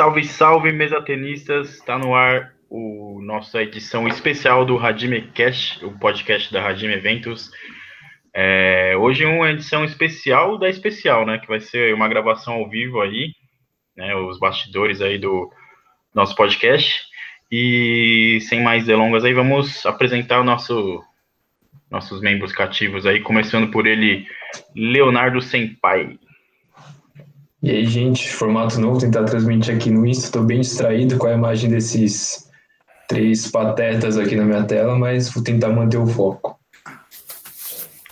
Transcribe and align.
Salve, 0.00 0.24
salve, 0.24 0.72
mesatenistas! 0.72 1.74
Está 1.74 1.98
no 1.98 2.14
ar 2.14 2.54
o 2.70 3.20
nossa 3.22 3.62
edição 3.62 4.08
especial 4.08 4.64
do 4.64 4.74
Radime 4.78 5.20
Cast, 5.34 5.84
o 5.84 5.92
podcast 5.98 6.50
da 6.50 6.62
Radime 6.62 6.94
Eventos. 6.94 7.50
É, 8.32 8.96
hoje 8.96 9.26
uma 9.26 9.50
edição 9.50 9.84
especial 9.84 10.56
da 10.56 10.70
especial, 10.70 11.26
né? 11.26 11.36
Que 11.36 11.46
vai 11.46 11.60
ser 11.60 11.92
uma 11.94 12.08
gravação 12.08 12.54
ao 12.54 12.70
vivo 12.70 13.02
aí, 13.02 13.34
né? 13.94 14.16
Os 14.16 14.38
bastidores 14.38 15.02
aí 15.02 15.18
do 15.18 15.52
nosso 16.14 16.34
podcast. 16.34 17.02
E 17.52 18.38
sem 18.48 18.62
mais 18.62 18.86
delongas 18.86 19.22
aí, 19.22 19.34
vamos 19.34 19.84
apresentar 19.84 20.40
o 20.40 20.44
nosso 20.44 21.04
nossos 21.90 22.22
membros 22.22 22.52
cativos 22.52 23.04
aí, 23.04 23.20
começando 23.20 23.70
por 23.70 23.86
ele, 23.86 24.26
Leonardo 24.74 25.42
Senpai. 25.42 26.18
E 27.62 27.70
aí, 27.70 27.84
gente, 27.84 28.32
formato 28.32 28.80
novo, 28.80 28.98
tentar 28.98 29.24
transmitir 29.24 29.74
aqui 29.74 29.90
no 29.90 30.06
Insta. 30.06 30.24
Estou 30.26 30.42
bem 30.42 30.62
distraído 30.62 31.18
com 31.18 31.26
a 31.26 31.34
imagem 31.34 31.68
desses 31.68 32.48
três 33.06 33.50
patetas 33.50 34.16
aqui 34.16 34.34
na 34.34 34.46
minha 34.46 34.64
tela, 34.64 34.98
mas 34.98 35.28
vou 35.28 35.44
tentar 35.44 35.68
manter 35.68 35.98
o 35.98 36.06
foco. 36.06 36.58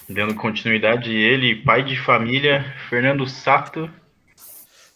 Dando 0.07 0.35
continuidade, 0.35 1.11
ele, 1.11 1.63
pai 1.63 1.83
de 1.83 1.99
família, 1.99 2.63
Fernando 2.91 3.27
Sato. 3.27 3.91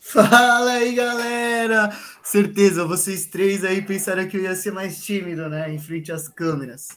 Fala 0.00 0.72
aí, 0.72 0.94
galera! 0.94 1.90
Certeza, 2.22 2.84
vocês 2.84 3.24
três 3.24 3.64
aí 3.64 3.80
pensaram 3.80 4.28
que 4.28 4.36
eu 4.36 4.42
ia 4.42 4.54
ser 4.54 4.70
mais 4.72 5.02
tímido, 5.02 5.48
né? 5.48 5.72
Em 5.72 5.78
frente 5.78 6.12
às 6.12 6.28
câmeras. 6.28 6.88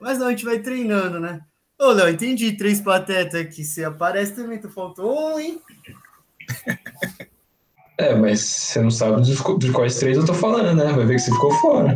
Mas 0.00 0.18
não, 0.18 0.26
a 0.26 0.30
gente 0.30 0.44
vai 0.44 0.58
treinando, 0.58 1.20
né? 1.20 1.40
Ô, 1.78 1.92
Léo, 1.92 2.08
entendi. 2.08 2.52
Três 2.52 2.80
patetas 2.80 3.40
aqui. 3.40 3.64
Você 3.64 3.84
aparece 3.84 4.34
também, 4.34 4.58
tu 4.58 4.68
faltou 4.68 5.34
um, 5.34 5.38
hein? 5.38 5.60
É, 7.98 8.14
mas 8.14 8.40
você 8.40 8.80
não 8.80 8.90
sabe 8.90 9.16
dos, 9.16 9.38
dos 9.58 9.70
quais 9.70 9.98
três 9.98 10.16
eu 10.16 10.24
tô 10.24 10.32
falando, 10.32 10.74
né? 10.74 10.90
Vai 10.90 11.04
ver 11.04 11.16
que 11.16 11.20
você 11.20 11.30
ficou 11.30 11.50
fora. 11.52 11.94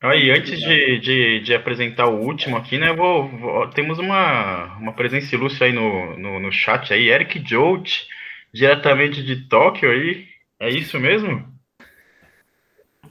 Aí, 0.00 0.30
antes 0.30 0.60
de, 0.60 1.00
de, 1.00 1.40
de 1.40 1.54
apresentar 1.54 2.06
o 2.06 2.20
último 2.20 2.56
aqui, 2.56 2.78
né? 2.78 2.92
Vou, 2.92 3.28
vou, 3.28 3.68
temos 3.70 3.98
uma, 3.98 4.76
uma 4.76 4.92
presença 4.92 5.34
ilustre 5.34 5.64
aí 5.64 5.72
no, 5.72 6.16
no, 6.16 6.38
no 6.38 6.52
chat 6.52 6.94
aí, 6.94 7.10
Eric 7.10 7.42
Jolt, 7.44 8.06
diretamente 8.54 9.24
de 9.24 9.48
Tóquio 9.48 9.90
aí. 9.90 10.24
É 10.60 10.70
isso 10.70 11.00
mesmo? 11.00 11.44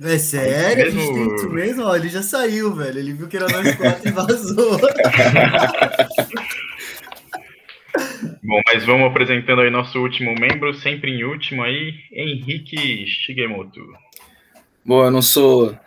É 0.01 0.17
sério? 0.17 0.81
É 0.81 0.85
mesmo... 0.85 1.01
A 1.01 1.03
gente 1.03 1.13
tem 1.13 1.35
isso 1.35 1.49
mesmo? 1.49 1.83
Ó, 1.83 1.95
ele 1.95 2.07
já 2.07 2.23
saiu, 2.23 2.73
velho. 2.73 2.99
Ele 2.99 3.11
viu 3.11 3.27
que 3.27 3.35
era 3.35 3.49
nós 3.49 3.75
quatro 3.75 4.07
e 4.07 4.11
vazou. 4.11 4.79
Bom, 8.57 8.61
mas 8.73 8.83
vamos 8.85 9.07
apresentando 9.07 9.61
aí 9.61 9.69
nosso 9.69 9.99
último 9.99 10.33
membro, 10.33 10.73
sempre 10.73 11.11
em 11.11 11.23
último 11.23 11.61
aí, 11.61 11.93
Henrique 12.11 13.05
Shigemoto. 13.05 13.85
Bom, 14.83 15.05
eu 15.05 15.11
não 15.11 15.21
sou 15.21 15.77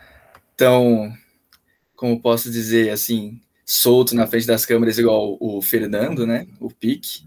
tão, 0.57 1.13
como 1.97 2.23
posso 2.23 2.49
dizer, 2.49 2.91
assim, 2.91 3.41
solto 3.67 4.15
na 4.15 4.25
frente 4.25 4.47
das 4.47 4.65
câmeras 4.65 4.99
igual 4.99 5.37
o 5.41 5.61
Fernando, 5.61 6.25
né, 6.25 6.47
o 6.61 6.71
Pique, 6.71 7.25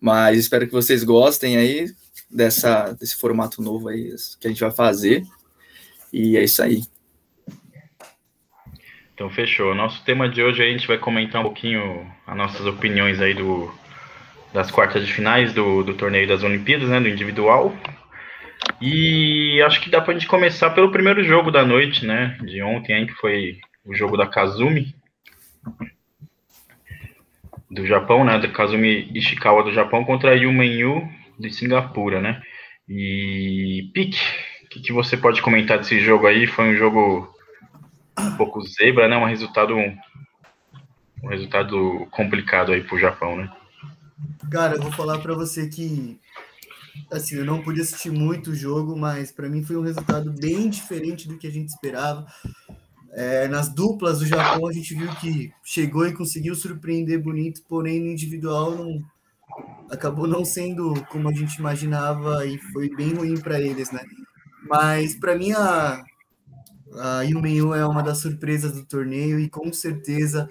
mas 0.00 0.38
espero 0.38 0.64
que 0.64 0.72
vocês 0.72 1.02
gostem 1.02 1.56
aí 1.56 1.90
dessa, 2.30 2.92
desse 2.92 3.18
formato 3.18 3.60
novo 3.60 3.88
aí 3.88 4.14
que 4.40 4.46
a 4.46 4.50
gente 4.50 4.60
vai 4.60 4.70
fazer, 4.70 5.24
e 6.12 6.36
é 6.36 6.44
isso 6.44 6.62
aí. 6.62 6.82
Então, 9.12 9.28
fechou. 9.28 9.74
Nosso 9.74 10.04
tema 10.04 10.28
de 10.28 10.40
hoje 10.40 10.62
a 10.62 10.66
gente 10.66 10.86
vai 10.86 10.98
comentar 10.98 11.40
um 11.40 11.44
pouquinho 11.46 12.08
as 12.24 12.36
nossas 12.36 12.64
opiniões 12.64 13.20
aí 13.20 13.34
do 13.34 13.76
das 14.52 14.70
quartas 14.70 15.06
de 15.06 15.12
finais 15.12 15.52
do, 15.52 15.82
do 15.82 15.94
torneio 15.94 16.26
das 16.26 16.42
Olimpíadas, 16.42 16.88
né, 16.88 17.00
do 17.00 17.08
individual. 17.08 17.74
E 18.80 19.62
acho 19.62 19.80
que 19.80 19.90
dá 19.90 20.00
para 20.00 20.12
a 20.12 20.14
gente 20.14 20.28
começar 20.28 20.70
pelo 20.70 20.90
primeiro 20.90 21.22
jogo 21.24 21.50
da 21.50 21.64
noite, 21.64 22.06
né, 22.06 22.38
de 22.42 22.62
ontem, 22.62 22.94
aí, 22.94 23.06
que 23.06 23.14
foi 23.14 23.58
o 23.84 23.94
jogo 23.94 24.16
da 24.16 24.26
Kazumi 24.26 24.94
do 27.70 27.86
Japão, 27.86 28.24
né, 28.24 28.38
da 28.38 28.48
Kazumi 28.48 29.10
Ishikawa 29.14 29.62
do 29.62 29.72
Japão 29.72 30.04
contra 30.04 30.30
a 30.30 30.34
Yumen 30.34 30.72
Yu 30.72 31.08
de 31.38 31.52
Singapura, 31.52 32.20
né. 32.20 32.42
E 32.88 33.90
Pique, 33.92 34.18
o 34.64 34.68
que, 34.68 34.80
que, 34.80 34.92
você 34.92 35.16
pode 35.16 35.42
comentar 35.42 35.78
desse 35.78 36.00
jogo 36.00 36.26
aí? 36.26 36.46
Foi 36.46 36.64
um 36.64 36.76
jogo 36.76 37.32
um 38.18 38.36
pouco 38.36 38.62
zebra, 38.62 39.08
né, 39.08 39.16
um 39.16 39.26
resultado 39.26 39.76
um 39.76 41.28
resultado 41.28 42.06
complicado 42.10 42.72
aí 42.72 42.82
para 42.82 42.96
o 42.96 42.98
Japão, 42.98 43.36
né. 43.36 43.50
Cara, 44.50 44.76
eu 44.76 44.82
vou 44.82 44.92
falar 44.92 45.18
para 45.18 45.34
você 45.34 45.68
que 45.68 46.18
assim, 47.10 47.36
eu 47.36 47.44
não 47.44 47.62
pude 47.62 47.80
assistir 47.80 48.10
muito 48.10 48.50
o 48.50 48.54
jogo, 48.54 48.96
mas 48.96 49.30
para 49.30 49.48
mim 49.48 49.62
foi 49.62 49.76
um 49.76 49.82
resultado 49.82 50.32
bem 50.32 50.68
diferente 50.68 51.28
do 51.28 51.38
que 51.38 51.46
a 51.46 51.50
gente 51.50 51.68
esperava. 51.68 52.26
É, 53.12 53.48
nas 53.48 53.68
duplas 53.68 54.18
do 54.18 54.26
Japão 54.26 54.66
a 54.66 54.72
gente 54.72 54.94
viu 54.94 55.08
que 55.16 55.52
chegou 55.64 56.06
e 56.06 56.12
conseguiu 56.12 56.54
surpreender 56.54 57.22
bonito, 57.22 57.62
porém 57.68 58.00
no 58.00 58.10
individual 58.10 58.74
não 58.74 59.02
acabou 59.90 60.26
não 60.26 60.44
sendo 60.44 60.94
como 61.06 61.28
a 61.28 61.32
gente 61.32 61.56
imaginava 61.56 62.44
e 62.46 62.58
foi 62.72 62.94
bem 62.94 63.14
ruim 63.14 63.40
para 63.40 63.60
eles, 63.60 63.90
né? 63.90 64.00
Mas 64.68 65.14
para 65.14 65.36
mim 65.36 65.52
a 65.52 66.04
a 66.94 67.22
Yumenyu 67.22 67.74
é 67.74 67.86
uma 67.86 68.02
das 68.02 68.18
surpresas 68.18 68.72
do 68.72 68.84
torneio 68.84 69.38
e 69.38 69.48
com 69.48 69.70
certeza 69.72 70.48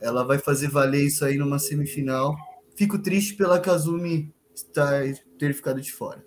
ela 0.00 0.24
vai 0.24 0.38
fazer 0.38 0.68
valer 0.68 1.06
isso 1.06 1.24
aí 1.24 1.36
numa 1.36 1.58
semifinal 1.58 2.36
Fico 2.80 2.98
triste 2.98 3.34
pela 3.34 3.60
Kazumi 3.60 4.32
estar, 4.54 5.02
ter 5.38 5.52
ficado 5.52 5.82
de 5.82 5.92
fora. 5.92 6.24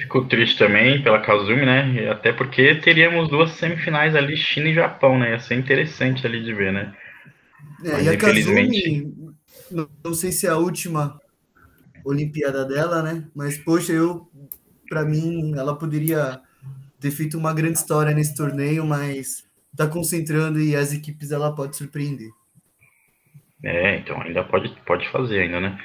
Fico 0.00 0.24
triste 0.24 0.56
também 0.56 1.02
pela 1.02 1.20
Kazumi, 1.20 1.66
né? 1.66 2.08
Até 2.10 2.32
porque 2.32 2.76
teríamos 2.76 3.28
duas 3.28 3.50
semifinais 3.50 4.16
ali, 4.16 4.34
China 4.34 4.70
e 4.70 4.74
Japão, 4.74 5.18
né? 5.18 5.32
Ia 5.32 5.40
ser 5.40 5.56
interessante 5.56 6.26
ali 6.26 6.42
de 6.42 6.54
ver, 6.54 6.72
né? 6.72 6.96
É, 7.84 7.92
Mas, 7.92 8.06
e 8.06 8.08
a 8.08 8.16
Kazumi, 8.16 9.34
não, 9.70 9.86
não 10.02 10.14
sei 10.14 10.32
se 10.32 10.46
é 10.46 10.48
a 10.48 10.56
última 10.56 11.20
Olimpíada 12.02 12.64
dela, 12.64 13.02
né? 13.02 13.28
Mas, 13.34 13.58
poxa, 13.58 13.92
eu, 13.92 14.26
para 14.88 15.04
mim, 15.04 15.52
ela 15.54 15.76
poderia 15.76 16.40
ter 16.98 17.10
feito 17.10 17.36
uma 17.36 17.52
grande 17.52 17.76
história 17.76 18.14
nesse 18.14 18.34
torneio, 18.34 18.86
mas 18.86 19.44
tá 19.76 19.86
concentrando 19.86 20.58
e 20.58 20.74
as 20.74 20.94
equipes 20.94 21.30
ela 21.30 21.54
pode 21.54 21.76
surpreender. 21.76 22.30
É, 23.64 23.96
então 23.96 24.20
ainda 24.20 24.42
pode, 24.42 24.68
pode 24.84 25.08
fazer 25.08 25.40
ainda, 25.40 25.60
né? 25.60 25.78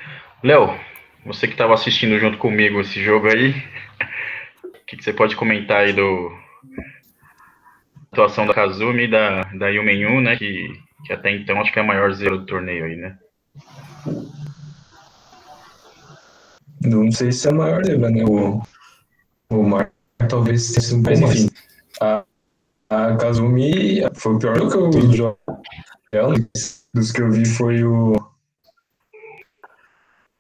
Léo, 0.44 0.78
você 1.26 1.46
que 1.48 1.54
estava 1.54 1.74
assistindo 1.74 2.18
junto 2.20 2.38
comigo 2.38 2.80
esse 2.80 3.02
jogo 3.04 3.28
aí, 3.28 3.52
o 4.64 4.86
que, 4.88 4.98
que, 4.98 5.04
você 5.04 5.14
pode 5.14 5.36
comentar 5.36 5.82
aí 5.82 5.94
do 5.94 6.32
atuação 8.12 8.48
da 8.48 8.54
Kazumi 8.54 9.04
e 9.04 9.12
da, 9.12 9.44
da 9.54 9.68
Yumenyu, 9.68 10.22
né? 10.22 10.36
Que, 10.36 10.68
que 11.06 11.14
até 11.14 11.32
então 11.32 11.62
acho 11.62 11.72
que 11.72 11.78
é 11.78 11.82
a 11.82 11.86
maior 11.86 12.12
zero 12.14 12.40
do 12.40 12.46
torneio 12.46 12.86
aí, 12.86 12.96
né? 12.96 13.18
Não 16.84 17.12
sei 17.12 17.32
se 17.32 17.48
é 17.48 17.52
a 17.52 17.56
maior 17.56 17.84
zebra, 17.86 18.10
né? 18.10 18.24
O, 18.24 18.62
o 19.50 19.64
Mar 19.64 19.92
talvez 20.30 20.64
seja 20.64 20.96
um 20.96 21.04
pouco 21.04 21.20
enfim. 21.20 21.50
A, 22.02 22.24
a 22.90 23.16
Kazumi 23.18 24.02
foi 24.16 24.34
o 24.34 24.40
pior 24.40 24.58
do 24.58 24.70
que 24.70 24.98
o 24.98 25.14
jogo 25.14 25.38
dos 26.98 27.12
que 27.12 27.22
eu 27.22 27.32
vi 27.32 27.46
foi 27.46 27.84
o, 27.84 28.14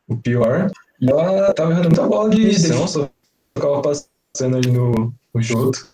o 0.07 0.17
pior. 0.17 0.69
E 0.99 1.09
ela 1.09 1.53
tava 1.53 1.71
errando 1.71 1.89
muita 1.89 2.07
bola 2.07 2.29
de 2.29 2.41
edição, 2.41 2.87
só 2.87 3.09
ficava 3.55 3.81
passando 3.81 4.57
ali 4.57 4.71
no, 4.71 5.13
no 5.33 5.43
Shoto. 5.43 5.87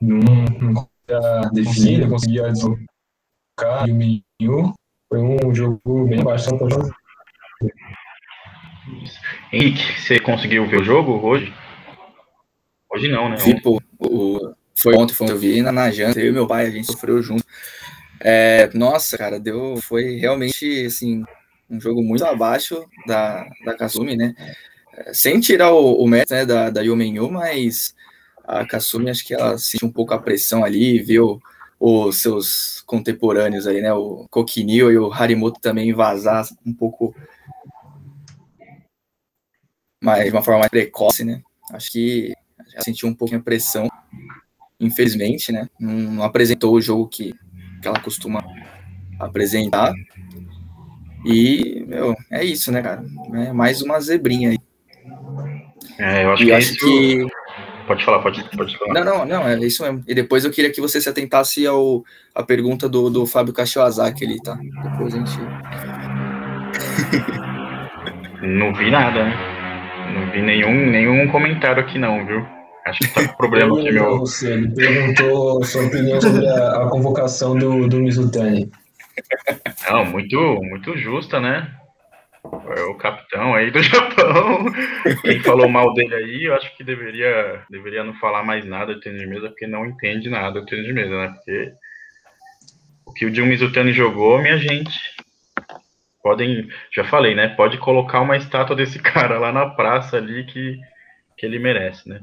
Não, 0.00 0.18
não 0.60 0.74
conseguia 0.74 1.50
definir, 1.52 2.00
não 2.00 2.10
conseguia 2.10 2.52
deslocar 2.52 3.84
o 3.84 3.94
menino. 3.94 4.74
Foi 5.08 5.20
um 5.20 5.54
jogo 5.54 6.06
bem 6.06 6.24
baixo. 6.24 6.50
Henrique, 9.52 10.00
você 10.00 10.18
conseguiu 10.18 10.66
ver 10.66 10.80
o 10.80 10.84
jogo 10.84 11.24
hoje? 11.24 11.54
Hoje 12.90 13.08
não, 13.08 13.28
né? 13.28 13.36
Vi, 13.36 13.60
pô, 13.60 13.80
o, 13.98 14.54
foi 14.74 14.96
ontem, 14.96 15.14
foi 15.14 15.26
ontem 15.26 15.34
eu 15.34 15.38
vi 15.38 15.62
na, 15.62 15.70
na 15.70 15.90
janta, 15.90 16.18
eu 16.18 16.28
e 16.28 16.32
meu 16.32 16.46
pai, 16.46 16.66
a 16.66 16.70
gente 16.70 16.90
sofreu 16.90 17.22
junto. 17.22 17.44
É, 18.24 18.70
nossa, 18.72 19.18
cara, 19.18 19.40
deu, 19.40 19.76
foi 19.82 20.16
realmente 20.16 20.86
assim, 20.86 21.24
um 21.68 21.80
jogo 21.80 22.00
muito 22.02 22.24
abaixo 22.24 22.86
da, 23.04 23.44
da 23.64 23.76
Kasumi, 23.76 24.16
né? 24.16 24.32
É, 24.94 25.12
sem 25.12 25.40
tirar 25.40 25.72
o, 25.72 25.94
o 25.94 26.06
mérito 26.06 26.32
né, 26.32 26.46
da, 26.46 26.70
da 26.70 26.82
Yumenyu, 26.82 27.28
mas 27.30 27.96
a 28.44 28.64
Kasumi 28.64 29.10
acho 29.10 29.24
que 29.26 29.34
ela 29.34 29.58
sentiu 29.58 29.88
um 29.88 29.92
pouco 29.92 30.14
a 30.14 30.22
pressão 30.22 30.64
ali, 30.64 31.00
viu 31.00 31.40
os 31.80 32.18
seus 32.18 32.82
contemporâneos 32.86 33.66
aí, 33.66 33.80
né? 33.80 33.92
O 33.92 34.28
Kokinio 34.30 34.92
e 34.92 34.96
o 34.96 35.12
Harimoto 35.12 35.60
também 35.60 35.92
vazar 35.92 36.46
um 36.64 36.72
pouco 36.72 37.12
mais, 40.00 40.24
de 40.26 40.30
uma 40.30 40.44
forma 40.44 40.60
mais 40.60 40.70
precoce, 40.70 41.24
né? 41.24 41.42
Acho 41.72 41.90
que 41.90 42.32
já 42.72 42.82
sentiu 42.82 43.08
um 43.08 43.14
pouquinho 43.14 43.40
a 43.40 43.42
pressão, 43.42 43.88
infelizmente, 44.78 45.50
né? 45.50 45.68
Não 45.80 46.22
apresentou 46.22 46.72
o 46.72 46.80
jogo 46.80 47.08
que 47.08 47.34
que 47.82 47.88
ela 47.88 48.00
costuma 48.00 48.42
apresentar. 49.18 49.92
E, 51.24 51.84
meu, 51.86 52.16
é 52.30 52.44
isso, 52.44 52.72
né, 52.72 52.80
cara? 52.80 53.04
É 53.34 53.52
mais 53.52 53.82
uma 53.82 54.00
zebrinha 54.00 54.50
aí. 54.50 54.58
É, 55.98 56.24
eu 56.24 56.32
acho 56.32 56.42
E 56.42 56.46
que, 56.46 56.52
acho 56.52 56.72
isso... 56.72 56.86
que. 56.86 57.26
Pode 57.86 58.04
falar, 58.04 58.20
pode, 58.20 58.42
pode 58.56 58.78
falar. 58.78 58.94
Não, 58.94 59.04
não, 59.04 59.24
não, 59.26 59.48
é 59.48 59.58
isso 59.58 59.82
mesmo. 59.82 60.04
E 60.06 60.14
depois 60.14 60.44
eu 60.44 60.50
queria 60.52 60.70
que 60.70 60.80
você 60.80 61.00
se 61.00 61.08
atentasse 61.08 61.66
ao 61.66 62.04
a 62.34 62.42
pergunta 62.42 62.88
do, 62.88 63.10
do 63.10 63.26
Fábio 63.26 63.52
Kashiwazaki 63.52 64.24
ali, 64.24 64.40
tá? 64.40 64.54
Depois 64.54 65.14
a 65.14 65.18
gente. 65.18 65.32
Não 68.42 68.74
vi 68.74 68.90
nada, 68.90 69.24
né? 69.24 69.52
Não 70.12 70.30
vi 70.32 70.42
nenhum, 70.42 70.90
nenhum 70.90 71.28
comentário 71.30 71.82
aqui 71.82 71.98
não, 71.98 72.26
viu? 72.26 72.44
Acho 72.86 72.98
que 73.00 73.14
tá 73.14 73.28
com 73.28 73.36
problema 73.36 73.78
aqui, 73.78 73.92
meu. 73.92 74.18
Você, 74.18 74.52
ele 74.52 74.74
perguntou 74.74 75.64
sua 75.64 75.86
opinião 75.86 76.20
sobre 76.20 76.46
a, 76.48 76.82
a 76.82 76.88
convocação 76.88 77.56
do, 77.56 77.86
do 77.88 78.00
Mizutani. 78.00 78.70
Não, 79.88 80.04
muito, 80.04 80.36
muito 80.62 80.96
justa, 80.96 81.38
né? 81.38 81.70
O 82.44 82.94
capitão 82.94 83.54
aí 83.54 83.70
do 83.70 83.80
Japão. 83.82 84.66
Quem 85.22 85.40
falou 85.40 85.68
mal 85.68 85.94
dele 85.94 86.14
aí, 86.14 86.44
eu 86.44 86.54
acho 86.54 86.76
que 86.76 86.82
deveria, 86.82 87.62
deveria 87.70 88.02
não 88.02 88.14
falar 88.14 88.42
mais 88.42 88.64
nada 88.64 88.94
de 88.94 89.00
tênis 89.00 89.20
de 89.20 89.26
mesa, 89.26 89.48
porque 89.48 89.66
não 89.66 89.86
entende 89.86 90.28
nada 90.28 90.60
do 90.60 90.66
tênis 90.66 90.86
de 90.86 90.92
mesa, 90.92 91.10
né? 91.10 91.28
Porque 91.28 91.72
o 93.06 93.12
que 93.12 93.26
o 93.26 93.34
Jun 93.34 93.46
Mizutani 93.46 93.92
jogou, 93.92 94.40
minha 94.40 94.58
gente, 94.58 94.98
podem, 96.22 96.68
já 96.94 97.04
falei, 97.04 97.34
né? 97.34 97.48
Pode 97.48 97.78
colocar 97.78 98.20
uma 98.20 98.36
estátua 98.36 98.74
desse 98.74 98.98
cara 99.02 99.38
lá 99.38 99.52
na 99.52 99.66
praça 99.66 100.16
ali 100.16 100.44
que, 100.44 100.80
que 101.36 101.46
ele 101.46 101.58
merece, 101.60 102.08
né? 102.08 102.20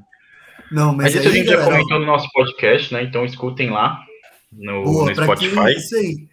Não, 0.72 0.96
Mas, 0.96 1.14
mas, 1.14 1.16
isso 1.16 1.28
a 1.28 1.32
aí, 1.32 1.38
gente 1.38 1.48
já 1.48 1.56
galera, 1.58 1.72
comentou 1.72 2.00
no 2.00 2.06
nosso 2.06 2.30
podcast, 2.32 2.94
né? 2.94 3.04
Então 3.04 3.26
escutem 3.26 3.70
lá 3.70 4.00
no, 4.52 4.84
Boa, 4.84 5.10
no 5.10 5.16
pra 5.16 5.26
Spotify. 5.26 5.56
quem, 5.56 5.78
isso 5.78 5.96
aí. 5.96 6.28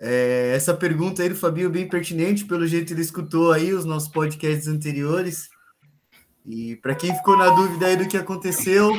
É, 0.00 0.52
essa 0.54 0.74
pergunta 0.74 1.22
aí 1.22 1.28
do 1.28 1.34
Fabinho 1.34 1.66
é 1.66 1.70
bem 1.70 1.88
pertinente, 1.88 2.44
pelo 2.44 2.66
jeito 2.66 2.92
ele 2.92 3.00
escutou 3.00 3.52
aí 3.52 3.72
os 3.72 3.84
nossos 3.84 4.08
podcasts 4.08 4.68
anteriores. 4.68 5.48
E 6.46 6.76
para 6.76 6.94
quem 6.94 7.14
ficou 7.14 7.38
na 7.38 7.48
dúvida 7.50 7.86
aí 7.86 7.96
do 7.96 8.06
que 8.08 8.16
aconteceu, 8.16 8.92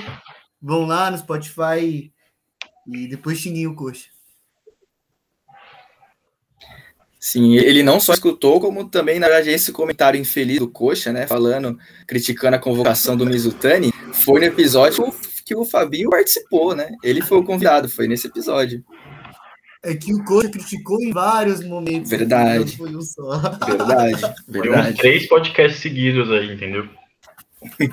vão 0.61 0.85
lá 0.85 1.11
no 1.11 1.17
Spotify 1.17 2.11
e 2.88 3.07
depois 3.07 3.39
xinguem 3.39 3.67
o 3.67 3.75
coxa. 3.75 4.15
Sim, 7.19 7.55
ele 7.55 7.81
não 7.81 7.99
só 7.99 8.13
escutou, 8.13 8.59
como 8.59 8.88
também, 8.88 9.17
na 9.17 9.27
verdade, 9.27 9.49
esse 9.49 9.71
comentário 9.71 10.19
infeliz 10.19 10.59
do 10.59 10.67
Coxa, 10.67 11.11
né? 11.11 11.25
Falando, 11.25 11.75
criticando 12.05 12.55
a 12.55 12.59
convocação 12.59 13.17
do 13.17 13.25
Mizutani, 13.25 13.91
foi 14.15 14.39
no 14.39 14.47
episódio 14.47 15.13
que 15.45 15.56
o 15.56 15.63
Fabinho 15.63 16.09
participou, 16.09 16.75
né? 16.75 16.89
Ele 17.03 17.21
foi 17.21 17.38
o 17.38 17.44
convidado, 17.44 17.88
foi 17.88 18.07
nesse 18.07 18.27
episódio. 18.27 18.83
É 19.83 19.94
que 19.94 20.12
o 20.12 20.23
coxa 20.23 20.50
criticou 20.50 21.00
em 21.00 21.12
vários 21.12 21.63
momentos. 21.63 22.09
Verdade. 22.09 22.59
Não 22.59 22.67
foi 22.67 22.95
um 22.95 23.01
só. 23.01 23.38
Verdade, 23.65 24.21
Foi 24.51 24.59
uns 24.59 24.63
verdade. 24.63 24.97
três 24.97 25.27
podcasts 25.27 25.79
seguidos 25.79 26.31
aí, 26.31 26.56
entendeu? 26.56 26.89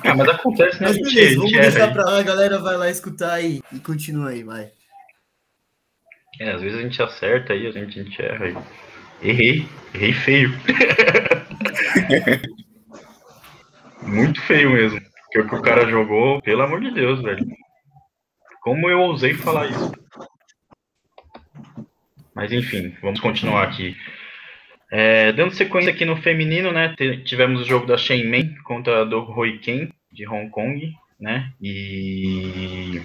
Ah, 0.03 0.15
mas 0.17 0.29
acontece, 0.29 0.81
né? 0.81 0.87
Mas 0.87 0.95
gente, 0.95 1.09
a 1.09 1.13
beleza, 1.13 1.35
vamos 1.35 1.51
deixar 1.51 1.87
aí. 1.87 1.93
pra 1.93 2.05
lá, 2.05 2.19
a 2.19 2.23
galera 2.23 2.57
vai 2.57 2.77
lá 2.77 2.89
escutar 2.89 3.33
aí 3.33 3.61
e 3.71 3.79
continua 3.79 4.29
aí, 4.29 4.43
vai. 4.43 4.71
É, 6.39 6.51
às 6.51 6.61
vezes 6.61 6.79
a 6.79 6.81
gente 6.81 7.01
acerta 7.01 7.53
aí, 7.53 7.67
a 7.67 7.71
gente, 7.71 7.99
a 7.99 8.03
gente 8.03 8.21
erra 8.21 8.45
aí. 8.45 8.57
Errei, 9.21 9.67
errei 9.93 10.13
feio. 10.13 10.51
Muito 14.01 14.41
feio 14.41 14.71
mesmo. 14.71 14.99
Que 15.33 15.39
o 15.39 15.61
cara 15.63 15.89
jogou, 15.89 16.39
pelo 16.43 16.61
amor 16.61 16.79
de 16.79 16.91
Deus, 16.91 17.19
velho. 17.23 17.43
Como 18.61 18.87
eu 18.87 18.99
ousei 18.99 19.33
falar 19.33 19.65
isso? 19.65 19.91
Mas 22.35 22.51
enfim, 22.51 22.95
vamos 23.01 23.19
continuar 23.19 23.63
aqui. 23.63 23.97
É, 24.91 25.31
dando 25.31 25.55
sequência 25.55 25.91
aqui 25.91 26.05
no 26.05 26.21
feminino, 26.21 26.71
né? 26.71 26.95
Tivemos 27.25 27.61
o 27.61 27.65
jogo 27.65 27.87
da 27.87 27.97
Shenmen 27.97 28.53
contra 28.63 29.01
a 29.01 29.05
do 29.05 29.21
Hoi 29.21 29.57
Ken, 29.57 29.89
de 30.11 30.27
Hong 30.27 30.51
Kong, 30.51 30.95
né? 31.19 31.51
E 31.59 33.01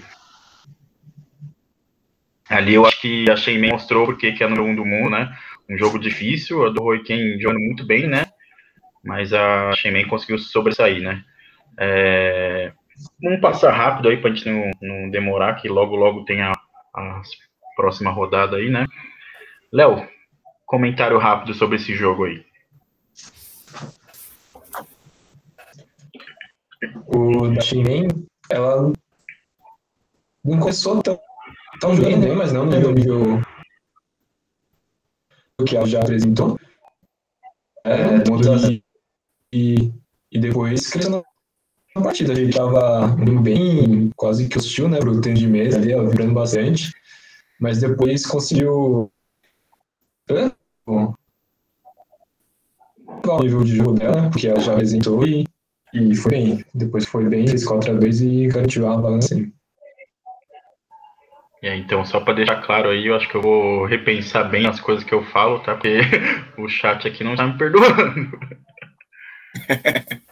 ali 2.50 2.74
eu 2.74 2.84
acho 2.84 3.00
que 3.00 3.24
a 3.30 3.36
Shenmen 3.36 3.70
mostrou 3.70 4.04
porque 4.04 4.32
que 4.32 4.44
é 4.44 4.46
número 4.46 4.66
um 4.66 4.76
do 4.76 4.84
mundo, 4.84 5.08
né? 5.08 5.34
Um 5.66 5.78
jogo 5.78 5.98
difícil, 5.98 6.66
a 6.66 6.68
do 6.68 6.82
Hoi 6.82 7.02
Ken 7.04 7.40
jogando 7.40 7.60
muito 7.60 7.86
bem, 7.86 8.06
né? 8.06 8.26
Mas 9.02 9.32
a 9.32 9.72
Shenmen 9.76 10.06
conseguiu 10.06 10.38
se 10.38 10.50
sobressair, 10.50 11.00
né? 11.00 11.24
É, 11.78 12.72
Vamos 13.22 13.40
passar 13.40 13.72
rápido 13.72 14.08
aí 14.08 14.20
pra 14.20 14.30
gente 14.30 14.48
não, 14.48 14.70
não 14.82 15.10
demorar, 15.10 15.54
que 15.54 15.68
logo 15.68 15.94
logo 15.94 16.24
tem 16.24 16.42
a, 16.42 16.52
a 16.94 17.22
próxima 17.76 18.10
rodada 18.10 18.56
aí, 18.56 18.70
né? 18.70 18.86
Léo, 19.72 20.08
comentário 20.66 21.18
rápido 21.18 21.54
sobre 21.54 21.76
esse 21.76 21.94
jogo 21.94 22.24
aí. 22.24 22.44
O 27.06 27.48
da 27.48 27.60
Shinmen, 27.60 28.08
ela 28.50 28.92
não 30.44 30.58
começou 30.58 31.02
tão, 31.02 31.20
tão 31.80 31.96
bem, 31.96 32.18
né? 32.18 32.32
Mas 32.32 32.52
não 32.52 32.66
no 32.66 32.92
nível 32.92 33.40
que 35.66 35.76
ela 35.76 35.86
já 35.86 36.00
apresentou. 36.00 36.58
É, 37.84 37.98
e, 39.52 39.92
e, 40.30 40.38
depois 40.38 40.88
cresceu 40.88 41.24
partida. 42.02 42.32
Ele 42.32 42.52
tava 42.52 43.16
indo 43.20 43.40
bem, 43.40 44.10
quase 44.16 44.48
que 44.48 44.58
hostil, 44.58 44.88
né? 44.88 44.98
Pro 44.98 45.20
tênis 45.20 45.40
de 45.40 45.46
mesa 45.46 45.78
ali, 45.78 45.92
ela 45.92 46.08
virando 46.08 46.34
bastante. 46.34 46.92
Mas 47.60 47.80
depois 47.80 48.24
conseguiu. 48.26 49.10
Hã? 50.30 50.52
Bom, 50.86 51.14
o 53.26 53.42
nível 53.42 53.64
de 53.64 53.76
jogo 53.76 53.92
dela, 53.92 54.30
porque 54.30 54.48
ela 54.48 54.60
já 54.60 54.72
apresentou 54.72 55.26
e 55.26 55.46
e 55.92 56.14
foi 56.14 56.30
bem. 56.30 56.64
Depois 56.74 57.06
foi 57.06 57.24
bem, 57.24 57.46
fez 57.46 57.64
4x2 57.64 58.20
e 58.20 58.48
garantiu 58.48 58.86
a 58.88 58.96
vaga 58.96 59.16
assim. 59.16 59.52
É, 61.62 61.76
então, 61.76 62.04
só 62.04 62.20
para 62.20 62.34
deixar 62.34 62.62
claro 62.62 62.90
aí, 62.90 63.06
eu 63.06 63.16
acho 63.16 63.28
que 63.28 63.36
eu 63.36 63.42
vou 63.42 63.84
repensar 63.84 64.44
bem 64.44 64.66
as 64.66 64.80
coisas 64.80 65.02
que 65.02 65.12
eu 65.12 65.24
falo, 65.24 65.58
tá? 65.60 65.74
Porque 65.74 65.98
o 66.56 66.68
chat 66.68 67.06
aqui 67.08 67.24
não 67.24 67.34
tá 67.34 67.46
me 67.46 67.58
perdoando. 67.58 68.38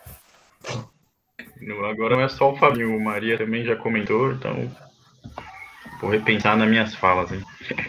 Agora 1.91 2.15
não 2.17 2.23
é 2.23 2.29
só 2.29 2.53
o 2.53 2.57
Fabinho, 2.57 2.97
o 2.97 3.03
Maria 3.03 3.37
também 3.37 3.65
já 3.65 3.75
comentou, 3.75 4.33
então 4.33 4.71
vou 6.01 6.11
repensar 6.11 6.57
nas 6.57 6.69
minhas 6.69 6.95
falas, 6.95 7.33
hein? 7.33 7.43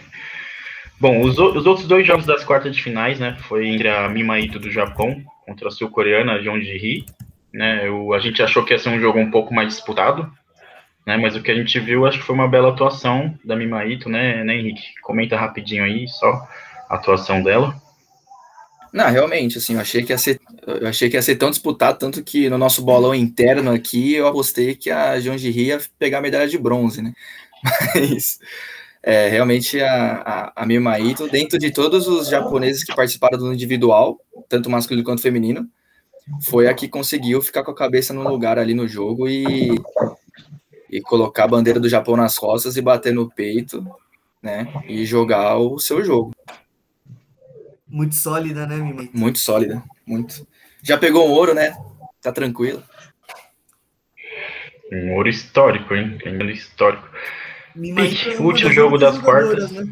Bom, 1.00 1.20
os, 1.20 1.38
o- 1.38 1.56
os 1.56 1.64
outros 1.64 1.86
dois 1.86 2.04
jogos 2.06 2.26
das 2.26 2.42
quartas 2.44 2.74
de 2.74 2.82
finais, 2.82 3.20
né? 3.20 3.36
Foi 3.42 3.68
entre 3.68 3.88
a 3.88 4.08
Mimaito 4.08 4.58
do 4.58 4.70
Japão 4.70 5.22
contra 5.46 5.68
a 5.68 5.70
sul-coreana 5.70 6.42
Jeonji-hee, 6.42 7.06
né? 7.54 7.86
Eu, 7.86 8.12
a 8.12 8.18
gente 8.18 8.42
achou 8.42 8.64
que 8.64 8.72
ia 8.72 8.78
ser 8.78 8.88
um 8.88 8.98
jogo 9.00 9.18
um 9.20 9.30
pouco 9.30 9.54
mais 9.54 9.68
disputado, 9.68 10.28
né? 11.06 11.16
Mas 11.16 11.36
o 11.36 11.42
que 11.42 11.52
a 11.52 11.54
gente 11.54 11.78
viu, 11.78 12.04
acho 12.04 12.18
que 12.18 12.24
foi 12.24 12.34
uma 12.34 12.48
bela 12.48 12.70
atuação 12.70 13.38
da 13.44 13.54
Mimaito, 13.54 14.08
né, 14.08 14.42
né, 14.42 14.56
Henrique? 14.56 14.82
Comenta 15.02 15.36
rapidinho 15.36 15.84
aí, 15.84 16.08
só 16.08 16.48
a 16.90 16.96
atuação 16.96 17.42
dela. 17.44 17.76
Não, 18.92 19.08
realmente, 19.10 19.58
assim, 19.58 19.74
eu 19.74 19.80
achei 19.80 20.02
que 20.02 20.12
ia 20.12 20.18
ser, 20.18 20.40
eu 20.66 20.88
achei 20.88 21.10
que 21.10 21.16
ia 21.16 21.22
ser 21.22 21.36
tão 21.36 21.50
disputado, 21.50 21.98
tanto 21.98 22.22
que 22.22 22.48
no 22.48 22.58
nosso 22.58 22.82
bolão 22.82 23.14
interno 23.14 23.70
aqui, 23.70 24.14
eu 24.14 24.26
apostei 24.26 24.74
que 24.74 24.90
a 24.90 25.18
Jeonji 25.20 25.50
ia 25.50 25.80
pegar 25.98 26.18
a 26.18 26.22
medalha 26.22 26.48
de 26.48 26.58
bronze, 26.58 27.02
né? 27.02 27.12
Mas 27.94 28.38
é, 29.02 29.28
realmente 29.28 29.80
a, 29.80 30.52
a, 30.56 30.62
a 30.62 30.66
Mimaito, 30.66 31.28
dentro 31.28 31.58
de 31.58 31.70
todos 31.70 32.06
os 32.08 32.28
japoneses 32.28 32.84
que 32.84 32.94
participaram 32.94 33.38
do 33.38 33.52
individual, 33.52 34.18
tanto 34.48 34.70
masculino 34.70 35.04
quanto 35.04 35.22
feminino, 35.22 35.68
foi 36.42 36.68
a 36.68 36.74
que 36.74 36.88
conseguiu 36.88 37.40
ficar 37.40 37.64
com 37.64 37.70
a 37.70 37.74
cabeça 37.74 38.12
no 38.12 38.28
lugar 38.28 38.58
ali 38.58 38.74
no 38.74 38.86
jogo 38.86 39.28
e, 39.28 39.74
e 40.90 41.00
colocar 41.00 41.44
a 41.44 41.48
bandeira 41.48 41.80
do 41.80 41.88
Japão 41.88 42.16
nas 42.16 42.38
costas 42.38 42.76
e 42.76 42.82
bater 42.82 43.12
no 43.12 43.30
peito, 43.30 43.86
né? 44.42 44.66
E 44.86 45.04
jogar 45.04 45.56
o 45.56 45.78
seu 45.78 46.04
jogo. 46.04 46.32
Muito 47.88 48.14
sólida, 48.14 48.66
né, 48.66 48.76
Mimei? 48.76 49.10
Muito 49.14 49.38
sólida, 49.38 49.82
muito. 50.06 50.46
Já 50.82 50.98
pegou 50.98 51.26
um 51.26 51.32
ouro, 51.32 51.54
né? 51.54 51.74
Tá 52.20 52.30
tranquilo. 52.30 52.82
Um 54.92 55.14
ouro 55.14 55.28
histórico, 55.28 55.94
hein? 55.94 56.18
Tem 56.18 56.34
ouro 56.34 56.50
histórico. 56.50 57.08
Mimei 57.74 58.10
Pique, 58.10 58.30
é 58.30 58.40
último 58.40 58.72
jogo 58.72 58.98
das 58.98 59.18
quartas. 59.18 59.70
Né? 59.70 59.84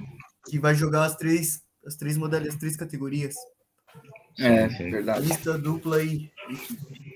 Que 0.49 0.59
vai 0.59 0.75
jogar 0.75 1.05
as 1.05 1.17
três, 1.17 1.63
as 1.87 1.97
três 1.97 2.17
modalidades, 2.17 2.55
as 2.55 2.61
três 2.61 2.77
categorias. 2.77 3.35
É, 4.39 4.69
sim. 4.71 4.91
verdade. 4.91 5.27
Lista 5.27 5.57
dupla 5.57 6.03
e 6.03 6.31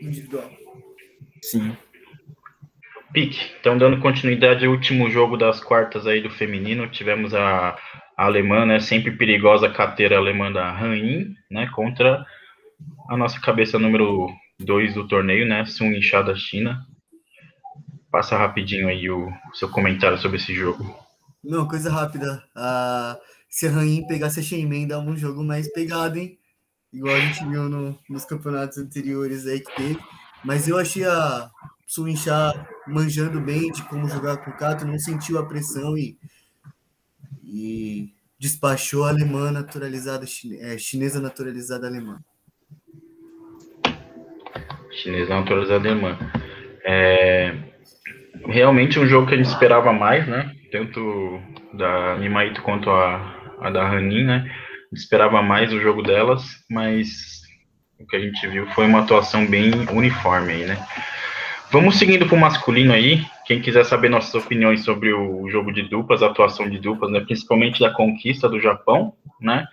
individual. 0.00 0.50
Sim. 1.42 1.76
Pique. 3.12 3.50
Então, 3.60 3.76
dando 3.76 4.00
continuidade 4.00 4.64
ao 4.64 4.72
último 4.72 5.10
jogo 5.10 5.36
das 5.36 5.60
quartas 5.60 6.06
aí 6.06 6.22
do 6.22 6.30
feminino, 6.30 6.88
tivemos 6.88 7.34
a 7.34 7.76
alemã, 8.26 8.66
né, 8.66 8.80
sempre 8.80 9.12
perigosa 9.16 9.68
carteira 9.70 10.16
alemã 10.18 10.52
da 10.52 10.70
Rain, 10.72 11.34
né, 11.50 11.68
contra 11.74 12.24
a 13.08 13.16
nossa 13.16 13.40
cabeça 13.40 13.78
número 13.78 14.28
2 14.58 14.94
do 14.94 15.08
torneio, 15.08 15.46
né, 15.46 15.64
Sun 15.66 15.86
Yixia 15.92 16.22
da 16.22 16.34
China. 16.36 16.86
Passa 18.10 18.36
rapidinho 18.36 18.88
aí 18.88 19.08
o, 19.08 19.32
seu 19.54 19.68
comentário 19.68 20.18
sobre 20.18 20.36
esse 20.36 20.52
jogo. 20.54 20.84
Não, 21.42 21.66
coisa 21.66 21.90
rápida. 21.90 22.42
A, 22.54 23.18
se 23.48 23.66
a 23.66 23.70
Rain 23.70 24.06
pegasse 24.06 24.40
a 24.40 24.42
Shenmen, 24.42 24.86
dava 24.86 25.02
um 25.08 25.16
jogo 25.16 25.42
mais 25.42 25.72
pegado, 25.72 26.18
hein? 26.18 26.38
Igual 26.92 27.14
a 27.16 27.20
gente 27.20 27.44
viu 27.46 27.68
no- 27.68 27.98
nos 28.08 28.24
campeonatos 28.24 28.78
anteriores 28.78 29.46
aí 29.46 29.60
que 29.60 29.74
teve. 29.76 29.98
mas 30.44 30.66
eu 30.68 30.78
achei 30.78 31.04
a 31.04 31.50
Suinchá 31.86 32.66
manjando 32.86 33.40
bem 33.40 33.70
de 33.72 33.82
como 33.84 34.08
jogar 34.08 34.38
com 34.38 34.50
o 34.50 34.56
Kato, 34.56 34.86
não 34.86 34.98
sentiu 34.98 35.38
a 35.38 35.46
pressão 35.46 35.96
e, 35.98 36.18
e 37.44 38.12
despachou 38.38 39.04
alemã 39.04 39.50
naturalizada, 39.50 40.24
é, 40.60 40.78
chinesa 40.78 41.20
naturalizada 41.20 41.86
alemã. 41.86 42.18
Chinesa 44.90 45.34
naturalizada 45.34 45.88
alemã. 45.88 46.18
É, 46.84 47.54
realmente 48.46 48.98
um 48.98 49.06
jogo 49.06 49.26
que 49.26 49.34
a 49.34 49.36
gente 49.36 49.48
esperava 49.48 49.92
mais, 49.92 50.26
né? 50.26 50.54
Tanto 50.72 51.40
da 51.74 52.16
Mimaito 52.16 52.62
quanto 52.62 52.90
a, 52.90 53.56
a 53.60 53.70
da 53.70 53.86
Hanin, 53.86 54.24
né? 54.24 54.50
Esperava 54.92 55.42
mais 55.42 55.72
o 55.72 55.80
jogo 55.80 56.02
delas, 56.02 56.42
mas 56.68 57.40
o 57.98 58.06
que 58.06 58.16
a 58.16 58.20
gente 58.20 58.46
viu 58.48 58.66
foi 58.68 58.86
uma 58.86 59.00
atuação 59.00 59.46
bem 59.46 59.70
uniforme 59.92 60.52
aí, 60.52 60.64
né? 60.64 60.78
Vamos 61.72 62.00
seguindo 62.00 62.26
para 62.26 62.34
o 62.34 62.40
masculino 62.40 62.92
aí. 62.92 63.24
Quem 63.46 63.62
quiser 63.62 63.84
saber 63.84 64.08
nossas 64.08 64.34
opiniões 64.34 64.82
sobre 64.82 65.12
o 65.12 65.48
jogo 65.48 65.72
de 65.72 65.82
duplas, 65.82 66.20
a 66.20 66.26
atuação 66.26 66.68
de 66.68 66.80
duplas, 66.80 67.12
né, 67.12 67.20
principalmente 67.20 67.78
da 67.78 67.92
conquista 67.92 68.48
do 68.48 68.60
Japão, 68.60 69.14
né, 69.40 69.68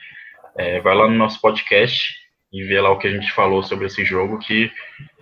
é, 0.55 0.79
vai 0.79 0.93
lá 0.93 1.07
no 1.07 1.15
nosso 1.15 1.41
podcast 1.41 2.13
e 2.53 2.63
vê 2.63 2.79
lá 2.79 2.91
o 2.91 2.99
que 2.99 3.07
a 3.07 3.11
gente 3.11 3.31
falou 3.33 3.63
sobre 3.63 3.87
esse 3.87 4.05
jogo, 4.05 4.37
que 4.37 4.71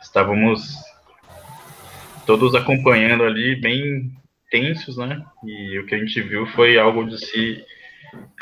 estávamos 0.01 0.75
todos 2.25 2.53
acompanhando 2.53 3.23
ali, 3.23 3.55
bem 3.55 4.11
tensos, 4.51 4.97
né, 4.97 5.23
e 5.45 5.79
o 5.79 5.85
que 5.85 5.95
a 5.95 5.97
gente 5.97 6.21
viu 6.21 6.45
foi 6.47 6.77
algo 6.77 7.05
de 7.05 7.17
se 7.25 7.63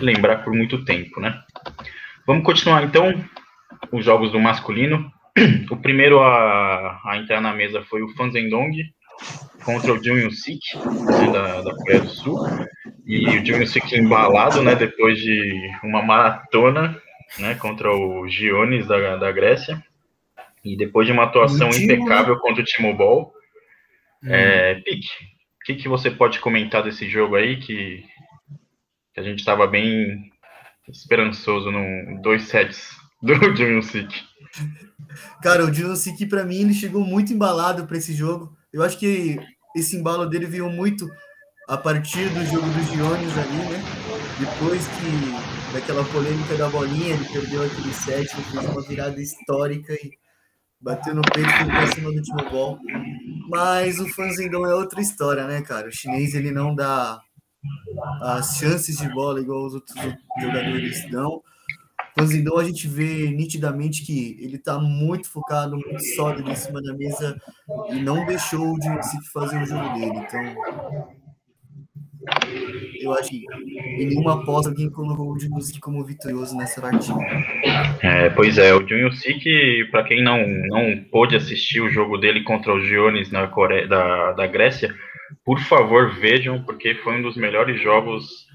lembrar 0.01 0.37
por 0.43 0.53
muito 0.53 0.83
tempo, 0.83 1.19
né. 1.19 1.39
Vamos 2.25 2.43
continuar 2.43 2.83
então 2.83 3.13
os 3.91 4.03
jogos 4.03 4.31
do 4.31 4.39
masculino. 4.39 5.11
O 5.71 5.77
primeiro 5.77 6.19
a, 6.19 7.01
a 7.05 7.17
entrar 7.17 7.41
na 7.41 7.53
mesa 7.53 7.83
foi 7.83 8.03
o 8.03 8.09
Fanzendong 8.09 8.71
contra 9.63 9.93
o 9.93 10.03
Jun 10.03 10.29
Sik, 10.29 10.77
né, 10.77 11.31
da, 11.31 11.61
da 11.61 11.75
Coreia 11.75 12.01
do 12.01 12.09
Sul. 12.09 12.37
E 13.05 13.25
o 13.27 13.45
Jun 13.45 13.65
Sik 13.65 13.95
embalado, 13.95 14.61
né, 14.61 14.75
depois 14.75 15.17
de 15.19 15.71
uma 15.83 16.03
maratona, 16.03 17.01
né, 17.39 17.55
contra 17.55 17.91
o 17.91 18.27
Giones 18.27 18.87
da, 18.87 19.17
da 19.17 19.31
Grécia. 19.31 19.83
E 20.63 20.77
depois 20.77 21.07
de 21.07 21.13
uma 21.13 21.23
atuação 21.23 21.69
impecável 21.69 22.37
contra 22.39 22.61
o 22.61 22.65
Timo 22.65 22.93
Ball. 22.93 23.33
Hum. 24.23 24.31
É, 24.31 24.75
Pique, 24.75 25.09
o 25.61 25.65
que, 25.65 25.75
que 25.75 25.89
você 25.89 26.11
pode 26.11 26.39
comentar 26.39 26.83
desse 26.83 27.09
jogo 27.09 27.35
aí, 27.35 27.57
que, 27.57 28.05
que 29.13 29.19
a 29.19 29.23
gente 29.23 29.39
estava 29.39 29.65
bem 29.65 30.31
esperançoso 30.87 31.71
no 31.71 32.21
dois 32.21 32.43
sets 32.43 32.91
do 33.21 33.33
Jun 33.55 33.81
Sik? 33.81 34.32
Cara, 35.41 35.65
o 35.65 35.74
Junosik, 35.74 36.25
para 36.25 36.43
mim, 36.43 36.62
ele 36.62 36.74
chegou 36.74 37.03
muito 37.03 37.33
embalado 37.33 37.86
para 37.86 37.98
esse 37.98 38.13
jogo. 38.13 38.55
Eu 38.72 38.83
acho 38.83 38.98
que 38.98 39.39
esse 39.75 39.95
embalo 39.95 40.25
dele 40.27 40.45
veio 40.45 40.69
muito 40.69 41.10
a 41.67 41.77
partir 41.77 42.29
do 42.29 42.45
jogo 42.45 42.67
dos 42.67 42.88
Giones 42.91 43.38
ali, 43.38 43.57
né? 43.72 43.83
Depois 44.39 44.86
que 44.88 45.74
daquela 45.74 46.03
polêmica 46.05 46.55
da 46.55 46.69
bolinha, 46.69 47.15
ele 47.15 47.25
perdeu 47.25 47.63
aquele 47.63 47.93
set, 47.93 48.27
fez 48.36 48.65
uma 48.65 48.81
virada 48.81 49.22
histórica 49.22 49.93
e 49.93 50.12
bateu 50.81 51.15
no 51.15 51.22
peito 51.22 51.50
e 51.50 51.65
pra 51.65 51.88
cima 51.88 52.12
do 52.12 52.17
último 52.17 52.50
gol. 52.50 52.79
Mas 53.50 54.00
o 54.00 54.07
Fanzendon 54.10 54.65
é 54.65 54.75
outra 54.75 55.01
história, 55.01 55.48
né, 55.48 55.62
cara? 55.62 55.88
O 55.88 55.91
chinês 55.91 56.33
ele 56.33 56.51
não 56.51 56.75
dá 56.75 57.19
as 58.22 58.57
chances 58.57 58.98
de 58.98 59.10
bola 59.13 59.39
igual 59.39 59.65
os 59.65 59.75
outros 59.75 59.95
jogadores 60.41 61.10
dão. 61.10 61.41
Fanzindon 62.17 62.58
a 62.58 62.63
gente 62.63 62.88
vê 62.88 63.29
nitidamente 63.32 64.05
que 64.05 64.38
ele 64.39 64.58
está 64.58 64.77
muito 64.79 65.29
focado, 65.29 65.75
muito 65.75 66.03
sólido 66.15 66.50
em 66.50 66.55
cima 66.55 66.82
da 66.82 66.93
mesa 66.93 67.36
e 67.89 67.96
não 67.96 68.25
deixou 68.25 68.74
o 68.74 68.79
Dimitri 68.79 69.17
fazer 69.34 69.62
o 69.62 69.65
jogo 69.65 69.89
dele. 69.93 70.17
Então, 70.17 70.55
eu 73.00 73.13
acho 73.13 73.29
que 73.29 73.43
em 74.00 74.08
nenhuma 74.08 74.41
aposta 74.41 74.70
alguém 74.70 74.89
colocou 74.89 75.32
o 75.32 75.38
Dimitri 75.38 75.79
como 75.79 76.03
vitorioso 76.05 76.55
nessa 76.55 76.79
partida. 76.79 77.20
É, 78.01 78.29
pois 78.29 78.58
é, 78.58 78.74
o 78.74 78.88
Junior 78.88 79.13
Sik, 79.13 79.86
para 79.91 80.03
quem 80.03 80.24
não, 80.24 80.48
não 80.48 81.03
pôde 81.12 81.36
assistir 81.36 81.82
o 81.82 81.89
jogo 81.89 82.17
dele 82.17 82.43
contra 82.43 82.74
os 82.74 82.86
Giones 82.86 83.32
na 83.32 83.48
Coreia, 83.48 83.88
da, 83.88 84.34
da 84.34 84.48
Grécia, 84.48 84.93
por 85.43 85.60
favor 85.60 86.13
vejam, 86.15 86.63
porque 86.63 86.96
foi 86.96 87.17
um 87.17 87.22
dos 87.22 87.36
melhores 87.36 87.82
jogos 87.82 88.48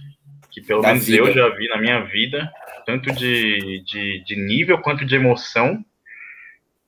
que 0.51 0.63
pelo 0.63 0.81
da 0.81 0.89
menos 0.89 1.07
vida. 1.07 1.19
eu 1.19 1.35
já 1.35 1.49
vi 1.51 1.69
na 1.69 1.79
minha 1.79 2.01
vida 2.05 2.51
tanto 2.89 3.13
de, 3.13 3.85
de, 3.85 4.25
de 4.25 4.35
nível 4.35 4.79
quanto 4.79 5.05
de 5.05 5.15
emoção. 5.15 5.85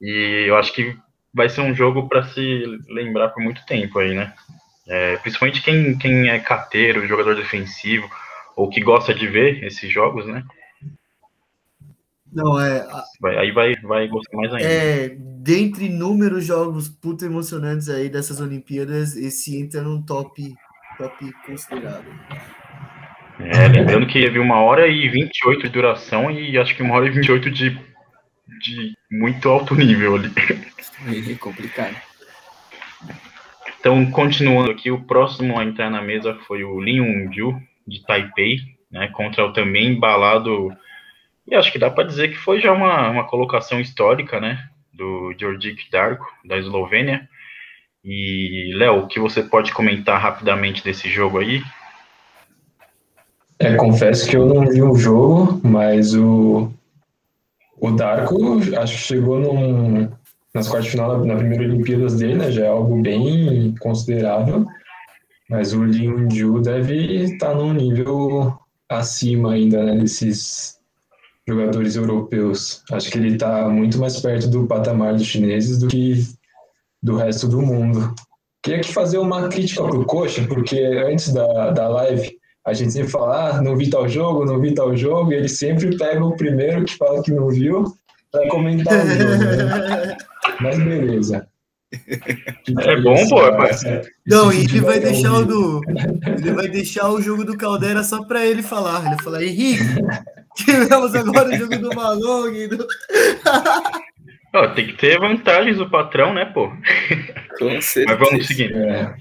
E 0.01 0.47
eu 0.49 0.57
acho 0.57 0.73
que 0.73 0.97
vai 1.33 1.47
ser 1.51 1.61
um 1.61 1.75
jogo 1.75 2.09
para 2.09 2.25
se 2.25 2.65
lembrar 2.89 3.29
por 3.29 3.43
muito 3.43 3.67
tempo 3.67 3.99
aí, 3.99 4.15
né? 4.15 4.33
É, 4.89 5.19
principalmente 5.19 5.61
quem, 5.61 5.99
quem 5.99 6.31
é 6.31 6.39
cateiro, 6.39 7.07
jogador 7.07 7.37
defensivo, 7.37 8.11
ou 8.57 8.71
que 8.71 8.81
gosta 8.81 9.13
de 9.13 9.27
ver 9.27 9.63
esses 9.63 9.93
jogos, 9.93 10.27
né? 10.27 10.43
Não, 12.33 12.59
é. 12.59 12.89
Vai, 13.21 13.37
aí 13.37 13.53
vai, 13.53 13.77
vai 13.83 14.09
gostar 14.09 14.39
mais 14.39 14.55
ainda. 14.55 14.67
É, 14.67 15.09
dentre 15.11 15.85
inúmeros 15.85 16.47
jogos 16.47 16.89
puto 16.89 17.27
emocionantes 17.27 17.91
aí 17.91 18.09
dessas 18.09 18.41
Olimpíadas, 18.41 19.17
esse 19.17 19.61
entra 19.61 19.83
num 19.83 20.01
top, 20.01 20.55
top 20.97 21.31
considerado. 21.45 22.07
É, 23.47 23.69
lembrando 23.69 24.07
que 24.07 24.21
teve 24.21 24.39
uma 24.39 24.61
hora 24.61 24.87
e 24.89 25.09
28 25.09 25.63
de 25.63 25.69
duração 25.69 26.31
e 26.31 26.59
acho 26.59 26.75
que 26.75 26.83
uma 26.83 26.95
hora 26.95 27.07
e 27.07 27.11
28 27.11 27.51
de, 27.51 27.79
de 28.61 28.95
muito 29.11 29.49
alto 29.49 29.75
nível 29.75 30.17
ali. 30.17 30.31
É 31.31 31.35
complicado. 31.35 31.97
Então, 33.79 34.11
continuando 34.11 34.71
aqui, 34.71 34.91
o 34.91 35.05
próximo 35.05 35.59
a 35.59 35.65
entrar 35.65 35.89
na 35.89 36.03
mesa 36.03 36.39
foi 36.47 36.63
o 36.63 36.79
Lin 36.81 36.97
Yunju, 36.97 37.59
de 37.87 38.05
Taipei, 38.05 38.59
né, 38.91 39.09
contra 39.09 39.47
o 39.47 39.53
também 39.53 39.93
embalado, 39.93 40.71
e 41.47 41.55
acho 41.55 41.73
que 41.73 41.79
dá 41.79 41.91
para 41.91 42.07
dizer 42.07 42.29
que 42.29 42.37
foi 42.37 42.61
já 42.61 42.73
uma, 42.73 43.09
uma 43.09 43.25
colocação 43.25 43.81
histórica, 43.81 44.39
né, 44.39 44.69
do 44.93 45.35
Georgic 45.39 45.91
Darko, 45.91 46.27
da 46.45 46.59
Eslovênia. 46.59 47.29
E, 48.05 48.73
Léo, 48.75 49.01
o 49.01 49.09
que 49.09 49.19
você 49.19 49.43
pode 49.43 49.73
comentar 49.73 50.21
rapidamente 50.21 50.85
desse 50.85 51.09
jogo 51.09 51.39
aí? 51.39 51.63
É, 53.61 53.77
confesso 53.77 54.27
que 54.27 54.37
eu 54.37 54.47
não 54.47 54.67
vi 54.67 54.83
o 54.83 54.95
jogo, 54.95 55.61
mas 55.63 56.15
o, 56.15 56.71
o 57.79 57.91
Darko 57.91 58.59
acho 58.79 58.95
que 58.95 59.03
chegou 59.03 59.39
num, 59.39 60.09
nas 60.55 60.67
quartas 60.67 60.87
de 60.87 60.91
final 60.93 61.23
na 61.27 61.37
primeira 61.37 61.65
Olimpíadas 61.65 62.17
dele, 62.17 62.37
né? 62.37 62.51
Já 62.51 62.65
é 62.65 62.69
algo 62.69 63.03
bem 63.03 63.75
considerável. 63.79 64.67
Mas 65.51 65.75
o 65.75 65.85
Lin 65.85 66.31
Ju 66.31 66.63
deve 66.63 67.25
estar 67.25 67.55
num 67.55 67.75
nível 67.75 68.59
acima 68.89 69.53
ainda 69.53 69.85
né, 69.85 69.97
desses 69.97 70.79
jogadores 71.47 71.97
europeus. 71.97 72.83
Acho 72.91 73.11
que 73.11 73.19
ele 73.19 73.35
está 73.35 73.69
muito 73.69 73.99
mais 73.99 74.21
perto 74.21 74.49
do 74.49 74.67
patamar 74.67 75.15
dos 75.15 75.27
chineses 75.27 75.79
do 75.79 75.89
que 75.89 76.25
do 77.03 77.17
resto 77.17 77.47
do 77.47 77.61
mundo. 77.61 78.15
Queria 78.63 78.81
que 78.81 78.93
fazer 78.93 79.19
uma 79.19 79.49
crítica 79.49 79.83
pro 79.83 80.05
Coxa, 80.07 80.47
porque 80.47 80.79
antes 80.79 81.33
da, 81.33 81.71
da 81.73 81.89
live 81.89 82.40
a 82.67 82.73
gente 82.73 82.93
sempre 82.93 83.11
fala, 83.11 83.51
ah, 83.51 83.63
não 83.63 83.77
vi 83.77 83.89
tal 83.89 84.09
jogo, 84.09 84.45
não 84.45 84.61
vi 84.61 84.75
tal 84.75 84.97
jogo, 84.97 85.33
e 85.33 85.37
ele 85.37 85.49
sempre 85.49 85.97
pega 85.97 86.25
o 86.25 86.37
primeiro 86.37 86.85
que 86.85 86.97
fala 86.97 87.23
que 87.23 87.33
não 87.33 87.49
viu 87.49 87.85
para 88.31 88.49
comentar 88.49 89.05
o 89.05 89.09
jogo, 89.09 89.45
né? 89.45 90.17
Mas 90.61 90.79
beleza. 90.79 91.49
É 92.79 93.01
bom, 93.01 93.29
pô. 93.29 93.45
É 93.47 94.03
não, 94.27 94.53
e 94.53 94.61
ele 94.61 94.81
vai 94.81 95.01
deixar 95.01 95.33
o 95.33 95.45
do. 95.45 95.81
Ele 96.39 96.53
vai 96.53 96.69
deixar 96.69 97.09
o 97.09 97.21
jogo 97.21 97.45
do 97.45 97.57
Caldeira 97.57 98.05
só 98.05 98.23
para 98.25 98.47
ele 98.47 98.63
falar. 98.63 99.01
Ele 99.01 99.17
vai 99.17 99.25
falar, 99.25 99.43
Henrique, 99.43 99.83
tivemos 100.55 101.15
agora 101.17 101.49
o 101.49 101.57
jogo 101.57 101.77
do 101.79 101.95
Malong. 101.95 102.69
Do... 102.69 102.87
oh, 104.55 104.69
tem 104.69 104.87
que 104.87 104.93
ter 104.99 105.19
vantagens 105.19 105.79
do 105.79 105.91
patrão, 105.91 106.33
né, 106.33 106.45
pô? 106.45 106.71
Com 107.59 107.81
certeza. 107.81 108.07
Mas 108.07 108.19
vamos 108.19 108.47
seguir. 108.47 108.73
É. 108.77 109.13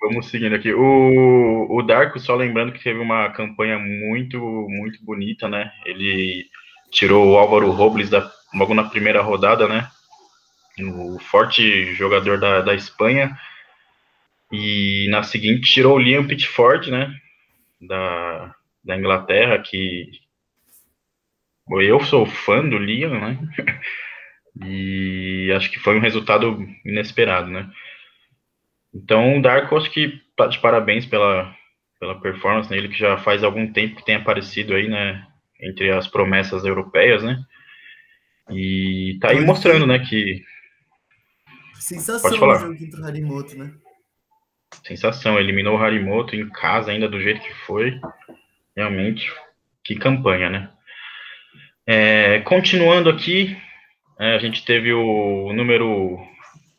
Vamos 0.00 0.28
seguindo 0.30 0.54
aqui. 0.54 0.72
O, 0.72 1.66
o 1.70 1.82
Darko, 1.82 2.20
só 2.20 2.34
lembrando 2.34 2.72
que 2.72 2.82
teve 2.82 2.98
uma 3.00 3.30
campanha 3.30 3.78
muito, 3.78 4.38
muito 4.68 5.04
bonita, 5.04 5.48
né? 5.48 5.72
Ele 5.84 6.46
tirou 6.90 7.28
o 7.28 7.36
Álvaro 7.36 7.70
Robles 7.70 8.08
da, 8.08 8.30
logo 8.54 8.74
na 8.74 8.84
primeira 8.84 9.20
rodada, 9.20 9.66
né? 9.66 9.88
O 10.80 11.18
forte 11.18 11.94
jogador 11.94 12.38
da, 12.38 12.62
da 12.62 12.74
Espanha. 12.74 13.36
E 14.52 15.08
na 15.10 15.22
seguinte 15.22 15.70
tirou 15.70 15.96
o 15.96 15.98
Liam 15.98 16.26
Pitford, 16.26 16.90
né? 16.90 17.12
Da, 17.80 18.54
da 18.84 18.96
Inglaterra, 18.96 19.58
que 19.58 20.10
eu 21.70 22.00
sou 22.04 22.24
fã 22.24 22.66
do 22.66 22.78
Liam, 22.78 23.20
né? 23.20 23.38
E 24.64 25.52
acho 25.54 25.70
que 25.70 25.78
foi 25.78 25.96
um 25.96 26.00
resultado 26.00 26.66
inesperado, 26.84 27.48
né? 27.48 27.70
Então, 28.94 29.38
o 29.38 29.42
Darko, 29.42 29.76
acho 29.76 29.90
que 29.90 30.20
tá 30.36 30.46
de 30.46 30.58
parabéns 30.58 31.04
pela, 31.06 31.54
pela 32.00 32.20
performance, 32.20 32.70
né? 32.70 32.76
Ele 32.76 32.88
que 32.88 32.98
já 32.98 33.18
faz 33.18 33.44
algum 33.44 33.72
tempo 33.72 33.96
que 33.96 34.04
tem 34.04 34.16
aparecido 34.16 34.74
aí, 34.74 34.88
né? 34.88 35.26
Entre 35.60 35.90
as 35.90 36.06
promessas 36.06 36.64
europeias, 36.64 37.22
né? 37.22 37.42
E 38.50 39.18
tá 39.20 39.30
aí 39.30 39.44
mostrando, 39.44 39.86
né, 39.86 39.98
que... 39.98 40.42
Sensação 41.74 42.22
Pode 42.22 42.40
falar. 42.40 42.56
o 42.56 42.60
jogo 42.60 42.78
contra 42.78 43.00
o 43.00 43.04
Harimoto, 43.06 43.58
né? 43.58 43.72
Sensação, 44.84 45.38
eliminou 45.38 45.76
o 45.76 45.82
Harimoto 45.82 46.34
em 46.34 46.48
casa 46.48 46.90
ainda 46.90 47.08
do 47.08 47.20
jeito 47.20 47.40
que 47.40 47.54
foi. 47.66 48.00
Realmente, 48.76 49.32
que 49.82 49.96
campanha, 49.96 50.48
né? 50.48 50.70
É, 51.86 52.40
continuando 52.40 53.08
aqui, 53.08 53.56
é, 54.18 54.34
a 54.34 54.38
gente 54.38 54.64
teve 54.64 54.92
o 54.92 55.52
número. 55.52 56.18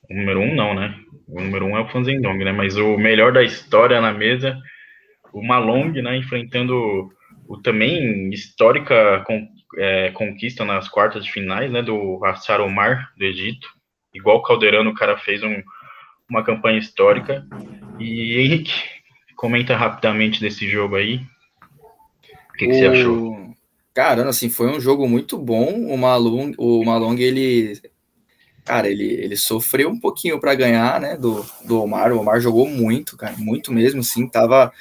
O 0.09 0.13
número 0.15 0.39
um, 0.41 0.55
não, 0.55 0.73
né? 0.73 0.95
O 1.27 1.39
número 1.41 1.65
um 1.65 1.77
é 1.77 1.81
o 1.81 1.87
Fanzendong, 1.89 2.43
né? 2.43 2.51
Mas 2.51 2.75
o 2.77 2.97
melhor 2.97 3.31
da 3.31 3.43
história 3.43 4.01
na 4.01 4.13
mesa, 4.13 4.57
o 5.31 5.45
Malong, 5.45 6.01
né? 6.01 6.17
Enfrentando 6.17 7.09
o 7.47 7.57
também 7.61 8.29
histórica 8.31 9.23
con- 9.25 9.47
é, 9.77 10.11
conquista 10.11 10.65
nas 10.65 10.89
quartas 10.89 11.23
de 11.23 11.31
finais, 11.31 11.71
né? 11.71 11.81
Do 11.81 12.23
Hassar 12.25 12.61
Omar, 12.61 13.11
do 13.17 13.25
Egito. 13.25 13.67
Igual 14.13 14.37
o 14.37 14.43
Calderano, 14.43 14.89
o 14.89 14.95
cara 14.95 15.17
fez 15.17 15.43
um, 15.43 15.61
uma 16.29 16.43
campanha 16.43 16.79
histórica. 16.79 17.45
E 17.99 18.39
Henrique, 18.39 18.73
comenta 19.35 19.75
rapidamente 19.75 20.41
desse 20.41 20.67
jogo 20.67 20.95
aí. 20.95 21.21
O 22.49 22.57
que, 22.57 22.67
que 22.67 22.73
você 22.73 22.87
achou? 22.87 23.53
Cara, 23.93 24.27
assim, 24.27 24.49
foi 24.49 24.67
um 24.67 24.79
jogo 24.79 25.07
muito 25.07 25.37
bom. 25.37 25.71
O 25.91 25.97
Malong, 25.97 26.53
o 26.57 26.83
Malong 26.83 27.19
ele. 27.21 27.73
Cara, 28.65 28.87
ele, 28.89 29.05
ele 29.05 29.35
sofreu 29.37 29.89
um 29.89 29.99
pouquinho 29.99 30.39
para 30.39 30.53
ganhar, 30.55 30.99
né, 31.01 31.17
do, 31.17 31.45
do 31.65 31.81
Omar. 31.81 32.11
O 32.11 32.19
Omar 32.19 32.39
jogou 32.39 32.67
muito, 32.67 33.17
cara, 33.17 33.35
muito 33.37 33.71
mesmo, 33.71 34.01
assim, 34.01 34.27
tava, 34.27 34.71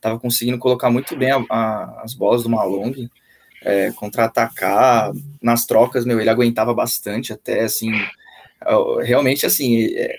tava 0.00 0.18
conseguindo 0.18 0.58
colocar 0.58 0.90
muito 0.90 1.16
bem 1.16 1.30
a- 1.32 1.44
a- 1.50 2.02
as 2.04 2.14
bolas 2.14 2.42
do 2.44 2.50
Malong, 2.50 3.08
é, 3.62 3.92
contra-atacar, 3.92 5.12
nas 5.42 5.66
trocas, 5.66 6.04
meu, 6.04 6.20
ele 6.20 6.30
aguentava 6.30 6.74
bastante 6.74 7.32
até, 7.32 7.62
assim, 7.62 7.92
é, 7.94 9.04
realmente, 9.04 9.46
assim, 9.46 9.86
é, 9.94 10.16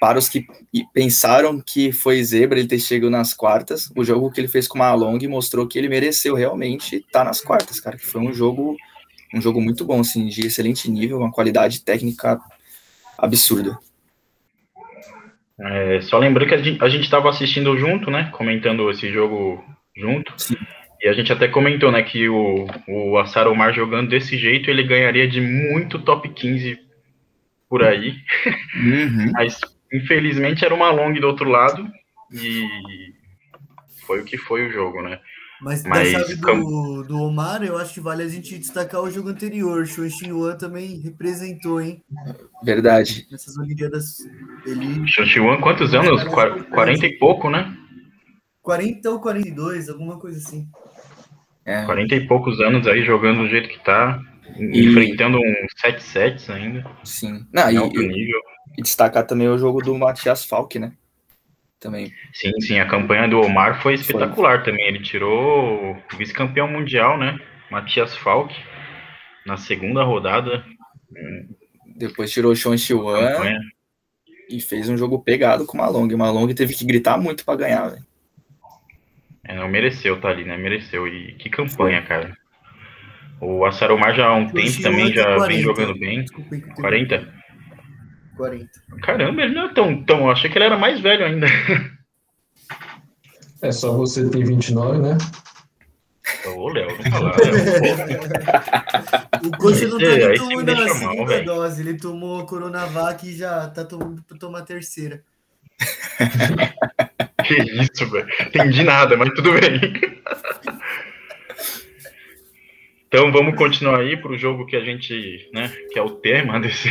para 0.00 0.18
os 0.18 0.28
que 0.28 0.46
pensaram 0.92 1.60
que 1.60 1.92
foi 1.92 2.22
zebra 2.22 2.58
ele 2.58 2.68
ter 2.68 2.78
chegado 2.78 3.10
nas 3.10 3.32
quartas, 3.32 3.90
o 3.96 4.04
jogo 4.04 4.30
que 4.30 4.40
ele 4.40 4.48
fez 4.48 4.68
com 4.68 4.76
o 4.76 4.80
Malong 4.80 5.26
mostrou 5.28 5.66
que 5.66 5.78
ele 5.78 5.88
mereceu 5.88 6.34
realmente 6.34 6.96
estar 6.96 7.24
nas 7.24 7.40
quartas, 7.40 7.80
cara, 7.80 7.96
que 7.96 8.04
foi 8.06 8.20
um 8.20 8.32
jogo 8.32 8.76
um 9.34 9.40
jogo 9.40 9.60
muito 9.60 9.84
bom, 9.84 10.00
assim, 10.00 10.26
de 10.26 10.46
excelente 10.46 10.90
nível, 10.90 11.18
uma 11.18 11.32
qualidade 11.32 11.84
técnica 11.84 12.40
absurda. 13.18 13.76
É, 15.60 16.00
só 16.02 16.18
lembrando 16.18 16.48
que 16.48 16.54
a 16.54 16.62
gente, 16.62 16.82
a 16.82 16.88
gente 16.88 17.10
tava 17.10 17.28
assistindo 17.28 17.76
junto, 17.76 18.10
né? 18.10 18.30
Comentando 18.32 18.90
esse 18.90 19.12
jogo 19.12 19.62
junto. 19.96 20.32
Sim. 20.36 20.56
E 21.02 21.08
a 21.08 21.12
gente 21.12 21.32
até 21.32 21.48
comentou, 21.48 21.92
né, 21.92 22.02
que 22.02 22.28
o, 22.30 22.66
o 22.88 23.18
Assar 23.18 23.46
Omar 23.46 23.74
jogando 23.74 24.08
desse 24.08 24.38
jeito, 24.38 24.70
ele 24.70 24.82
ganharia 24.82 25.28
de 25.28 25.38
muito 25.38 25.98
top 25.98 26.26
15 26.30 26.78
por 27.68 27.84
aí. 27.84 28.14
Uhum. 28.74 29.32
Mas, 29.36 29.60
infelizmente, 29.92 30.64
era 30.64 30.74
uma 30.74 30.90
long 30.90 31.12
do 31.12 31.26
outro 31.26 31.48
lado. 31.48 31.86
E 32.32 32.66
foi 34.06 34.20
o 34.20 34.24
que 34.24 34.38
foi 34.38 34.66
o 34.66 34.72
jogo, 34.72 35.02
né? 35.02 35.20
Mas, 35.64 35.82
Mas 35.82 36.12
da 36.12 36.18
chave 36.20 36.36
do, 36.36 37.02
do 37.04 37.22
Omar, 37.22 37.62
eu 37.64 37.78
acho 37.78 37.94
que 37.94 38.00
vale 38.00 38.22
a 38.22 38.28
gente 38.28 38.58
destacar 38.58 39.00
o 39.00 39.10
jogo 39.10 39.30
anterior. 39.30 39.86
Xuan 39.86 40.10
Wan 40.34 40.56
também 40.58 41.00
representou, 41.00 41.80
hein? 41.80 42.02
Verdade. 42.62 43.26
Nessas 43.32 43.56
Olimpíadas. 43.56 44.18
Ele 44.66 45.08
Xanxiwan, 45.08 45.58
quantos 45.62 45.94
anos? 45.94 46.22
Qua- 46.24 46.62
40 46.64 47.06
e 47.06 47.18
pouco, 47.18 47.48
né? 47.48 47.74
40 48.60 49.10
ou 49.10 49.20
42, 49.20 49.88
alguma 49.88 50.18
coisa 50.18 50.36
assim. 50.36 50.68
É. 51.64 51.82
40 51.86 52.14
e 52.14 52.26
poucos 52.26 52.60
anos 52.60 52.86
aí 52.86 53.02
jogando 53.02 53.38
do 53.38 53.48
jeito 53.48 53.70
que 53.70 53.82
tá. 53.82 54.20
E- 54.58 54.84
Enfrentando 54.84 55.38
um 55.38 55.54
7 55.80 56.02
sets 56.02 56.50
ainda. 56.50 56.84
Sim. 57.04 57.46
Não, 57.50 57.70
em 57.70 57.74
e, 57.74 57.76
alto 57.78 58.02
e- 58.02 58.06
nível. 58.06 58.40
e 58.76 58.82
destacar 58.82 59.26
também 59.26 59.48
o 59.48 59.56
jogo 59.56 59.80
do 59.82 59.96
Matias 59.96 60.44
Falk, 60.44 60.78
né? 60.78 60.92
Também. 61.84 62.10
Sim, 62.32 62.58
sim, 62.62 62.78
a 62.78 62.88
campanha 62.88 63.28
do 63.28 63.38
Omar 63.38 63.82
foi 63.82 63.92
espetacular 63.92 64.62
também. 64.62 64.86
Ele 64.86 65.00
tirou 65.00 65.92
o 65.92 66.16
vice-campeão 66.16 66.66
mundial, 66.66 67.18
né? 67.18 67.38
Matias 67.70 68.16
Falk, 68.16 68.54
na 69.44 69.58
segunda 69.58 70.02
rodada. 70.02 70.64
Depois 71.94 72.32
tirou 72.32 72.52
o 72.52 72.56
Sean 72.56 72.78
Chiwan 72.78 73.60
e 74.48 74.62
fez 74.62 74.88
um 74.88 74.96
jogo 74.96 75.18
pegado 75.22 75.66
com 75.66 75.76
o 75.76 75.80
Malong. 75.82 76.14
O 76.14 76.18
Malong 76.18 76.54
teve 76.54 76.72
que 76.72 76.86
gritar 76.86 77.18
muito 77.18 77.44
para 77.44 77.58
ganhar, 77.58 77.88
velho. 77.88 78.06
É, 79.44 79.54
não 79.54 79.68
mereceu 79.68 80.18
tá 80.18 80.28
ali, 80.28 80.46
né? 80.46 80.56
Mereceu. 80.56 81.06
E 81.06 81.34
que 81.34 81.50
campanha, 81.50 82.00
cara. 82.00 82.34
O 83.42 83.66
Assaromar 83.66 84.14
já 84.14 84.28
há 84.28 84.34
um 84.34 84.46
tempo 84.46 84.70
Xuan 84.70 84.82
também 84.90 85.12
já 85.12 85.36
40. 85.36 85.46
vem 85.48 85.60
jogando 85.60 85.98
bem. 85.98 86.20
Desculpa, 86.22 86.48
que 86.48 86.56
eu 86.56 86.60
tenho 86.62 86.76
40? 86.76 87.43
40. 88.36 88.68
Caramba, 89.02 89.42
ele 89.42 89.54
não 89.54 89.66
é 89.66 89.74
tão, 89.74 90.04
tão. 90.04 90.20
Eu 90.20 90.30
achei 90.30 90.50
que 90.50 90.58
ele 90.58 90.64
era 90.66 90.76
mais 90.78 91.00
velho 91.00 91.24
ainda. 91.24 91.46
É 93.62 93.72
só 93.72 93.92
você 93.96 94.28
ter 94.28 94.44
29, 94.44 94.98
né? 94.98 95.16
Ô, 96.46 96.68
Léo, 96.68 96.88
não 96.96 97.10
fala, 97.10 97.36
Léo. 97.36 98.20
O 99.44 99.50
coxa 99.58 99.86
não 99.88 99.98
tá 99.98 100.06
nem 100.06 100.34
tomando 100.36 100.70
a 100.70 100.74
mal, 100.74 100.88
segunda 100.94 101.24
velho. 101.26 101.44
dose. 101.44 101.82
Ele 101.82 101.98
tomou 101.98 102.40
a 102.40 102.46
Coronavac 102.46 103.28
e 103.28 103.36
já 103.36 103.68
tá 103.68 103.84
tomando 103.84 104.22
pra 104.22 104.38
tomar 104.38 104.60
a 104.60 104.62
terceira. 104.62 105.22
Que 107.44 107.54
isso, 107.54 108.08
velho. 108.10 108.28
Entendi 108.40 108.82
nada, 108.84 109.16
mas 109.18 109.30
tudo 109.34 109.52
bem. 109.52 109.80
Então 113.14 113.30
vamos 113.30 113.54
continuar 113.54 114.00
aí 114.00 114.16
para 114.16 114.32
o 114.32 114.36
jogo 114.36 114.66
que 114.66 114.74
a 114.74 114.80
gente, 114.80 115.48
né, 115.54 115.68
que 115.92 115.96
é 115.96 116.02
o 116.02 116.16
tema 116.16 116.58
desse, 116.58 116.88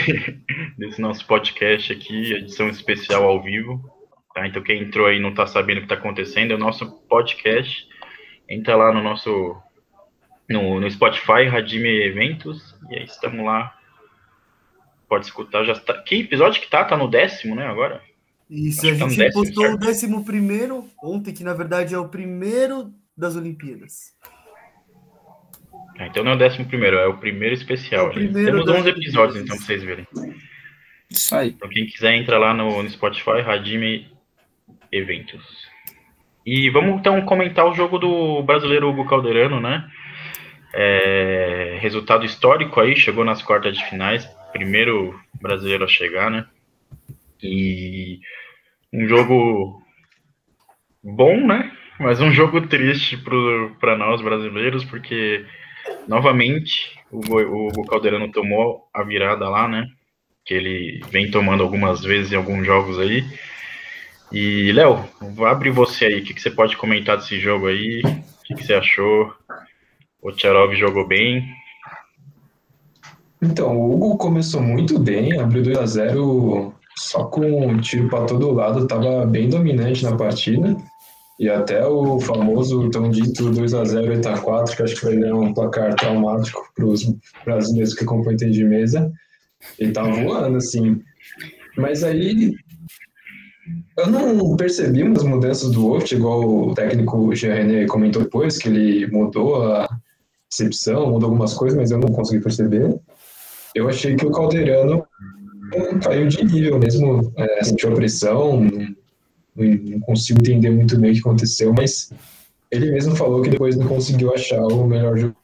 desse 0.78 1.02
nosso 1.02 1.28
podcast 1.28 1.92
aqui, 1.92 2.32
edição 2.32 2.70
especial 2.70 3.26
ao 3.26 3.44
vivo. 3.44 3.84
Tá? 4.34 4.48
Então 4.48 4.64
quem 4.64 4.84
entrou 4.84 5.06
aí 5.06 5.18
e 5.18 5.20
não 5.20 5.32
está 5.32 5.46
sabendo 5.46 5.80
o 5.80 5.82
que 5.82 5.86
está 5.88 5.96
acontecendo, 5.96 6.52
é 6.52 6.56
o 6.56 6.58
nosso 6.58 6.90
podcast. 7.10 7.86
Entra 8.48 8.78
lá 8.78 8.94
no 8.94 9.04
nosso 9.04 9.58
no, 10.50 10.80
no 10.80 10.90
Spotify, 10.90 11.44
Radime 11.46 11.90
Eventos, 11.90 12.74
e 12.90 13.00
aí 13.00 13.04
estamos 13.04 13.46
lá. 13.46 13.78
Pode 15.10 15.26
escutar, 15.26 15.66
já 15.66 15.74
está. 15.74 16.02
Que 16.04 16.22
episódio 16.22 16.62
que 16.62 16.70
tá? 16.70 16.86
Tá 16.86 16.96
no 16.96 17.10
décimo, 17.10 17.54
né, 17.54 17.68
agora? 17.68 18.02
Isso, 18.50 18.88
Acho 18.88 18.96
a 18.96 18.98
tá 18.98 19.10
gente 19.10 19.18
décimo, 19.18 19.44
postou 19.44 19.64
certo? 19.66 19.76
o 19.76 19.86
décimo 19.86 20.24
primeiro 20.24 20.90
ontem, 21.04 21.34
que 21.34 21.44
na 21.44 21.54
verdade 21.54 21.94
é 21.94 22.00
o 22.00 22.08
primeiro 22.08 22.94
das 23.18 23.36
Olimpíadas. 23.36 24.14
Ah, 26.00 26.08
então 26.08 26.24
não 26.24 26.32
é 26.32 26.36
o 26.36 26.38
décimo 26.38 26.66
primeiro, 26.66 26.98
é 26.98 27.08
o 27.08 27.18
primeiro 27.18 27.54
especial. 27.54 28.08
É 28.08 28.10
o 28.10 28.14
primeiro 28.14 28.52
Temos 28.52 28.66
das 28.66 28.76
11 28.78 28.90
episódios, 28.90 29.38
então, 29.38 29.56
pra 29.56 29.66
vocês 29.66 29.84
verem. 29.84 30.08
Isso 31.10 31.36
aí. 31.36 31.50
Então, 31.50 31.70
quem 31.70 31.86
quiser, 31.86 32.16
entra 32.16 32.38
lá 32.38 32.54
no, 32.54 32.82
no 32.82 32.90
Spotify, 32.90 33.42
Radime 33.42 34.08
Eventos. 34.92 35.68
E 36.46 36.70
vamos 36.70 37.00
então 37.00 37.22
comentar 37.22 37.66
o 37.66 37.74
jogo 37.74 37.98
do 37.98 38.44
brasileiro 38.44 38.90
Hugo 38.90 39.06
Calderano, 39.06 39.62
né? 39.62 39.90
É, 40.74 41.78
resultado 41.80 42.26
histórico 42.26 42.80
aí, 42.82 42.96
chegou 42.96 43.24
nas 43.24 43.44
quartas 43.44 43.78
de 43.78 43.86
finais, 43.86 44.26
primeiro 44.52 45.18
brasileiro 45.40 45.84
a 45.84 45.88
chegar, 45.88 46.30
né? 46.32 46.46
E 47.42 48.20
um 48.92 49.08
jogo 49.08 49.82
bom, 51.04 51.46
né? 51.46 51.72
Mas 52.00 52.20
um 52.20 52.32
jogo 52.32 52.62
triste 52.68 53.18
para 53.80 53.98
nós 53.98 54.22
brasileiros, 54.22 54.84
porque 54.84 55.46
novamente 56.08 56.98
o, 57.12 57.20
o 57.80 57.86
Calderano 57.86 58.32
tomou 58.32 58.88
a 58.94 59.04
virada 59.04 59.48
lá, 59.50 59.68
né? 59.68 59.88
que 60.46 60.54
ele 60.54 61.02
vem 61.10 61.32
tomando 61.32 61.64
algumas 61.64 62.02
vezes 62.02 62.32
em 62.32 62.36
alguns 62.36 62.66
jogos 62.66 63.00
aí. 63.00 63.24
E, 64.32 64.72
Léo, 64.72 65.00
abre 65.46 65.70
você 65.70 66.06
aí, 66.06 66.20
o 66.20 66.24
que, 66.24 66.34
que 66.34 66.42
você 66.42 66.52
pode 66.52 66.76
comentar 66.76 67.18
desse 67.18 67.40
jogo 67.40 67.68
aí? 67.68 68.02
O 68.04 68.44
que, 68.44 68.56
que 68.56 68.64
você 68.64 68.74
achou? 68.74 69.34
O 70.22 70.32
Tcharov 70.32 70.74
jogou 70.76 71.08
bem. 71.08 71.46
Então, 73.42 73.78
o 73.78 73.94
Hugo 73.94 74.18
começou 74.18 74.62
muito 74.62 74.98
bem, 74.98 75.40
abriu 75.40 75.64
2 75.64 75.78
a 75.78 75.86
0 75.86 76.74
só 76.96 77.26
com 77.26 77.68
um 77.68 77.80
tiro 77.80 78.08
para 78.08 78.26
todo 78.26 78.52
lado, 78.52 78.84
estava 78.84 79.26
bem 79.26 79.50
dominante 79.50 80.04
na 80.04 80.16
partida. 80.16 80.76
E 81.40 81.50
até 81.50 81.86
o 81.86 82.20
famoso 82.20 82.90
tão 82.90 83.10
dito 83.10 83.50
2 83.50 83.74
a 83.74 83.84
0 83.84 84.12
8 84.12 84.30
a 84.30 84.38
4 84.38 84.76
que 84.76 84.84
acho 84.84 84.96
que 84.96 85.06
vai 85.06 85.18
dar 85.18 85.34
um 85.36 85.54
placar 85.54 85.96
traumático 85.96 86.72
para 86.76 86.86
os 86.86 87.12
brasileiros 87.44 87.94
que 87.94 88.04
acompanham 88.04 88.38
tênis 88.38 88.56
de 88.56 88.64
mesa. 88.64 89.12
Ele 89.80 89.92
tá 89.92 90.04
voando, 90.04 90.58
assim. 90.58 91.02
Mas 91.78 92.04
aí 92.04 92.54
eu 93.98 94.08
não 94.08 94.56
percebi 94.56 95.04
umas 95.04 95.24
mudanças 95.24 95.72
do 95.72 95.82
Wolf, 95.82 96.12
igual 96.12 96.70
o 96.70 96.74
técnico 96.74 97.34
Jean 97.36 97.54
René 97.54 97.86
comentou 97.86 98.24
depois, 98.24 98.58
que 98.58 98.68
ele 98.68 99.08
mudou 99.08 99.64
a 99.64 99.88
recepção, 100.52 101.12
mudou 101.12 101.30
algumas 101.30 101.54
coisas, 101.54 101.78
mas 101.78 101.92
eu 101.92 101.98
não 101.98 102.10
consegui 102.10 102.44
perceber. 102.44 103.00
Eu 103.74 103.88
achei 103.88 104.16
que 104.16 104.26
o 104.26 104.32
Caldeirano 104.32 105.06
eh, 105.74 106.00
caiu 106.04 106.28
de 106.28 106.44
nível 106.44 106.80
mesmo, 106.80 107.32
é, 107.38 107.64
sentiu 107.64 107.92
a 107.92 107.96
pressão, 107.96 108.68
não, 109.56 110.00
consigo 110.02 110.40
entender 110.40 110.70
muito 110.70 111.00
bem 111.00 111.12
o 111.12 111.14
que 111.14 111.20
aconteceu, 111.20 111.74
mas 111.74 112.12
ele 112.72 112.92
mesmo 112.92 113.16
falou 113.16 113.42
que 113.42 113.50
depois 113.50 113.76
não 113.76 113.88
conseguiu 113.88 114.34
achar 114.34 114.62
o 114.62 114.88
melhor 114.88 115.18
jogo 115.18 115.36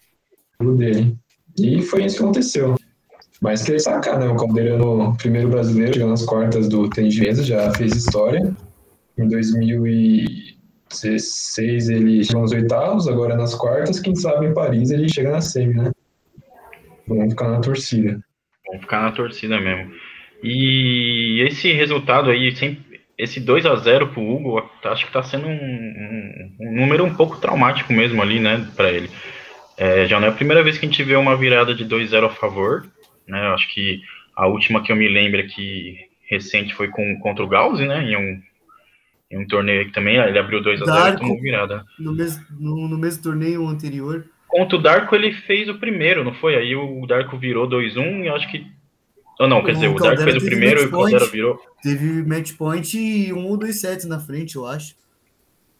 dele. 0.77 1.17
E 1.57 1.81
foi 1.81 2.05
isso 2.05 2.17
que 2.17 2.23
aconteceu. 2.23 2.75
Mas 3.41 3.63
queria 3.63 3.79
sacar, 3.79 4.19
né? 4.19 4.27
O 4.27 4.35
Caldeirano, 4.35 5.15
primeiro 5.17 5.49
brasileiro, 5.49 5.93
chegou 5.93 6.09
nas 6.09 6.25
quartas 6.25 6.67
do 6.67 6.89
tênis 6.89 7.15
já 7.45 7.71
fez 7.73 7.95
história. 7.95 8.53
Em 9.17 9.27
2016 9.27 11.89
ele 11.89 12.23
chegou 12.23 12.41
nos 12.41 12.51
oitavos, 12.51 13.07
agora 13.07 13.35
nas 13.35 13.55
quartas, 13.55 13.99
quem 13.99 14.15
sabe 14.15 14.47
em 14.47 14.53
Paris 14.53 14.91
ele 14.91 15.07
chega 15.07 15.31
na 15.31 15.41
semi, 15.41 15.75
né? 15.75 15.91
Vamos 17.07 17.29
ficar 17.29 17.49
na 17.49 17.59
torcida. 17.59 18.19
Vamos 18.67 18.81
ficar 18.81 19.03
na 19.03 19.11
torcida 19.11 19.59
mesmo. 19.59 19.91
E 20.43 21.45
esse 21.47 21.71
resultado 21.73 22.29
aí, 22.29 22.53
esse 23.19 23.39
2 23.41 23.65
a 23.65 23.75
0 23.75 24.07
pro 24.07 24.21
Hugo, 24.21 24.71
acho 24.85 25.05
que 25.05 25.11
tá 25.11 25.21
sendo 25.21 25.45
um, 25.45 25.51
um, 25.51 26.55
um 26.61 26.73
número 26.73 27.03
um 27.03 27.13
pouco 27.13 27.37
traumático 27.37 27.91
mesmo 27.91 28.21
ali, 28.21 28.39
né, 28.39 28.65
para 28.77 28.89
ele. 28.89 29.09
É, 29.77 30.07
já 30.07 30.19
não 30.19 30.27
é 30.27 30.29
a 30.29 30.33
primeira 30.33 30.63
vez 30.63 30.77
que 30.77 30.85
a 30.85 30.89
gente 30.89 31.03
vê 31.03 31.15
uma 31.15 31.35
virada 31.35 31.75
de 31.75 31.85
2-0 31.85 32.25
a 32.25 32.29
favor, 32.29 32.87
né? 33.27 33.47
Eu 33.47 33.53
acho 33.53 33.67
que 33.73 34.01
a 34.35 34.47
última 34.47 34.81
que 34.81 34.91
eu 34.91 34.95
me 34.95 35.07
lembro 35.07 35.39
aqui 35.39 35.97
recente 36.29 36.73
foi 36.73 36.87
com, 36.89 37.17
contra 37.19 37.43
o 37.43 37.47
Gauss, 37.47 37.79
né? 37.79 38.03
Em 38.03 38.15
um, 38.17 38.41
em 39.31 39.37
um 39.39 39.47
torneio 39.47 39.85
que 39.85 39.93
também 39.93 40.17
ele 40.17 40.39
abriu 40.39 40.61
2 40.61 40.81
a 40.81 40.85
0 40.85 41.15
e 41.15 41.19
tomou 41.19 41.39
virada. 41.39 41.85
No 41.97 42.13
mesmo, 42.13 42.43
no, 42.59 42.87
no 42.87 42.97
mesmo 42.97 43.23
torneio 43.23 43.67
anterior. 43.67 44.25
Contra 44.47 44.77
o 44.77 44.81
Darko 44.81 45.15
ele 45.15 45.31
fez 45.31 45.69
o 45.69 45.77
primeiro, 45.77 46.23
não 46.23 46.33
foi? 46.33 46.55
Aí 46.55 46.75
o 46.75 47.05
Darko 47.05 47.37
virou 47.37 47.67
2-1 47.69 48.25
e 48.25 48.29
acho 48.29 48.49
que. 48.49 48.65
Ou 49.39 49.47
não, 49.47 49.63
quer 49.63 49.71
o 49.71 49.75
dizer, 49.75 49.87
o 49.87 49.95
Darko 49.95 50.23
fez 50.23 50.35
o 50.35 50.45
primeiro 50.45 50.81
e 50.81 50.85
o 50.85 50.91
Caldera 50.91 51.25
virou. 51.25 51.61
Teve 51.81 52.23
match 52.23 52.53
point 52.57 52.97
e 52.97 53.31
um 53.31 53.47
ou 53.47 53.55
dois 53.55 53.79
sets 53.79 54.05
na 54.05 54.19
frente, 54.19 54.57
eu 54.57 54.65
acho. 54.65 54.95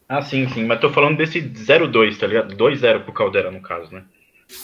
Ah, 0.08 0.22
sim, 0.22 0.48
sim. 0.50 0.66
Mas 0.66 0.80
tô 0.80 0.90
falando 0.90 1.18
desse 1.18 1.42
0-2, 1.42 2.18
tá 2.18 2.26
ligado? 2.26 2.56
2-0 2.56 3.04
pro 3.04 3.14
Caldera, 3.14 3.52
no 3.52 3.62
caso, 3.62 3.94
né? 3.94 4.04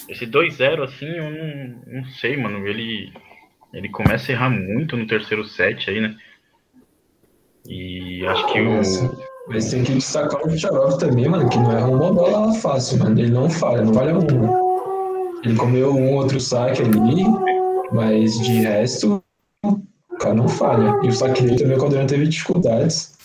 Esse 0.10 0.26
2-0, 0.26 0.82
assim, 0.84 1.08
eu 1.08 1.30
não, 1.30 2.02
não 2.02 2.06
sei, 2.06 2.38
mano. 2.38 2.66
Ele, 2.66 3.12
ele 3.74 3.90
começa 3.90 4.32
a 4.32 4.34
errar 4.34 4.50
muito 4.50 4.96
no 4.96 5.06
terceiro 5.06 5.44
set 5.44 5.90
aí, 5.90 6.00
né? 6.00 6.16
E 7.68 8.26
acho 8.26 8.52
que 8.52 8.62
o. 8.62 8.82
Mas 9.48 9.70
tem 9.70 9.84
que 9.84 9.94
destacar 9.94 10.42
o 10.42 10.50
Vicharov 10.50 10.98
também, 10.98 11.28
mano, 11.28 11.48
que 11.50 11.58
não 11.58 11.78
é 11.78 11.84
uma 11.84 12.12
bola 12.12 12.54
fácil, 12.56 12.98
mano. 13.00 13.20
Ele 13.20 13.30
não 13.30 13.50
falha, 13.50 13.84
não 13.84 13.94
falha 13.94 14.18
uma. 14.18 14.66
Ele 15.44 15.56
comeu 15.56 15.94
um 15.94 16.14
outro 16.14 16.40
saque 16.40 16.82
ali, 16.82 17.24
mas 17.92 18.40
de 18.40 18.54
resto, 18.62 19.24
o 19.64 20.18
cara 20.20 20.36
não 20.36 20.48
falha. 20.48 21.00
E 21.04 21.08
o 21.08 21.12
saque 21.12 21.44
dele 21.44 21.58
também, 21.58 21.78
o 21.78 21.80
Caldeirão 21.80 22.08
teve 22.08 22.28
dificuldades. 22.28 23.16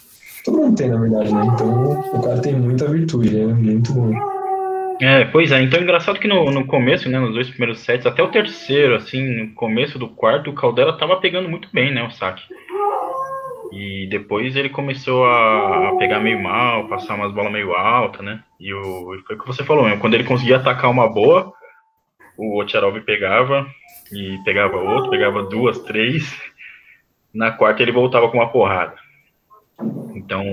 Todo 0.44 0.58
mundo 0.58 0.76
tem, 0.76 0.88
na 0.88 0.98
verdade, 0.98 1.34
né? 1.34 1.46
Então 1.54 2.00
o 2.14 2.22
cara 2.22 2.40
tem 2.40 2.54
muita 2.54 2.88
virtude, 2.88 3.30
né? 3.30 3.52
Muito 3.52 3.92
bom. 3.92 4.12
É, 5.00 5.24
pois 5.26 5.50
é. 5.50 5.62
Então 5.62 5.78
é 5.78 5.82
engraçado 5.82 6.18
que 6.18 6.28
no, 6.28 6.50
no 6.50 6.66
começo, 6.66 7.08
né, 7.08 7.18
nos 7.18 7.32
dois 7.32 7.48
primeiros 7.48 7.80
sets, 7.80 8.06
até 8.06 8.22
o 8.22 8.28
terceiro, 8.28 8.94
assim, 8.96 9.22
no 9.22 9.54
começo 9.54 9.98
do 9.98 10.08
quarto, 10.08 10.50
o 10.50 10.54
Caldera 10.54 10.92
tava 10.92 11.16
pegando 11.16 11.48
muito 11.48 11.68
bem, 11.72 11.92
né, 11.92 12.02
o 12.02 12.10
saque. 12.10 12.42
E 13.72 14.06
depois 14.10 14.56
ele 14.56 14.68
começou 14.68 15.24
a, 15.24 15.90
a 15.90 15.96
pegar 15.96 16.20
meio 16.20 16.42
mal, 16.42 16.88
passar 16.88 17.14
umas 17.14 17.32
bolas 17.32 17.52
meio 17.52 17.72
altas, 17.72 18.24
né? 18.24 18.42
E 18.58 18.74
o, 18.74 19.22
foi 19.26 19.36
o 19.36 19.38
que 19.38 19.46
você 19.46 19.64
falou 19.64 19.84
mesmo. 19.84 20.00
Quando 20.00 20.14
ele 20.14 20.24
conseguia 20.24 20.56
atacar 20.56 20.90
uma 20.90 21.08
boa, 21.08 21.52
o 22.36 22.60
Ocharov 22.60 23.00
pegava 23.00 23.66
e 24.12 24.38
pegava 24.44 24.76
outro, 24.76 25.10
pegava 25.10 25.42
duas, 25.42 25.78
três. 25.80 26.40
Na 27.32 27.52
quarta 27.52 27.82
ele 27.82 27.92
voltava 27.92 28.28
com 28.28 28.38
uma 28.38 28.50
porrada. 28.50 28.94
Então, 30.14 30.44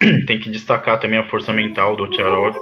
tem 0.26 0.38
que 0.38 0.50
destacar 0.50 0.98
também 0.98 1.18
a 1.18 1.28
força 1.28 1.52
mental 1.52 1.96
do 1.96 2.08
Tcharov, 2.08 2.56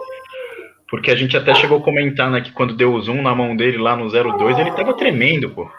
porque 0.89 1.11
a 1.11 1.17
gente 1.17 1.37
até 1.37 1.55
chegou 1.55 1.79
a 1.79 1.83
comentar, 1.83 2.31
né, 2.31 2.41
que 2.41 2.53
quando 2.53 2.77
deu 2.77 2.93
o 2.93 3.01
zoom 3.01 3.23
na 3.23 3.35
mão 3.35 3.57
dele 3.57 3.79
lá 3.79 3.97
no 3.97 4.09
02, 4.09 4.59
ele 4.59 4.73
tava 4.73 4.95
tremendo, 4.95 5.51
pô. 5.51 5.71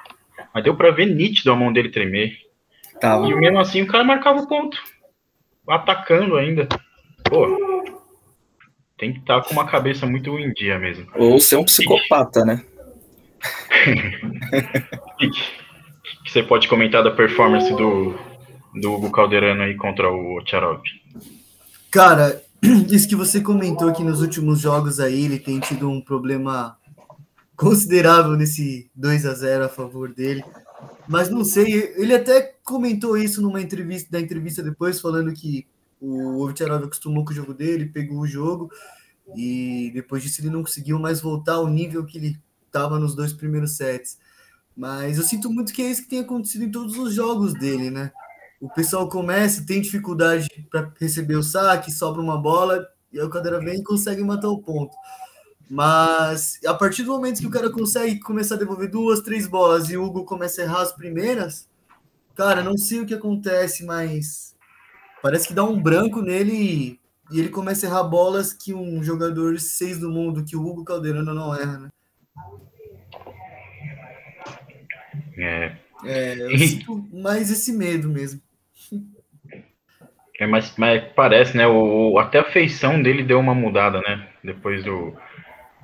Mas 0.53 0.63
deu 0.63 0.75
pra 0.75 0.91
ver 0.91 1.07
nítido 1.07 1.51
a 1.51 1.55
mão 1.55 1.71
dele 1.71 1.89
tremer. 1.89 2.37
Tava. 2.99 3.27
E 3.27 3.35
mesmo 3.35 3.59
assim 3.59 3.81
o 3.81 3.87
cara 3.87 4.03
marcava 4.03 4.39
o 4.39 4.47
ponto. 4.47 4.77
Atacando 5.67 6.37
ainda. 6.37 6.67
Pô. 7.25 7.83
Tem 8.97 9.11
que 9.11 9.19
estar 9.19 9.41
tá 9.41 9.47
com 9.47 9.53
uma 9.53 9.65
cabeça 9.65 10.05
muito 10.05 10.37
em 10.39 10.53
dia 10.53 10.79
mesmo. 10.79 11.07
Ou 11.15 11.39
ser 11.39 11.57
um 11.57 11.65
psicopata, 11.65 12.45
né? 12.45 12.63
O 15.07 15.15
que 16.25 16.31
você 16.31 16.43
pode 16.43 16.67
comentar 16.67 17.03
da 17.03 17.11
performance 17.11 17.69
do, 17.71 18.15
do 18.73 18.93
Hugo 18.93 19.11
Calderano 19.11 19.63
aí 19.63 19.75
contra 19.75 20.11
o 20.11 20.41
Tcharov? 20.43 20.81
Cara, 21.91 22.41
isso 22.89 23.07
que 23.07 23.15
você 23.15 23.41
comentou 23.41 23.93
que 23.93 24.03
nos 24.03 24.21
últimos 24.21 24.59
jogos 24.59 24.99
aí 24.99 25.25
ele 25.25 25.39
tem 25.39 25.59
tido 25.59 25.89
um 25.89 26.01
problema 26.01 26.77
considerável 27.55 28.31
nesse 28.33 28.89
2 28.95 29.25
a 29.25 29.33
0 29.33 29.65
a 29.65 29.69
favor 29.69 30.13
dele. 30.13 30.43
Mas 31.07 31.29
não 31.29 31.45
sei, 31.45 31.93
ele 31.97 32.13
até 32.13 32.55
comentou 32.63 33.17
isso 33.17 33.41
numa 33.41 33.61
entrevista, 33.61 34.09
da 34.11 34.19
entrevista 34.19 34.61
depois, 34.61 34.99
falando 34.99 35.31
que 35.33 35.65
o 36.01 36.43
Ovtcharov 36.43 36.83
acostumou 36.83 37.23
com 37.23 37.31
o 37.31 37.35
jogo 37.35 37.53
dele, 37.53 37.85
pegou 37.85 38.19
o 38.19 38.27
jogo, 38.27 38.69
e 39.35 39.91
depois 39.93 40.21
disso 40.21 40.41
ele 40.41 40.49
não 40.49 40.61
conseguiu 40.61 40.99
mais 40.99 41.21
voltar 41.21 41.53
ao 41.53 41.67
nível 41.67 42.05
que 42.05 42.17
ele 42.17 42.37
estava 42.75 42.99
nos 42.99 43.15
dois 43.15 43.33
primeiros 43.33 43.77
sets. 43.77 44.17
Mas 44.75 45.17
eu 45.17 45.23
sinto 45.23 45.49
muito 45.49 45.73
que 45.73 45.81
é 45.81 45.89
isso 45.89 46.03
que 46.03 46.09
tem 46.09 46.19
acontecido 46.19 46.65
em 46.65 46.71
todos 46.71 46.97
os 46.97 47.13
jogos 47.13 47.53
dele, 47.53 47.89
né? 47.89 48.11
o 48.59 48.69
pessoal 48.69 49.07
começa, 49.07 49.65
tem 49.65 49.81
dificuldade 49.81 50.47
para 50.71 50.91
receber 50.99 51.35
o 51.35 51.43
saque, 51.43 51.91
sobra 51.91 52.21
uma 52.21 52.37
bola, 52.37 52.87
e 53.11 53.19
aí 53.19 53.25
o 53.25 53.29
cadeira 53.29 53.59
vem 53.59 53.79
e 53.79 53.83
consegue 53.83 54.23
matar 54.23 54.49
o 54.49 54.61
ponto. 54.61 54.95
Mas 55.69 56.59
a 56.65 56.73
partir 56.73 57.03
do 57.03 57.11
momento 57.11 57.39
que 57.39 57.47
o 57.47 57.51
cara 57.51 57.69
consegue 57.69 58.19
começar 58.19 58.55
a 58.55 58.57
devolver 58.57 58.89
duas, 58.89 59.21
três 59.21 59.47
bolas 59.47 59.89
e 59.89 59.97
o 59.97 60.03
Hugo 60.03 60.25
começa 60.25 60.61
a 60.61 60.65
errar 60.65 60.81
as 60.81 60.93
primeiras, 60.93 61.67
cara, 62.35 62.63
não 62.63 62.77
sei 62.77 63.01
o 63.01 63.05
que 63.05 63.13
acontece, 63.13 63.83
mas 63.83 64.55
parece 65.21 65.47
que 65.47 65.53
dá 65.53 65.63
um 65.63 65.81
branco 65.81 66.21
nele 66.21 66.99
e, 67.31 67.39
ele 67.39 67.49
começa 67.49 67.85
a 67.85 67.89
errar 67.89 68.03
bolas 68.03 68.53
que 68.53 68.73
um 68.73 69.03
jogador 69.03 69.59
seis 69.59 69.97
do 69.97 70.09
mundo, 70.09 70.43
que 70.43 70.55
o 70.55 70.63
Hugo 70.63 70.83
Caldeirano 70.83 71.33
não 71.33 71.55
erra, 71.55 71.79
né? 71.79 71.89
É. 75.37 75.75
É, 76.03 76.37
eu 76.39 76.57
sinto 76.57 77.07
mais 77.11 77.49
esse 77.49 77.71
medo 77.73 78.09
mesmo. 78.09 78.41
É, 80.39 80.45
mas, 80.45 80.73
mas 80.77 81.03
parece, 81.15 81.55
né? 81.55 81.65
O, 81.67 82.19
até 82.19 82.39
a 82.39 82.51
feição 82.51 83.01
dele 83.01 83.23
deu 83.23 83.39
uma 83.39 83.55
mudada, 83.55 84.01
né? 84.01 84.27
Depois 84.43 84.83
do, 84.83 85.13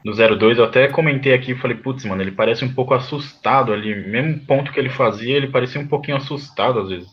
do 0.03 0.13
02, 0.13 0.57
eu 0.57 0.65
até 0.65 0.87
comentei 0.89 1.33
aqui 1.33 1.51
e 1.51 1.57
falei, 1.57 1.77
putz, 1.77 2.03
mano, 2.03 2.21
ele 2.21 2.31
parece 2.31 2.65
um 2.65 2.73
pouco 2.73 2.93
assustado 2.93 3.71
ali. 3.71 3.95
Mesmo 4.07 4.45
ponto 4.45 4.71
que 4.71 4.79
ele 4.79 4.89
fazia, 4.89 5.35
ele 5.35 5.47
parecia 5.47 5.79
um 5.79 5.87
pouquinho 5.87 6.17
assustado 6.17 6.79
às 6.79 6.89
vezes. 6.89 7.09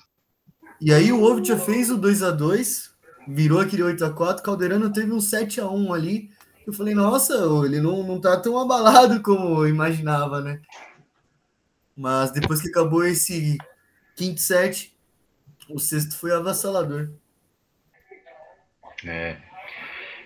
E 0.81 0.93
aí 0.93 1.13
o 1.13 1.45
já 1.45 1.57
fez 1.57 1.91
o 1.91 1.97
2 1.97 2.23
a 2.23 2.31
2 2.31 2.91
virou 3.29 3.61
aquele 3.61 3.83
8 3.83 4.05
a 4.05 4.11
4 4.11 4.43
Calderano 4.43 4.93
teve 4.93 5.13
um 5.13 5.21
7 5.21 5.61
a 5.61 5.69
1 5.69 5.93
ali. 5.93 6.31
Eu 6.69 6.73
falei, 6.75 6.95
nossa, 6.95 7.33
ele 7.65 7.81
não, 7.81 8.03
não 8.03 8.21
tá 8.21 8.39
tão 8.39 8.59
abalado 8.59 9.23
como 9.25 9.65
eu 9.65 9.69
imaginava, 9.71 10.43
né? 10.43 10.61
Mas 11.97 12.31
depois 12.31 12.61
que 12.61 12.69
acabou 12.69 13.07
esse 13.07 13.57
quinto 14.15 14.39
set, 14.39 14.95
o 15.71 15.79
sexto 15.79 16.19
foi 16.19 16.31
avassalador. 16.31 17.09
É. 19.03 19.39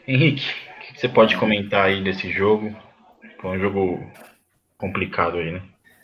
Henrique, 0.05 0.44
o 0.44 0.94
que 0.94 1.00
você 1.00 1.09
pode 1.09 1.37
comentar 1.37 1.85
aí 1.85 2.02
desse 2.02 2.33
jogo? 2.33 2.76
Foi 3.40 3.57
um 3.57 3.61
jogo 3.61 4.12
complicado 4.76 5.37
aí, 5.37 5.52
né? 5.52 5.62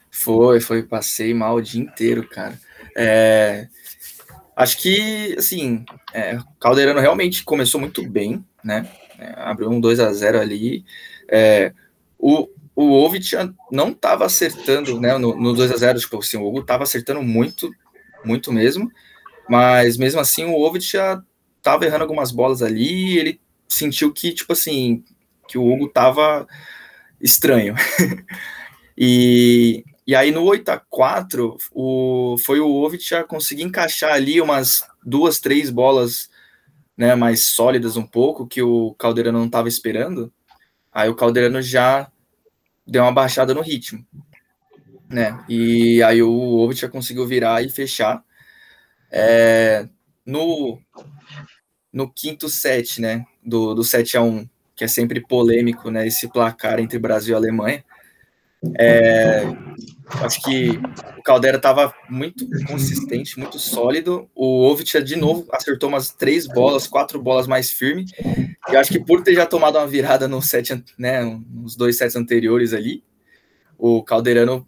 Foi, 0.08 0.60
foi. 0.60 0.84
Passei 0.84 1.34
mal 1.34 1.56
o 1.56 1.62
dia 1.62 1.82
inteiro, 1.82 2.28
cara. 2.28 2.56
É, 2.96 3.66
acho 4.54 4.78
que, 4.78 5.34
assim, 5.36 5.84
é, 6.14 6.38
Caldeirano 6.60 7.00
realmente 7.00 7.42
começou 7.42 7.80
muito 7.80 8.08
bem, 8.08 8.46
né? 8.62 8.88
É, 9.18 9.34
abriu 9.36 9.68
um 9.68 9.80
2 9.80 9.98
a 9.98 10.12
0 10.12 10.40
ali. 10.40 10.84
É, 11.28 11.72
o, 12.18 12.48
o 12.74 12.92
Ovit 12.92 13.34
não 13.70 13.90
estava 13.90 14.24
acertando, 14.24 15.00
né? 15.00 15.18
No, 15.18 15.36
no 15.36 15.52
2 15.52 15.72
a 15.72 15.76
0 15.76 15.98
tipo 15.98 16.18
assim, 16.18 16.36
o 16.36 16.46
Hugo 16.46 16.60
estava 16.60 16.84
acertando 16.84 17.22
muito, 17.22 17.70
muito 18.24 18.52
mesmo. 18.52 18.90
Mas 19.48 19.96
mesmo 19.96 20.20
assim, 20.20 20.44
o 20.44 20.60
Ovit 20.60 20.92
já 20.92 21.22
tava 21.62 21.84
errando 21.84 22.04
algumas 22.04 22.30
bolas 22.30 22.62
ali 22.62 23.18
ele 23.18 23.40
sentiu 23.68 24.12
que, 24.12 24.32
tipo 24.32 24.52
assim, 24.52 25.04
que 25.48 25.58
o 25.58 25.66
Hugo 25.66 25.88
tava 25.88 26.46
estranho. 27.20 27.74
e, 28.96 29.84
e 30.06 30.14
aí 30.14 30.30
no 30.30 30.44
8 30.44 30.68
a 30.68 30.78
4 30.78 31.56
o, 31.72 32.36
foi 32.38 32.60
o 32.60 32.70
Ovit 32.70 33.14
a 33.14 33.24
conseguir 33.24 33.64
encaixar 33.64 34.12
ali 34.12 34.40
umas 34.40 34.84
duas, 35.04 35.40
três 35.40 35.68
bolas 35.70 36.30
né, 36.98 37.14
mais 37.14 37.44
sólidas 37.44 37.96
um 37.96 38.04
pouco, 38.04 38.44
que 38.44 38.60
o 38.60 38.92
Caldeirano 38.98 39.38
não 39.38 39.46
estava 39.46 39.68
esperando. 39.68 40.32
Aí 40.92 41.08
o 41.08 41.14
Caldeirano 41.14 41.62
já 41.62 42.10
deu 42.84 43.04
uma 43.04 43.12
baixada 43.12 43.54
no 43.54 43.62
ritmo. 43.62 44.04
Né? 45.08 45.42
E 45.48 46.02
aí 46.02 46.20
o 46.20 46.56
Ovit 46.58 46.80
já 46.80 46.88
conseguiu 46.88 47.24
virar 47.24 47.62
e 47.64 47.70
fechar. 47.70 48.24
É, 49.12 49.88
no, 50.26 50.80
no 51.92 52.12
quinto 52.12 52.48
set, 52.48 53.00
né, 53.00 53.24
do, 53.42 53.74
do 53.74 53.84
7 53.84 54.16
a 54.16 54.22
1 54.22 54.48
que 54.74 54.84
é 54.84 54.88
sempre 54.88 55.20
polêmico, 55.20 55.90
né, 55.90 56.06
esse 56.06 56.28
placar 56.28 56.78
entre 56.78 57.00
Brasil 57.00 57.34
e 57.34 57.36
Alemanha, 57.36 57.84
é, 58.78 59.42
Acho 60.10 60.42
que 60.42 60.70
o 61.18 61.22
Caldera 61.22 61.58
estava 61.58 61.94
muito 62.08 62.48
consistente, 62.66 63.38
muito 63.38 63.58
sólido. 63.58 64.28
O 64.34 64.62
Ovitch 64.64 64.94
de 64.96 65.16
novo 65.16 65.46
acertou 65.52 65.88
umas 65.88 66.10
três 66.10 66.46
bolas, 66.46 66.86
quatro 66.86 67.20
bolas 67.20 67.46
mais 67.46 67.70
firme. 67.70 68.06
E 68.68 68.76
acho 68.76 68.90
que 68.90 68.98
por 68.98 69.22
ter 69.22 69.34
já 69.34 69.46
tomado 69.46 69.76
uma 69.76 69.86
virada 69.86 70.26
no 70.26 70.40
set, 70.40 70.82
né, 70.98 71.22
nos 71.50 71.76
dois 71.76 71.96
sets 71.96 72.16
anteriores 72.16 72.72
ali, 72.72 73.04
o 73.76 74.02
Calderano 74.02 74.66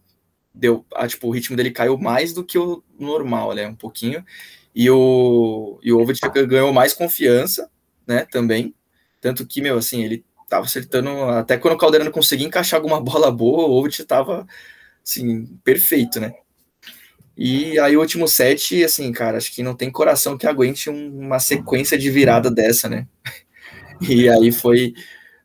deu, 0.55 0.85
ah, 0.94 1.09
tipo, 1.09 1.29
o 1.29 1.31
ritmo 1.31 1.57
dele 1.57 1.70
caiu 1.70 1.96
mais 1.96 2.33
do 2.33 2.44
que 2.44 2.59
o 2.59 2.83
normal, 2.98 3.55
né, 3.55 3.66
um 3.66 3.74
pouquinho. 3.74 4.24
E 4.74 4.90
o 4.90 5.81
e 5.83 5.92
o 5.92 5.98
Ovitch 5.98 6.20
ganhou 6.46 6.72
mais 6.72 6.92
confiança, 6.92 7.70
né, 8.07 8.26
também. 8.31 8.74
Tanto 9.20 9.46
que, 9.46 9.61
meu, 9.61 9.79
assim, 9.79 10.03
ele 10.03 10.24
tava 10.48 10.66
acertando 10.66 11.09
até 11.24 11.57
quando 11.57 11.74
o 11.74 11.79
Calderano 11.79 12.11
conseguia 12.11 12.46
encaixar 12.46 12.79
alguma 12.79 13.00
bola 13.00 13.31
boa, 13.31 13.66
o 13.66 13.72
Ovitch 13.72 14.00
tava 14.00 14.46
assim, 15.11 15.46
perfeito, 15.64 16.20
né? 16.20 16.33
E 17.37 17.79
aí 17.79 17.96
o 17.96 18.01
último 18.01 18.29
set, 18.29 18.85
assim, 18.85 19.11
cara, 19.12 19.38
acho 19.38 19.53
que 19.53 19.62
não 19.62 19.75
tem 19.75 19.90
coração 19.90 20.37
que 20.37 20.46
aguente 20.46 20.90
um, 20.90 21.18
uma 21.20 21.38
sequência 21.38 21.96
de 21.99 22.11
virada 22.11 22.51
dessa, 22.51 22.88
né? 22.88 23.07
E 24.01 24.29
aí 24.31 24.51
foi 24.51 24.94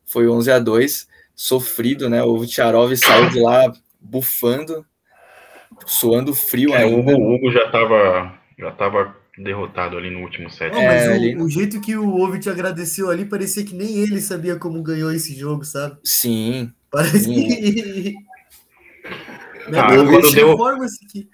foi 0.06 0.30
11 0.30 0.50
a 0.52 0.60
2, 0.60 1.08
sofrido, 1.36 2.10
né? 2.10 2.24
O 2.24 2.46
Tcharov 2.46 2.96
saiu 2.96 3.30
de 3.30 3.40
lá 3.40 3.72
bufando, 4.00 4.86
suando 5.86 6.34
frio 6.34 6.74
é, 6.74 6.84
ainda. 6.84 7.16
O 7.16 7.36
Hugo 7.36 7.52
já 7.52 7.70
tava 7.70 8.40
já 8.58 8.72
tava 8.72 9.16
derrotado 9.38 9.98
ali 9.98 10.10
no 10.10 10.22
último 10.22 10.50
set. 10.50 10.72
Não, 10.72 10.84
mas 10.84 11.02
É, 11.02 11.10
o, 11.10 11.14
ali- 11.14 11.36
o 11.38 11.50
jeito 11.50 11.82
que 11.82 11.98
o 11.98 12.16
Ovit 12.22 12.50
agradeceu 12.50 13.10
ali 13.10 13.26
parecia 13.26 13.66
que 13.66 13.76
nem 13.76 13.98
ele 13.98 14.22
sabia 14.22 14.56
como 14.56 14.82
ganhou 14.82 15.12
esse 15.12 15.36
jogo, 15.36 15.66
sabe? 15.66 15.98
Sim, 16.04 16.72
Parece 16.90 17.26
Sim. 17.26 17.34
que. 17.34 18.16
Né, 19.68 19.80
Ah, 19.80 19.88
quando 19.88 20.32
deu- 20.32 20.58
que. 21.12 21.30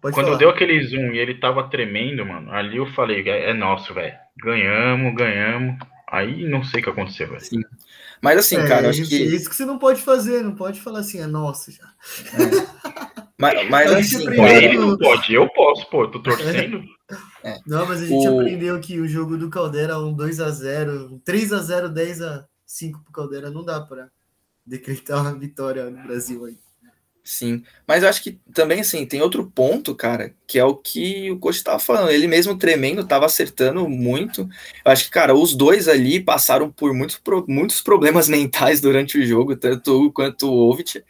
Pode 0.00 0.14
Quando 0.14 0.26
falar. 0.26 0.38
deu 0.38 0.50
aquele 0.50 0.82
zoom 0.84 1.12
e 1.12 1.18
ele 1.18 1.34
tava 1.38 1.68
tremendo, 1.70 2.26
mano, 2.26 2.50
ali 2.52 2.76
eu 2.76 2.86
falei, 2.92 3.22
é 3.28 3.50
é 3.50 3.54
nosso, 3.54 3.94
velho. 3.94 4.14
Ganhamos, 4.36 5.14
ganhamos. 5.14 5.76
Aí 6.08 6.44
não 6.44 6.62
sei 6.64 6.80
o 6.80 6.84
que 6.84 6.90
aconteceu, 6.90 7.28
velho. 7.28 7.40
sim. 7.40 7.60
Mas 8.20 8.38
assim, 8.38 8.56
É, 8.56 8.66
cara, 8.68 8.90
acho 8.90 9.00
isso, 9.02 9.10
que. 9.10 9.16
isso 9.16 9.48
que 9.50 9.56
você 9.56 9.64
não 9.64 9.78
pode 9.78 10.02
fazer, 10.02 10.42
não 10.42 10.54
pode 10.54 10.80
falar 10.80 11.00
assim, 11.00 11.20
é 11.20 11.26
nosso 11.26 11.70
já. 11.72 11.88
Mas, 13.38 13.68
mas 13.68 13.90
gente 13.90 14.16
assim, 14.16 14.22
aprendeu- 14.26 14.44
cara, 14.44 14.64
Ele 14.64 14.78
não 14.78 14.96
pode, 14.98 15.34
eu 15.34 15.48
posso, 15.48 15.88
pô, 15.90 16.02
eu 16.04 16.10
tô 16.10 16.22
torcendo. 16.22 16.82
Não, 17.66 17.86
mas 17.86 18.00
a 18.02 18.06
gente 18.06 18.26
O- 18.28 18.40
aprendeu 18.40 18.78
que 18.80 19.00
o 19.00 19.06
jogo 19.08 19.36
do 19.36 19.50
Caldera, 19.50 19.98
um 19.98 20.14
2x0, 20.14 21.10
um 21.12 21.18
3x0, 21.18 21.88
10x5 21.92 23.02
pro 23.02 23.12
Caldera, 23.12 23.50
não 23.50 23.64
dá 23.64 23.80
pra 23.80 24.08
decretar 24.64 25.20
uma 25.20 25.34
vitória 25.36 25.90
no 25.90 26.02
Brasil 26.04 26.44
aí. 26.44 26.56
Sim, 27.24 27.62
mas 27.86 28.02
eu 28.02 28.08
acho 28.08 28.20
que 28.20 28.40
também, 28.52 28.80
assim, 28.80 29.06
tem 29.06 29.22
outro 29.22 29.48
ponto, 29.48 29.94
cara, 29.94 30.34
que 30.44 30.58
é 30.58 30.64
o 30.64 30.74
que 30.74 31.30
o 31.30 31.38
coach 31.38 31.62
tava 31.62 31.78
falando. 31.78 32.10
Ele 32.10 32.26
mesmo 32.26 32.58
tremendo, 32.58 33.06
tava 33.06 33.26
acertando 33.26 33.88
muito. 33.88 34.48
Eu 34.84 34.90
acho 34.90 35.04
que, 35.04 35.10
cara, 35.10 35.32
os 35.32 35.54
dois 35.54 35.86
ali 35.86 36.18
passaram 36.18 36.70
por 36.70 36.92
muitos, 36.92 37.20
muitos 37.46 37.80
problemas 37.80 38.26
mentais 38.28 38.80
durante 38.80 39.18
o 39.18 39.24
jogo, 39.24 39.54
tanto 39.54 40.06
o 40.06 40.12
quanto 40.12 40.48
o 40.50 40.68
Ovit. 40.68 41.04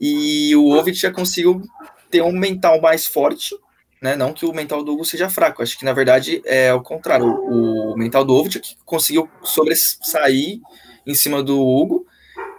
E 0.00 0.54
o 0.56 0.70
Ovit 0.70 0.98
já 0.98 1.12
conseguiu 1.12 1.62
ter 2.10 2.22
um 2.22 2.32
mental 2.32 2.80
mais 2.80 3.06
forte, 3.06 3.54
né? 4.02 4.16
Não 4.16 4.32
que 4.32 4.44
o 4.44 4.52
mental 4.52 4.82
do 4.82 4.92
Hugo 4.92 5.04
seja 5.04 5.30
fraco. 5.30 5.62
Acho 5.62 5.78
que, 5.78 5.84
na 5.84 5.92
verdade, 5.92 6.42
é 6.44 6.74
o 6.74 6.82
contrário. 6.82 7.26
O, 7.26 7.92
o 7.94 7.96
mental 7.96 8.24
do 8.24 8.34
Ovit 8.34 8.58
é 8.58 8.60
que 8.60 8.76
conseguiu 8.84 9.28
sobressair 9.44 10.60
em 11.06 11.14
cima 11.14 11.40
do 11.40 11.60
Hugo. 11.60 12.04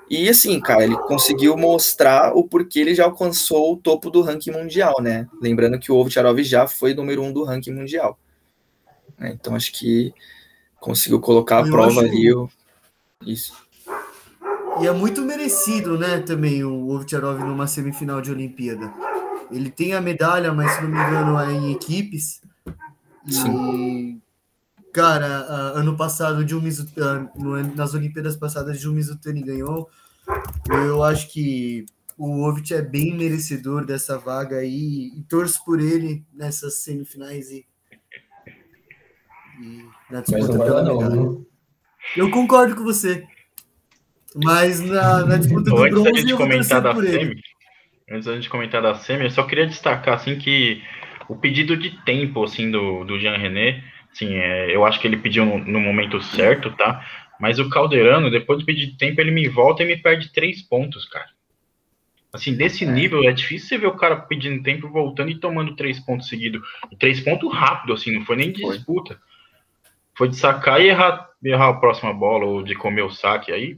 E 0.10 0.30
assim, 0.30 0.60
cara, 0.60 0.84
ele 0.84 0.96
conseguiu 0.96 1.58
mostrar 1.58 2.34
o 2.34 2.44
porquê 2.44 2.80
ele 2.80 2.96
já 2.96 3.04
alcançou 3.06 3.74
o 3.74 3.78
topo 3.78 4.10
do 4.10 4.22
ranking 4.22 4.52
mundial, 4.52 5.02
né? 5.02 5.28
Lembrando 5.42 5.80
que 5.80 5.92
o 5.92 5.98
Ovtcharov 5.98 6.42
já 6.44 6.66
foi 6.68 6.94
número 6.94 7.22
um 7.22 7.34
do 7.34 7.44
ranking 7.44 7.74
mundial. 7.74 8.18
né? 9.18 9.32
Então 9.34 9.56
acho 9.56 9.72
que 9.74 10.14
conseguiu 10.80 11.20
colocar 11.20 11.64
à 11.64 11.68
Eu 11.68 11.72
prova 11.72 12.02
ali 12.02 12.34
o... 12.34 12.50
isso. 13.26 13.54
E 14.80 14.88
é 14.88 14.92
muito 14.92 15.24
merecido, 15.24 15.98
né, 15.98 16.20
também 16.20 16.64
o 16.64 16.90
Ovtcharov 16.90 17.40
numa 17.40 17.66
semifinal 17.66 18.22
de 18.22 18.32
Olimpíada. 18.32 18.94
Ele 19.52 19.72
tem 19.72 19.94
a 19.94 20.02
medalha, 20.02 20.54
mas 20.54 20.72
se 20.72 20.84
não 20.84 20.90
me 20.90 21.00
engano 21.00 21.40
é 21.40 21.52
em 21.52 21.72
equipes. 21.72 22.42
E, 23.26 24.20
cara, 24.94 25.26
a- 25.26 25.80
ano 25.80 25.96
passado, 25.96 26.44
Mizu- 26.62 26.88
ah, 27.00 27.28
no- 27.36 27.76
nas 27.76 27.94
Olimpíadas 27.94 28.36
passadas, 28.36 28.80
Jun 28.80 28.94
Mizutani 28.94 29.42
ganhou. 29.44 29.90
Eu 30.70 31.04
acho 31.04 31.32
que 31.32 31.86
o 32.18 32.44
Ovit 32.48 32.74
é 32.74 32.82
bem 32.82 33.16
merecedor 33.16 33.86
dessa 33.86 34.18
vaga 34.18 34.58
aí 34.58 35.12
e 35.16 35.22
torço 35.30 35.64
por 35.64 35.80
ele 35.80 36.26
nessas 36.34 36.76
semifinais 36.84 37.50
e, 37.52 37.66
e 39.62 39.86
na 40.10 40.22
disputa 40.22 40.58
pela 40.60 40.84
não. 40.84 40.98
medalha. 41.02 41.38
Eu 42.16 42.32
concordo 42.32 42.76
com 42.76 42.84
você. 42.84 43.26
Mas 44.36 44.80
na, 44.82 45.26
na 45.26 45.38
disputa 45.38 45.70
do 45.70 45.78
antes 45.78 45.94
da 45.96 46.02
bronze 46.02 46.20
gente 46.22 46.32
eu 46.32 46.38
vou 46.38 46.46
comentar 46.48 46.82
torcer 46.82 46.84
da 46.84 46.94
por 46.94 47.04
ele. 47.06 47.20
SEMI, 47.20 47.42
antes 48.12 48.26
da 48.26 48.36
gente 48.36 48.50
comentar 48.50 48.82
da 48.82 48.96
SEMI, 48.96 49.24
eu 49.26 49.32
só 49.32 49.44
queria 49.44 49.66
destacar 49.66 50.16
assim 50.16 50.38
que 50.38 50.82
o 51.28 51.36
pedido 51.36 51.76
de 51.76 51.92
tempo 52.04 52.44
assim 52.44 52.70
do, 52.70 53.04
do 53.04 53.20
Jean 53.20 53.38
René, 53.38 53.84
assim, 54.18 54.36
é, 54.36 54.76
eu 54.76 54.84
acho 54.84 55.00
que 55.00 55.08
ele 55.08 55.18
pediu 55.18 55.46
no, 55.46 55.60
no 55.60 55.80
momento 55.80 56.22
certo, 56.22 56.72
tá? 56.72 57.06
Mas 57.40 57.60
o 57.60 57.70
Calderano, 57.70 58.32
depois 58.32 58.66
de 58.66 58.98
tempo, 58.98 59.22
ele 59.22 59.32
me 59.32 59.48
volta 59.48 59.84
e 59.84 59.86
me 59.86 59.96
perde 59.96 60.34
três 60.34 60.62
pontos, 60.62 61.06
cara. 61.06 61.28
Assim, 62.34 62.56
desse 62.56 62.86
nível, 62.86 63.24
é 63.24 63.32
difícil 63.32 63.70
você 63.70 63.78
ver 63.78 63.88
o 63.88 63.96
cara 63.96 64.16
pedindo 64.16 64.62
tempo, 64.64 64.90
voltando 64.90 65.32
e 65.32 65.40
tomando 65.40 65.76
três 65.76 66.00
pontos 66.00 66.28
seguidos. 66.28 66.62
E 66.92 66.96
três 66.96 67.20
pontos 67.20 67.54
rápido, 67.54 67.94
assim, 67.94 68.12
não 68.12 68.26
foi 68.26 68.36
nem 68.36 68.52
de 68.52 68.62
Foi. 68.62 68.76
disputa. 68.76 69.20
Foi 70.16 70.28
de 70.28 70.36
sacar 70.36 70.82
e 70.82 70.88
errar, 70.88 71.30
errar 71.44 71.70
a 71.70 71.74
próxima 71.76 72.12
bola, 72.12 72.46
ou 72.46 72.64
de 72.64 72.76
comer 72.76 73.04
o 73.04 73.12
saque. 73.12 73.52
Aí, 73.52 73.78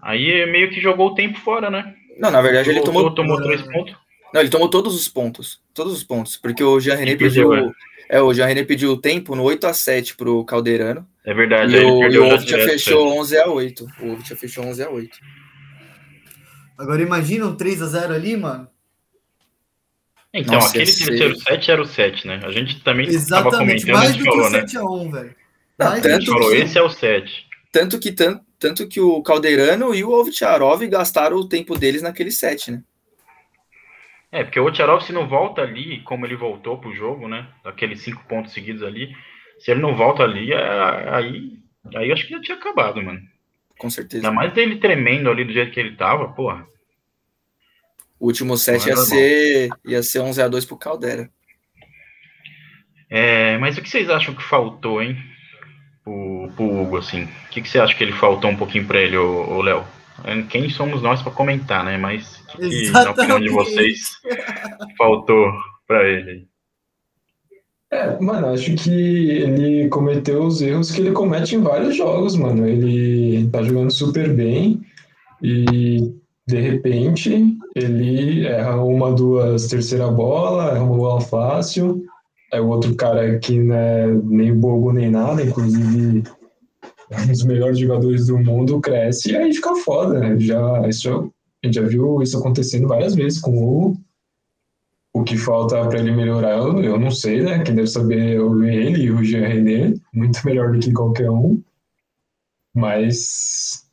aí 0.00 0.46
meio 0.50 0.70
que 0.70 0.80
jogou 0.80 1.08
o 1.08 1.14
tempo 1.14 1.38
fora, 1.40 1.68
né? 1.68 1.94
Não, 2.18 2.30
na 2.30 2.40
verdade 2.40 2.70
ele 2.70 2.80
tomou... 2.80 3.12
tomou 3.12 3.42
três 3.42 3.60
pontos. 3.62 3.96
Não, 4.32 4.40
ele 4.40 4.50
tomou 4.50 4.68
todos 4.68 4.94
os 4.94 5.08
pontos. 5.08 5.60
Todos 5.74 5.92
os 5.92 6.02
pontos. 6.02 6.36
Porque 6.36 6.62
o 6.62 6.80
Jean 6.80 6.96
René 6.96 7.16
perdeu, 7.16 7.50
pediu... 7.50 7.68
É, 7.68 7.72
o 8.20 8.32
Jean 8.34 8.46
René 8.46 8.64
pediu 8.64 8.90
o 8.92 8.96
tempo 9.00 9.34
no 9.34 9.42
8 9.42 9.66
a 9.66 9.72
7 9.74 10.16
pro 10.16 10.44
Calderano. 10.44 11.06
É 11.24 11.32
verdade, 11.32 11.72
E 11.72 11.76
ele 11.76 11.84
o, 11.86 11.96
e 11.96 12.00
perdeu 12.00 12.22
o 12.24 12.28
já 12.28 12.34
Ovit 12.34 12.50
já 12.50 12.56
direto, 12.58 12.70
fechou 12.72 13.18
11 13.20 13.38
a 13.38 13.46
8. 13.48 13.86
O 14.00 14.12
Ovit 14.12 14.28
já 14.28 14.36
fechou 14.36 14.64
11 14.66 14.82
a 14.82 14.90
8. 14.90 15.18
Agora 16.76 17.00
imagina 17.02 17.46
um 17.46 17.56
3x0 17.56 18.10
ali, 18.14 18.36
mano. 18.36 18.68
Então, 20.32 20.54
Nossa, 20.54 20.70
aquele 20.70 20.92
terceiro 20.92 21.38
set 21.38 21.70
era 21.70 21.80
o 21.80 21.86
set, 21.86 22.26
né? 22.26 22.40
A 22.42 22.50
gente 22.50 22.82
também 22.82 23.06
estava 23.08 23.48
Exatamente, 23.48 23.86
comentando, 23.86 23.94
a 23.96 23.98
mais 23.98 24.10
gente 24.10 24.18
do 24.18 24.24
que 24.24 24.30
falou, 24.30 24.46
o 24.46 24.50
né? 24.50 24.60
7x1, 24.64 25.12
velho. 25.12 25.36
Não, 25.78 25.86
do 25.86 25.92
A 25.92 26.00
tanto 26.00 26.14
gente 26.20 26.26
falou, 26.32 26.50
que- 26.50 26.56
esse 26.56 26.78
é 26.78 26.82
o 26.82 26.90
set. 26.90 27.46
Tanto 27.70 27.98
que, 28.00 28.12
tan- 28.12 28.40
tanto 28.58 28.88
que 28.88 29.00
o 29.00 29.22
Calderano 29.22 29.94
e 29.94 30.02
o 30.04 30.10
Ovtcharov 30.10 30.84
gastaram 30.88 31.36
o 31.36 31.48
tempo 31.48 31.78
deles 31.78 32.02
naquele 32.02 32.30
set, 32.32 32.70
né? 32.72 32.82
É, 34.34 34.42
porque 34.42 34.58
o 34.58 34.64
Ocharov, 34.64 35.00
se 35.00 35.12
não 35.12 35.28
volta 35.28 35.62
ali, 35.62 36.00
como 36.00 36.26
ele 36.26 36.34
voltou 36.34 36.76
pro 36.76 36.92
jogo, 36.92 37.28
né? 37.28 37.46
Aqueles 37.64 38.02
cinco 38.02 38.24
pontos 38.24 38.52
seguidos 38.52 38.82
ali, 38.82 39.14
se 39.60 39.70
ele 39.70 39.80
não 39.80 39.94
volta 39.94 40.24
ali, 40.24 40.52
é- 40.52 41.08
aí, 41.14 41.52
aí 41.94 42.10
acho 42.10 42.26
que 42.26 42.32
já 42.32 42.40
tinha 42.40 42.56
acabado, 42.56 43.00
mano. 43.00 43.20
Com 43.78 43.88
certeza. 43.88 44.26
Ainda 44.26 44.34
mais 44.34 44.52
dele 44.52 44.76
tremendo 44.80 45.30
ali 45.30 45.44
do 45.44 45.52
jeito 45.52 45.70
que 45.70 45.78
ele 45.78 45.94
tava, 45.94 46.32
porra. 46.32 46.66
O 48.18 48.26
último 48.26 48.56
set 48.56 48.80
ia 48.86 48.96
normal. 48.96 49.06
ser, 49.06 49.68
ia 49.84 50.02
ser 50.02 50.18
11 50.18 50.42
a 50.42 50.48
2 50.48 50.64
pro 50.64 50.76
Caldera. 50.76 51.30
É, 53.08 53.56
mas 53.58 53.78
o 53.78 53.82
que 53.82 53.88
vocês 53.88 54.10
acham 54.10 54.34
que 54.34 54.42
faltou, 54.42 55.00
hein? 55.00 55.16
Pro, 56.02 56.50
pro 56.56 56.64
Hugo, 56.64 56.96
assim. 56.96 57.22
O 57.22 57.48
que, 57.50 57.62
que 57.62 57.68
você 57.68 57.78
acha 57.78 57.94
que 57.94 58.02
ele 58.02 58.12
faltou 58.12 58.50
um 58.50 58.56
pouquinho 58.56 58.84
pra 58.84 58.98
ele, 59.00 59.16
ô, 59.16 59.48
ô 59.48 59.62
Léo? 59.62 59.84
É, 60.24 60.42
Quem 60.42 60.68
somos 60.70 61.02
nós 61.02 61.22
pra 61.22 61.30
comentar, 61.30 61.84
né? 61.84 61.96
Mas 61.96 62.43
que, 62.56 62.90
na 62.90 63.10
opinião 63.10 63.40
de 63.40 63.46
Exatamente. 63.46 63.50
vocês, 63.50 64.00
faltou 64.96 65.50
pra 65.86 66.02
ele? 66.08 66.46
É, 67.90 68.18
mano, 68.20 68.48
acho 68.48 68.74
que 68.74 68.90
ele 68.90 69.88
cometeu 69.88 70.42
os 70.44 70.60
erros 70.60 70.90
que 70.90 71.00
ele 71.00 71.12
comete 71.12 71.54
em 71.54 71.60
vários 71.62 71.94
jogos, 71.96 72.34
mano. 72.34 72.66
Ele 72.66 73.48
tá 73.50 73.62
jogando 73.62 73.90
super 73.92 74.32
bem 74.32 74.80
e 75.42 76.12
de 76.46 76.60
repente 76.60 77.56
ele 77.74 78.46
erra 78.46 78.82
uma, 78.82 79.12
duas, 79.12 79.68
terceira 79.68 80.08
bola, 80.08 80.72
erra 80.72 80.82
uma 80.82 80.96
bola 80.96 81.20
fácil. 81.20 82.04
Aí 82.52 82.60
o 82.60 82.68
outro 82.68 82.94
cara 82.96 83.38
que 83.38 83.58
não 83.60 83.74
é 83.74 84.06
nem 84.08 84.54
bobo 84.54 84.92
nem 84.92 85.10
nada, 85.10 85.42
inclusive 85.42 86.24
é 87.10 87.20
um 87.20 87.26
dos 87.26 87.44
melhores 87.44 87.78
jogadores 87.78 88.26
do 88.26 88.38
mundo, 88.38 88.80
cresce 88.80 89.32
e 89.32 89.36
aí 89.36 89.52
fica 89.54 89.74
foda, 89.76 90.18
né? 90.18 90.36
Já, 90.38 90.88
isso, 90.88 91.02
já- 91.02 91.24
a 91.64 91.66
gente 91.66 91.74
já 91.76 91.82
viu 91.82 92.22
isso 92.22 92.38
acontecendo 92.38 92.88
várias 92.88 93.14
vezes 93.14 93.40
com 93.40 93.52
o 93.52 93.88
Hugo. 93.88 94.00
O 95.14 95.22
que 95.22 95.36
falta 95.36 95.86
para 95.88 95.98
ele 95.98 96.10
melhorar, 96.10 96.58
eu, 96.58 96.82
eu 96.82 96.98
não 96.98 97.10
sei, 97.10 97.40
né? 97.40 97.62
Quem 97.62 97.74
deve 97.74 97.86
saber 97.86 98.34
é 98.34 98.40
o 98.40 98.62
ele 98.64 99.04
e 99.04 99.10
o 99.10 99.22
Jean 99.24 99.46
René, 99.46 99.94
muito 100.12 100.44
melhor 100.44 100.72
do 100.72 100.80
que 100.80 100.92
qualquer 100.92 101.30
um. 101.30 101.62
Mas 102.74 103.88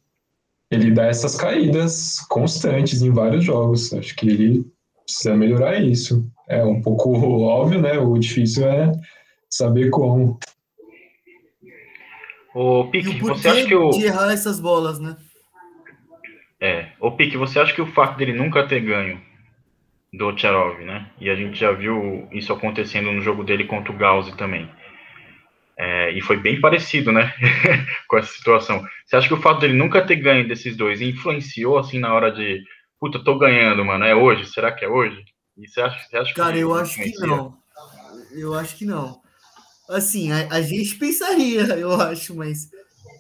ele 0.71 0.91
dá 0.91 1.05
essas 1.05 1.35
caídas 1.35 2.19
constantes 2.27 3.01
em 3.01 3.11
vários 3.11 3.45
jogos. 3.45 3.93
Acho 3.93 4.15
que 4.15 4.27
ele 4.27 4.65
precisa 5.05 5.35
melhorar 5.35 5.79
isso. 5.79 6.25
É 6.49 6.63
um 6.65 6.81
pouco 6.81 7.11
óbvio, 7.43 7.81
né? 7.81 7.97
O 7.99 8.17
difícil 8.17 8.67
é 8.67 8.91
saber 9.49 9.89
como. 9.91 10.39
Ô, 12.53 12.89
Pique, 12.89 13.21
você 13.21 13.47
acha 13.47 13.65
que 13.67 13.75
o. 13.75 13.91
De 13.91 14.05
errar 14.05 14.33
essas 14.33 14.59
bolas, 14.59 14.99
né? 14.99 15.15
É. 16.59 16.90
Ô, 17.01 17.11
Pique, 17.11 17.35
você 17.35 17.59
acha 17.59 17.73
que 17.73 17.81
o 17.81 17.91
fato 17.93 18.15
dele 18.15 18.31
nunca 18.31 18.67
ter 18.67 18.79
ganho 18.79 19.19
do 20.13 20.31
Tcharov, 20.35 20.79
né? 20.85 21.09
E 21.19 21.31
a 21.31 21.35
gente 21.35 21.59
já 21.59 21.71
viu 21.71 22.27
isso 22.31 22.53
acontecendo 22.53 23.11
no 23.11 23.23
jogo 23.23 23.43
dele 23.43 23.65
contra 23.65 23.91
o 23.91 23.97
Gauss 23.97 24.29
também. 24.35 24.69
É, 25.75 26.11
e 26.11 26.21
foi 26.21 26.37
bem 26.37 26.61
parecido, 26.61 27.11
né? 27.11 27.33
com 28.07 28.19
essa 28.19 28.31
situação. 28.31 28.85
Você 29.03 29.15
acha 29.15 29.27
que 29.27 29.33
o 29.33 29.41
fato 29.41 29.61
dele 29.61 29.73
nunca 29.73 30.05
ter 30.05 30.17
ganho 30.17 30.47
desses 30.47 30.77
dois 30.77 31.01
influenciou, 31.01 31.79
assim, 31.79 31.97
na 31.97 32.13
hora 32.13 32.31
de. 32.31 32.63
Puta, 32.99 33.23
tô 33.23 33.35
ganhando, 33.35 33.83
mano. 33.83 34.05
É 34.05 34.13
hoje? 34.13 34.45
Será 34.45 34.71
que 34.71 34.85
é 34.85 34.87
hoje? 34.87 35.25
E 35.57 35.67
você 35.67 35.81
acha, 35.81 36.07
você 36.07 36.17
acha 36.17 36.33
Cara, 36.35 36.53
que 36.53 36.59
eu 36.59 36.75
acho 36.75 37.01
que 37.01 37.17
não. 37.17 37.57
Eu 38.31 38.53
acho 38.53 38.75
que 38.75 38.85
não. 38.85 39.19
Assim, 39.89 40.31
a, 40.31 40.53
a 40.53 40.61
gente 40.61 40.93
pensaria, 40.99 41.61
eu 41.79 41.99
acho, 41.99 42.35
mas 42.35 42.69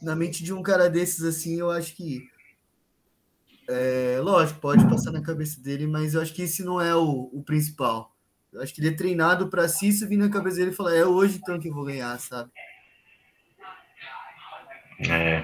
na 0.03 0.15
mente 0.15 0.43
de 0.43 0.53
um 0.53 0.61
cara 0.61 0.87
desses, 0.87 1.23
assim, 1.23 1.59
eu 1.59 1.71
acho 1.71 1.95
que 1.95 2.29
é, 3.71 4.19
lógico, 4.19 4.59
pode 4.59 4.87
passar 4.87 5.11
na 5.11 5.21
cabeça 5.21 5.61
dele, 5.61 5.87
mas 5.87 6.13
eu 6.13 6.21
acho 6.21 6.33
que 6.33 6.43
esse 6.43 6.63
não 6.63 6.81
é 6.81 6.95
o, 6.95 7.29
o 7.33 7.43
principal. 7.43 8.15
Eu 8.51 8.61
acho 8.61 8.73
que 8.73 8.81
ele 8.81 8.89
é 8.89 8.95
treinado 8.95 9.47
para 9.47 9.67
se 9.67 9.87
isso 9.87 10.07
vir 10.07 10.17
na 10.17 10.29
cabeça 10.29 10.57
dele 10.57 10.71
e 10.71 10.75
falar, 10.75 10.95
é 10.95 11.05
hoje 11.05 11.39
então 11.41 11.59
que 11.59 11.69
eu 11.69 11.73
vou 11.73 11.85
ganhar, 11.85 12.19
sabe? 12.19 12.51
É. 15.09 15.43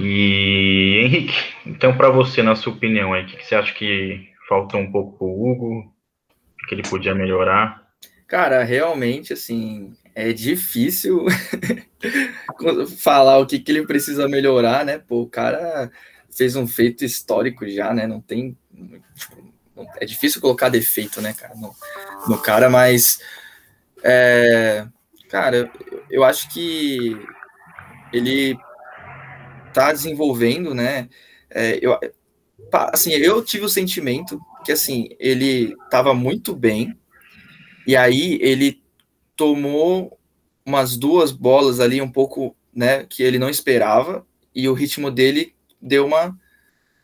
E 0.00 1.02
Henrique, 1.04 1.34
então 1.66 1.96
para 1.96 2.08
você, 2.08 2.42
na 2.42 2.56
sua 2.56 2.72
opinião, 2.72 3.12
aí, 3.12 3.24
o 3.24 3.26
que 3.26 3.44
você 3.44 3.54
acha 3.54 3.74
que 3.74 4.28
faltou 4.48 4.80
um 4.80 4.90
pouco 4.90 5.18
pro 5.18 5.26
Hugo? 5.26 5.94
Que 6.66 6.74
ele 6.74 6.82
podia 6.82 7.14
melhorar? 7.14 7.82
Cara, 8.26 8.64
realmente, 8.64 9.34
assim, 9.34 9.92
é 10.14 10.32
difícil 10.32 11.26
falar 12.98 13.38
o 13.38 13.46
que, 13.46 13.58
que 13.58 13.70
ele 13.70 13.86
precisa 13.86 14.26
melhorar, 14.26 14.84
né? 14.84 14.98
Pô, 14.98 15.22
o 15.22 15.28
cara 15.28 15.90
fez 16.32 16.56
um 16.56 16.66
feito 16.66 17.04
histórico 17.04 17.68
já, 17.68 17.92
né? 17.92 18.06
Não 18.06 18.20
tem. 18.20 18.56
Tipo, 19.14 19.52
é 19.96 20.04
difícil 20.04 20.40
colocar 20.40 20.68
defeito, 20.68 21.20
né, 21.20 21.32
cara, 21.32 21.54
no, 21.54 21.74
no 22.28 22.38
cara, 22.38 22.68
mas. 22.68 23.20
É, 24.02 24.86
cara, 25.28 25.70
eu 26.10 26.24
acho 26.24 26.52
que 26.52 27.16
ele 28.12 28.56
tá 29.72 29.92
desenvolvendo, 29.92 30.74
né? 30.74 31.08
É, 31.50 31.78
eu, 31.80 31.98
assim, 32.92 33.12
eu 33.12 33.42
tive 33.44 33.64
o 33.64 33.68
sentimento 33.68 34.40
que, 34.64 34.72
assim, 34.72 35.08
ele 35.18 35.74
tava 35.90 36.14
muito 36.14 36.54
bem, 36.54 36.96
e 37.86 37.96
aí 37.96 38.38
ele 38.40 38.82
tomou 39.36 40.18
umas 40.64 40.96
duas 40.96 41.32
bolas 41.32 41.80
ali 41.80 42.00
um 42.00 42.10
pouco, 42.10 42.56
né, 42.72 43.04
que 43.04 43.22
ele 43.22 43.38
não 43.38 43.50
esperava, 43.50 44.24
e 44.54 44.68
o 44.68 44.74
ritmo 44.74 45.10
dele 45.10 45.54
deu 45.82 46.06
uma, 46.06 46.38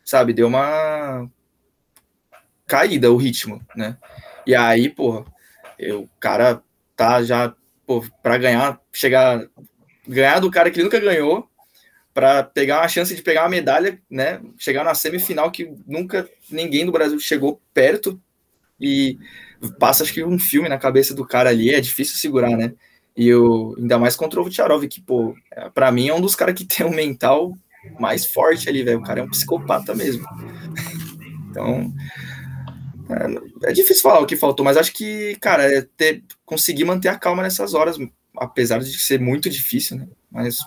sabe, 0.04 0.32
deu 0.32 0.46
uma 0.46 1.28
caída 2.66 3.10
o 3.10 3.16
ritmo, 3.16 3.60
né? 3.74 3.96
E 4.46 4.54
aí, 4.54 4.88
pô, 4.88 5.24
o 5.94 6.08
cara 6.20 6.62
tá 6.96 7.22
já, 7.22 7.54
pô, 7.86 8.04
para 8.22 8.38
ganhar, 8.38 8.80
chegar, 8.92 9.46
ganhar 10.06 10.38
do 10.40 10.50
cara 10.50 10.70
que 10.70 10.78
ele 10.78 10.84
nunca 10.84 11.00
ganhou, 11.00 11.48
para 12.14 12.42
pegar 12.42 12.80
uma 12.80 12.88
chance 12.88 13.14
de 13.14 13.22
pegar 13.22 13.42
uma 13.42 13.48
medalha, 13.48 14.00
né? 14.10 14.40
Chegar 14.58 14.84
na 14.84 14.94
semifinal 14.94 15.50
que 15.50 15.72
nunca 15.86 16.28
ninguém 16.50 16.84
do 16.84 16.92
Brasil 16.92 17.18
chegou 17.20 17.60
perto 17.72 18.20
e 18.80 19.18
passa 19.78 20.02
acho 20.02 20.12
que 20.12 20.24
um 20.24 20.38
filme 20.38 20.68
na 20.68 20.78
cabeça 20.78 21.14
do 21.14 21.24
cara 21.24 21.50
ali, 21.50 21.72
é 21.72 21.80
difícil 21.80 22.16
segurar, 22.16 22.56
né? 22.56 22.74
E 23.16 23.28
eu, 23.28 23.74
ainda 23.78 23.98
mais 23.98 24.16
contra 24.16 24.40
o 24.40 24.44
Vucharov, 24.44 24.86
que, 24.86 25.00
pô, 25.00 25.34
para 25.74 25.90
mim 25.90 26.08
é 26.08 26.14
um 26.14 26.20
dos 26.20 26.34
caras 26.34 26.54
que 26.54 26.64
tem 26.66 26.86
um 26.86 26.94
mental 26.94 27.56
mais 27.98 28.26
forte 28.26 28.68
ali, 28.68 28.82
velho. 28.82 28.98
O 28.98 29.02
cara 29.02 29.20
é 29.20 29.22
um 29.22 29.30
psicopata 29.30 29.94
mesmo. 29.94 30.24
Então, 31.50 31.92
é, 33.08 33.70
é, 33.70 33.72
difícil 33.72 34.02
falar 34.02 34.20
o 34.20 34.26
que 34.26 34.36
faltou, 34.36 34.64
mas 34.64 34.76
acho 34.76 34.92
que, 34.92 35.36
cara, 35.40 35.64
é 35.64 35.82
ter, 35.96 36.22
conseguir 36.44 36.84
manter 36.84 37.08
a 37.08 37.18
calma 37.18 37.42
nessas 37.42 37.74
horas, 37.74 37.96
apesar 38.36 38.78
de 38.78 38.98
ser 38.98 39.18
muito 39.18 39.48
difícil, 39.48 39.96
né? 39.96 40.08
Mas 40.30 40.58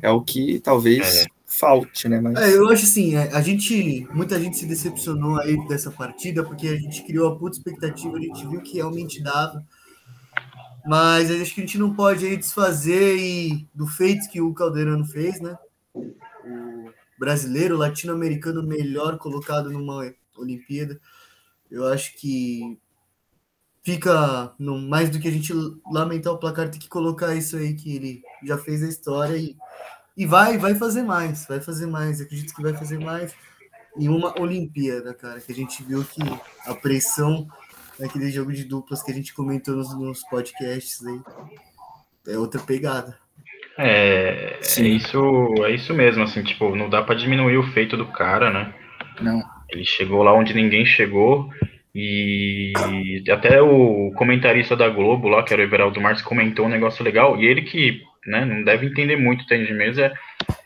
é 0.00 0.10
o 0.10 0.22
que 0.22 0.58
talvez 0.60 1.24
é. 1.24 1.26
falte, 1.46 2.08
né? 2.08 2.20
Mas... 2.20 2.36
É, 2.36 2.56
eu 2.56 2.68
acho 2.70 2.84
assim, 2.84 3.14
é, 3.14 3.30
a 3.32 3.42
gente, 3.42 4.06
muita 4.12 4.40
gente 4.40 4.56
se 4.56 4.66
decepcionou 4.66 5.38
aí 5.38 5.56
dessa 5.68 5.90
partida, 5.90 6.42
porque 6.42 6.68
a 6.68 6.76
gente 6.76 7.02
criou 7.04 7.28
a 7.28 7.36
puta 7.36 7.58
expectativa, 7.58 8.16
a 8.16 8.20
gente 8.20 8.46
viu 8.46 8.62
que 8.62 8.76
realmente 8.76 9.22
dava. 9.22 9.62
Mas 10.86 11.30
acho 11.30 11.54
que 11.54 11.62
a 11.62 11.64
gente 11.64 11.78
não 11.78 11.94
pode 11.94 12.26
aí 12.26 12.36
desfazer 12.36 13.16
e, 13.16 13.66
do 13.74 13.86
feito 13.86 14.28
que 14.28 14.40
o 14.40 14.52
Caldeirano 14.52 15.04
fez, 15.06 15.40
né? 15.40 15.56
O 15.94 16.90
brasileiro, 17.18 17.76
latino-americano 17.76 18.62
melhor 18.62 19.18
colocado 19.18 19.70
numa 19.70 20.12
Olimpíada. 20.36 21.00
Eu 21.70 21.86
acho 21.86 22.14
que 22.16 22.78
fica 23.82 24.52
no, 24.58 24.78
mais 24.78 25.10
do 25.10 25.20
que 25.20 25.28
a 25.28 25.30
gente 25.30 25.52
lamentar 25.92 26.32
o 26.32 26.38
placar, 26.38 26.70
tem 26.70 26.80
que 26.80 26.88
colocar 26.88 27.34
isso 27.34 27.56
aí 27.56 27.74
que 27.74 27.94
ele 27.94 28.22
já 28.42 28.56
fez 28.58 28.82
a 28.82 28.88
história 28.88 29.36
e, 29.36 29.56
e 30.16 30.26
vai, 30.26 30.56
vai 30.58 30.74
fazer 30.74 31.02
mais, 31.02 31.46
vai 31.46 31.60
fazer 31.60 31.86
mais. 31.86 32.20
acredito 32.20 32.54
que 32.54 32.62
vai 32.62 32.74
fazer 32.74 32.98
mais 32.98 33.34
em 33.96 34.08
uma 34.08 34.38
Olimpíada, 34.40 35.14
cara, 35.14 35.40
que 35.40 35.52
a 35.52 35.54
gente 35.54 35.82
viu 35.84 36.04
que 36.04 36.20
a 36.66 36.74
pressão 36.74 37.46
naquele 37.98 38.30
jogo 38.30 38.52
de 38.52 38.64
duplas 38.64 39.02
que 39.02 39.12
a 39.12 39.14
gente 39.14 39.32
comentou 39.32 39.76
nos, 39.76 39.94
nos 39.94 40.24
podcasts 40.24 41.04
aí 41.06 41.22
é 42.26 42.38
outra 42.38 42.60
pegada. 42.60 43.18
É, 43.78 44.58
é 44.78 44.82
isso, 44.82 45.54
é 45.64 45.72
isso 45.72 45.92
mesmo, 45.92 46.22
assim, 46.22 46.42
tipo, 46.42 46.74
não 46.76 46.88
dá 46.88 47.02
para 47.02 47.16
diminuir 47.16 47.56
o 47.56 47.72
feito 47.72 47.96
do 47.96 48.06
cara, 48.06 48.50
né? 48.50 48.72
Não. 49.20 49.42
Ele 49.70 49.84
chegou 49.84 50.22
lá 50.22 50.32
onde 50.32 50.54
ninguém 50.54 50.84
chegou 50.84 51.50
e 51.94 52.72
até 53.30 53.62
o 53.62 54.12
comentarista 54.16 54.76
da 54.76 54.88
Globo 54.88 55.28
lá, 55.28 55.42
que 55.42 55.52
era 55.52 55.62
o 55.62 55.64
Everaldo 55.64 56.00
Marques, 56.00 56.22
comentou 56.22 56.66
um 56.66 56.70
negócio 56.70 57.04
legal 57.04 57.40
e 57.40 57.46
ele 57.46 57.62
que, 57.62 58.02
né, 58.26 58.44
não 58.44 58.64
deve 58.64 58.86
entender 58.86 59.16
muito 59.16 59.46
tênis 59.46 59.68
de 59.68 59.74
mesa, 59.74 60.12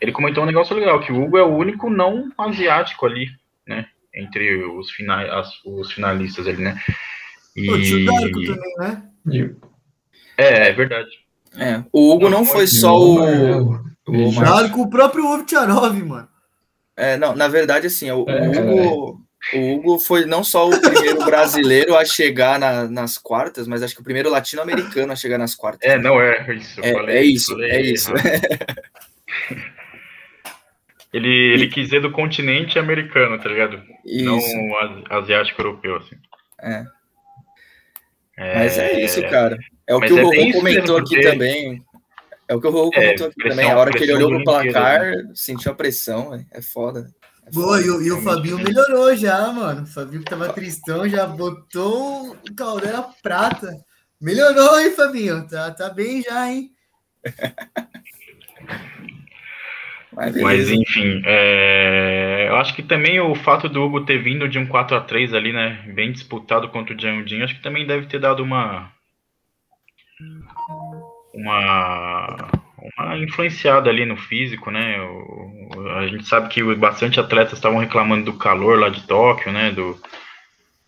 ele 0.01 0.11
comentou 0.11 0.43
um 0.43 0.47
negócio 0.47 0.75
legal, 0.75 0.99
que 0.99 1.11
o 1.11 1.23
Hugo 1.23 1.37
é 1.37 1.43
o 1.43 1.55
único 1.55 1.89
não 1.89 2.31
asiático 2.37 3.05
ali, 3.05 3.27
né, 3.67 3.85
entre 4.13 4.63
os, 4.65 4.89
finais, 4.91 5.29
as, 5.29 5.65
os 5.65 5.91
finalistas 5.91 6.47
ali, 6.47 6.63
né? 6.63 6.79
E... 7.55 8.05
Darko 8.05 8.43
também, 8.45 8.75
né? 8.79 9.03
É, 10.37 10.69
é 10.69 10.73
verdade. 10.73 11.09
É, 11.59 11.83
o 11.91 12.13
Hugo 12.13 12.29
não, 12.29 12.45
foi 12.45 12.67
só 12.67 12.97
o. 12.97 13.73
o 13.73 13.89
Claro, 14.33 14.69
com 14.71 14.81
o 14.81 14.89
próprio 14.89 15.25
Ovtcharov, 15.25 16.01
mano. 16.03 16.27
É, 16.95 17.17
não, 17.17 17.35
na 17.35 17.47
verdade, 17.47 17.87
assim, 17.87 18.11
o, 18.11 18.25
é, 18.27 18.59
Hugo, 18.59 19.21
o 19.53 19.73
Hugo 19.73 19.99
foi 19.99 20.25
não 20.25 20.43
só 20.43 20.67
o 20.67 20.81
primeiro 20.81 21.23
brasileiro 21.23 21.95
a 21.95 22.03
chegar 22.03 22.59
na, 22.59 22.89
nas 22.89 23.17
quartas, 23.17 23.65
mas 23.67 23.81
acho 23.81 23.95
que 23.95 24.01
o 24.01 24.03
primeiro 24.03 24.29
latino-americano 24.29 25.13
a 25.13 25.15
chegar 25.15 25.37
nas 25.37 25.55
quartas. 25.55 25.89
É, 25.89 25.97
não 25.97 26.21
é 26.21 26.53
isso. 26.53 26.81
É, 26.83 26.93
falei, 26.93 27.17
é 27.17 27.23
isso, 27.23 27.61
é 27.61 27.81
isso. 27.81 28.11
ele, 31.13 31.53
ele 31.53 31.67
quis 31.67 31.85
dizer 31.85 32.01
do 32.01 32.11
continente 32.11 32.77
americano, 32.77 33.39
tá 33.39 33.47
ligado? 33.47 33.81
Isso. 34.05 34.25
Não 34.27 34.39
asiático 35.09 35.61
europeu, 35.61 35.95
assim. 35.97 36.17
É. 36.61 36.83
é. 38.37 38.55
Mas 38.55 38.77
é 38.77 38.99
isso, 39.01 39.21
cara. 39.23 39.57
É 39.89 39.95
o 39.95 39.99
que 39.99 40.13
o 40.13 40.19
é 40.19 40.21
Rorô 40.21 40.51
comentou 40.51 40.97
aqui 40.97 41.15
porque... 41.15 41.31
também. 41.31 41.83
É 42.47 42.55
o 42.55 42.61
que 42.61 42.67
o 42.67 42.69
Rorô 42.69 42.91
é, 42.93 43.01
comentou 43.01 43.27
aqui 43.27 43.35
pressão, 43.35 43.57
também. 43.57 43.71
A 43.71 43.77
hora 43.79 43.91
que 43.91 44.03
ele 44.03 44.13
olhou 44.13 44.29
pro 44.29 44.43
placar, 44.43 45.01
né? 45.01 45.31
sentiu 45.33 45.71
a 45.71 45.75
pressão, 45.75 46.45
é 46.51 46.61
foda. 46.61 47.11
É 47.47 47.51
Boa, 47.51 47.81
e, 47.81 47.89
o, 47.89 47.99
e 48.03 48.11
o 48.11 48.21
Fabinho 48.21 48.59
melhorou 48.59 49.15
já, 49.15 49.51
mano. 49.51 49.81
O 49.81 49.87
Fabinho 49.87 50.21
que 50.21 50.29
tava 50.29 50.53
tristão 50.53 51.09
já 51.09 51.25
botou 51.25 52.33
o 52.33 52.55
caldeira 52.55 53.03
prata. 53.23 53.75
Melhorou, 54.21 54.79
hein, 54.79 54.91
Fabinho? 54.91 55.47
Tá, 55.47 55.71
tá 55.71 55.89
bem 55.89 56.21
já, 56.21 56.51
hein? 56.51 56.69
Mas, 60.11 60.35
Mas 60.35 60.69
enfim, 60.69 61.21
é... 61.25 62.47
eu 62.49 62.57
acho 62.57 62.75
que 62.75 62.83
também 62.83 63.19
o 63.19 63.33
fato 63.35 63.69
do 63.69 63.81
Hugo 63.81 64.05
ter 64.05 64.21
vindo 64.21 64.49
de 64.49 64.59
um 64.59 64.67
4 64.67 64.97
a 64.97 65.01
3 65.01 65.33
ali, 65.33 65.53
né? 65.53 65.83
Bem 65.95 66.11
disputado 66.11 66.67
contra 66.69 66.93
o 66.93 66.99
Jandinho, 66.99 67.43
acho 67.43 67.55
que 67.55 67.61
também 67.61 67.87
deve 67.87 68.05
ter 68.07 68.19
dado 68.19 68.43
uma, 68.43 68.91
uma, 71.33 72.49
uma 72.97 73.17
influenciada 73.17 73.89
ali 73.89 74.05
no 74.05 74.17
físico, 74.17 74.71
né? 74.71 74.99
O, 75.01 75.89
a 75.97 76.07
gente 76.07 76.25
sabe 76.25 76.49
que 76.49 76.63
bastante 76.75 77.19
atletas 77.19 77.53
estavam 77.53 77.79
reclamando 77.79 78.25
do 78.25 78.37
calor 78.37 78.79
lá 78.79 78.89
de 78.89 79.05
Tóquio, 79.07 79.51
né? 79.51 79.71
Do, 79.71 79.99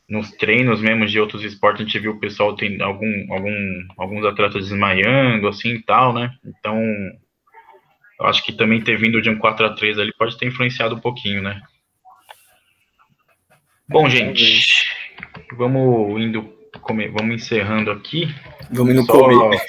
nos 0.10 0.30
treinos 0.32 0.82
mesmo 0.82 1.06
de 1.06 1.20
outros 1.20 1.44
esportes, 1.44 1.82
a 1.82 1.86
gente 1.86 2.00
viu 2.00 2.12
o 2.12 2.20
pessoal 2.20 2.56
tem 2.56 2.82
algum, 2.82 3.34
algum, 3.34 3.86
alguns 3.98 4.26
atletas 4.26 4.68
desmaiando, 4.68 5.48
assim 5.48 5.76
e 5.76 5.82
tal, 5.84 6.14
né? 6.14 6.34
Então, 6.44 6.78
eu 8.20 8.26
acho 8.26 8.44
que 8.44 8.52
também 8.52 8.82
ter 8.82 8.98
vindo 8.98 9.22
de 9.22 9.30
um 9.30 9.38
4 9.38 9.66
a 9.66 9.74
3 9.74 10.00
ali 10.00 10.12
pode 10.18 10.38
ter 10.38 10.48
influenciado 10.48 10.96
um 10.96 11.00
pouquinho, 11.00 11.42
né? 11.42 11.62
Bom, 13.88 14.10
gente, 14.10 14.86
vamos 15.58 16.22
indo, 16.22 16.54
vamos 17.14 17.36
encerrando 17.36 17.92
aqui. 17.92 18.34
Vamos 18.72 18.94
indo 18.94 19.04
Só... 19.04 19.14
comer. 19.14 19.62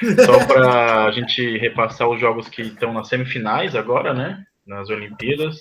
Só 0.24 0.46
para 0.46 1.04
a 1.04 1.10
gente 1.10 1.58
repassar 1.58 2.08
os 2.08 2.18
jogos 2.18 2.48
que 2.48 2.62
estão 2.62 2.92
nas 2.92 3.08
semifinais 3.08 3.74
agora, 3.76 4.14
né? 4.14 4.44
Nas 4.66 4.88
Olimpíadas. 4.88 5.60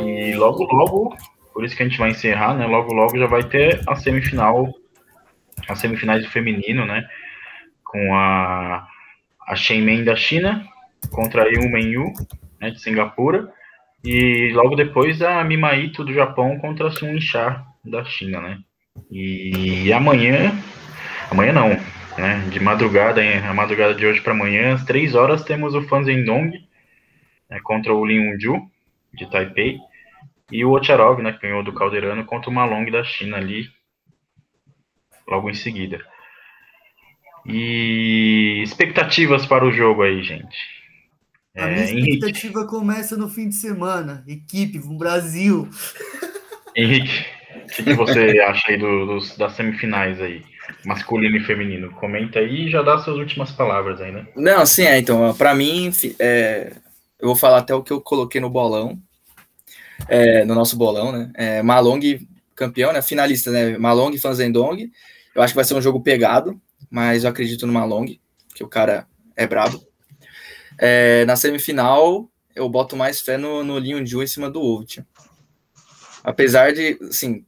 E 0.00 0.34
logo, 0.34 0.64
logo, 0.64 1.16
por 1.52 1.64
isso 1.64 1.76
que 1.76 1.82
a 1.82 1.88
gente 1.88 1.98
vai 1.98 2.10
encerrar, 2.10 2.54
né? 2.54 2.66
Logo, 2.66 2.92
logo 2.94 3.18
já 3.18 3.26
vai 3.26 3.42
ter 3.42 3.82
a 3.86 3.94
semifinal, 3.96 4.72
as 5.68 5.78
semifinais 5.78 6.24
do 6.24 6.30
feminino, 6.30 6.86
né? 6.86 7.06
Com 7.84 8.14
a, 8.14 8.86
a 9.46 9.56
Shenmen 9.56 10.04
da 10.04 10.16
China 10.16 10.66
contra 11.10 11.42
a 11.42 11.46
Yu 11.46 11.68
Menyu, 11.70 12.12
né? 12.60 12.70
De 12.70 12.80
Singapura. 12.80 13.52
E 14.02 14.52
logo 14.54 14.74
depois 14.74 15.20
a 15.20 15.42
Mimaito 15.44 16.04
do 16.04 16.14
Japão 16.14 16.58
contra 16.58 16.88
a 16.88 16.90
Sun 16.90 17.20
Sha 17.20 17.62
da 17.84 18.04
China, 18.04 18.40
né? 18.40 18.58
E 19.10 19.92
amanhã, 19.92 20.52
amanhã 21.30 21.52
não, 21.52 21.68
né? 22.18 22.48
De 22.50 22.60
madrugada, 22.60 23.20
a 23.22 23.54
madrugada 23.54 23.94
de 23.94 24.06
hoje 24.06 24.20
para 24.20 24.32
amanhã, 24.32 24.74
às 24.74 24.84
três 24.84 25.14
horas, 25.14 25.44
temos 25.44 25.74
o 25.74 25.82
Fanzendong 25.82 26.52
né, 27.48 27.60
contra 27.62 27.94
o 27.94 28.04
Lin 28.04 28.30
Yunju, 28.30 28.70
de 29.14 29.30
Taipei, 29.30 29.78
e 30.50 30.64
o 30.64 30.72
Ocharov, 30.72 31.20
né, 31.20 31.32
que 31.32 31.40
ganhou 31.40 31.62
do 31.62 31.72
Calderano, 31.72 32.24
contra 32.24 32.50
o 32.50 32.52
Malong 32.52 32.90
da 32.90 33.04
China 33.04 33.36
ali, 33.36 33.68
logo 35.26 35.50
em 35.50 35.54
seguida. 35.54 36.00
E 37.44 38.60
expectativas 38.62 39.46
para 39.46 39.64
o 39.64 39.72
jogo 39.72 40.02
aí, 40.02 40.22
gente. 40.22 40.56
A 41.56 41.66
minha 41.66 41.80
é, 41.80 41.84
expectativa 41.84 42.60
Henrique. 42.60 42.70
começa 42.70 43.16
no 43.16 43.28
fim 43.28 43.48
de 43.48 43.54
semana. 43.54 44.24
Equipe, 44.26 44.78
Brasil. 44.98 45.68
Henrique, 46.74 47.24
o 47.66 47.68
que, 47.68 47.82
que, 47.82 47.94
você 47.94 48.40
acha 48.40 48.70
aí 48.70 48.78
do, 48.78 49.06
dos, 49.06 49.36
das 49.36 49.52
semifinais 49.52 50.20
aí? 50.20 50.42
masculino 50.84 51.36
e 51.36 51.44
feminino. 51.44 51.90
Comenta 51.92 52.38
aí 52.38 52.66
e 52.66 52.70
já 52.70 52.82
dá 52.82 52.98
suas 52.98 53.18
últimas 53.18 53.52
palavras 53.52 54.00
aí, 54.00 54.12
né? 54.12 54.26
Não, 54.34 54.64
sim, 54.64 54.84
é, 54.84 54.98
então, 54.98 55.34
para 55.34 55.54
mim, 55.54 55.90
é, 56.18 56.72
eu 57.20 57.28
vou 57.28 57.36
falar 57.36 57.58
até 57.58 57.74
o 57.74 57.82
que 57.82 57.92
eu 57.92 58.00
coloquei 58.00 58.40
no 58.40 58.50
bolão, 58.50 58.98
é, 60.08 60.44
no 60.44 60.54
nosso 60.54 60.76
bolão, 60.76 61.12
né? 61.12 61.30
É, 61.34 61.62
Malong 61.62 62.26
campeão, 62.54 62.92
né? 62.92 63.02
Finalista, 63.02 63.50
né? 63.50 63.76
Malong 63.76 64.14
e 64.14 64.18
Fanzendong. 64.18 64.90
Eu 65.34 65.42
acho 65.42 65.52
que 65.52 65.56
vai 65.56 65.64
ser 65.64 65.74
um 65.74 65.82
jogo 65.82 66.00
pegado, 66.00 66.60
mas 66.90 67.24
eu 67.24 67.30
acredito 67.30 67.66
no 67.66 67.72
Malong, 67.72 68.18
que 68.54 68.64
o 68.64 68.68
cara 68.68 69.06
é 69.36 69.46
brabo. 69.46 69.82
É, 70.78 71.24
na 71.26 71.36
semifinal, 71.36 72.28
eu 72.54 72.68
boto 72.68 72.96
mais 72.96 73.20
fé 73.20 73.36
no, 73.36 73.62
no 73.62 73.78
Lin 73.78 74.04
Ju 74.06 74.22
em 74.22 74.26
cima 74.26 74.50
do 74.50 74.62
Ovit. 74.62 75.04
Apesar 76.24 76.72
de, 76.72 76.98
assim, 77.02 77.44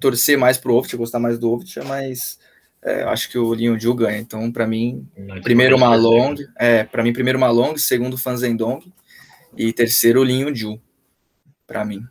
torcer 0.00 0.38
mais 0.38 0.58
pro 0.58 0.74
Ovit, 0.74 0.96
gostar 0.96 1.18
mais 1.18 1.38
do 1.38 1.50
Ovit, 1.50 1.80
mas 1.80 2.38
é, 2.82 3.02
acho 3.04 3.30
que 3.30 3.38
o 3.38 3.54
Lin 3.54 3.78
Ju 3.78 3.94
ganha. 3.94 4.18
Então, 4.18 4.52
para 4.52 4.66
mim, 4.66 5.08
primeiro 5.42 5.78
Malong, 5.78 6.36
é, 6.58 6.84
para 6.84 7.02
mim 7.02 7.12
primeiro 7.12 7.38
Malong, 7.38 7.78
segundo 7.78 8.18
Fanzendong 8.18 8.92
e 9.56 9.72
terceiro 9.72 10.22
Lin 10.22 10.54
Ju, 10.54 10.80
para 11.66 11.84
mim. 11.84 12.06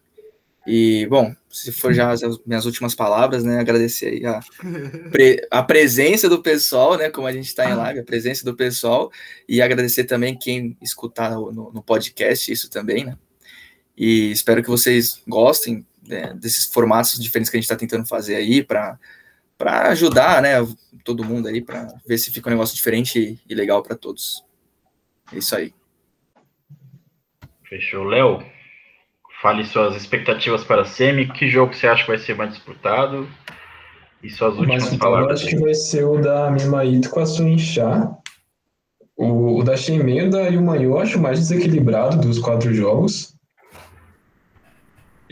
E 0.66 1.06
bom, 1.08 1.36
se 1.50 1.72
for 1.72 1.94
já 1.94 2.10
as 2.10 2.22
minhas 2.46 2.66
últimas 2.66 2.96
palavras, 2.96 3.44
né, 3.44 3.60
agradecer 3.60 4.08
aí 4.08 4.26
a, 4.26 4.40
pre, 5.12 5.46
a 5.52 5.62
presença 5.62 6.30
do 6.30 6.42
pessoal, 6.42 6.98
né, 6.98 7.10
como 7.10 7.28
a 7.28 7.34
gente 7.34 7.48
está 7.48 7.70
em 7.70 7.76
live, 7.76 8.00
a 8.00 8.04
presença 8.04 8.46
do 8.46 8.56
pessoal 8.56 9.12
e 9.48 9.62
agradecer 9.62 10.06
também 10.06 10.38
quem 10.38 10.78
escutar 10.82 11.32
no, 11.32 11.52
no 11.52 11.84
podcast 11.84 12.52
isso 12.52 12.70
também, 12.70 13.06
né. 13.06 13.18
E 13.96 14.32
espero 14.32 14.64
que 14.64 14.70
vocês 14.70 15.22
gostem 15.28 15.86
né, 16.08 16.34
desses 16.34 16.66
formatos 16.66 17.20
diferentes 17.20 17.50
que 17.50 17.58
a 17.58 17.60
gente 17.60 17.66
está 17.66 17.76
tentando 17.76 18.08
fazer 18.08 18.36
aí 18.36 18.64
para 18.64 18.98
para 19.56 19.90
ajudar, 19.90 20.42
né, 20.42 20.56
todo 21.06 21.24
mundo 21.24 21.48
aí, 21.48 21.62
para 21.62 21.88
ver 22.06 22.18
se 22.18 22.32
fica 22.32 22.50
um 22.50 22.52
negócio 22.52 22.76
diferente 22.76 23.40
e 23.48 23.56
legal 23.56 23.82
para 23.82 23.96
todos. 23.96 24.44
É 25.32 25.38
isso 25.38 25.56
aí. 25.56 25.74
Fechou. 27.64 28.04
Léo, 28.04 28.44
fale 29.42 29.64
suas 29.66 29.96
expectativas 29.96 30.64
para 30.64 30.82
a 30.82 30.86
SEMI. 30.86 31.32
Que 31.32 31.48
jogo 31.48 31.74
você 31.74 31.88
acha 31.88 32.04
que 32.04 32.10
vai 32.10 32.18
ser 32.18 32.36
mais 32.36 32.52
disputado? 32.52 33.30
E 34.22 34.30
suas 34.30 34.58
últimas 34.58 34.90
Mas, 34.90 34.98
palavras. 34.98 35.42
Eu 35.42 35.48
acho 35.48 35.56
que 35.56 35.62
vai 35.62 35.74
ser 35.74 36.04
o 36.06 36.18
da 36.20 36.50
Mimaito 36.50 37.10
com 37.10 37.20
a 37.20 37.26
Suinchá. 37.26 38.18
O, 39.16 39.60
o 39.60 39.64
da 39.64 39.78
Shenmei 39.78 40.20
e 40.20 40.58
o 40.58 40.76
eu 40.76 40.98
acho 40.98 41.20
mais 41.20 41.40
desequilibrado 41.40 42.18
dos 42.18 42.40
quatro 42.40 42.74
jogos. 42.74 43.33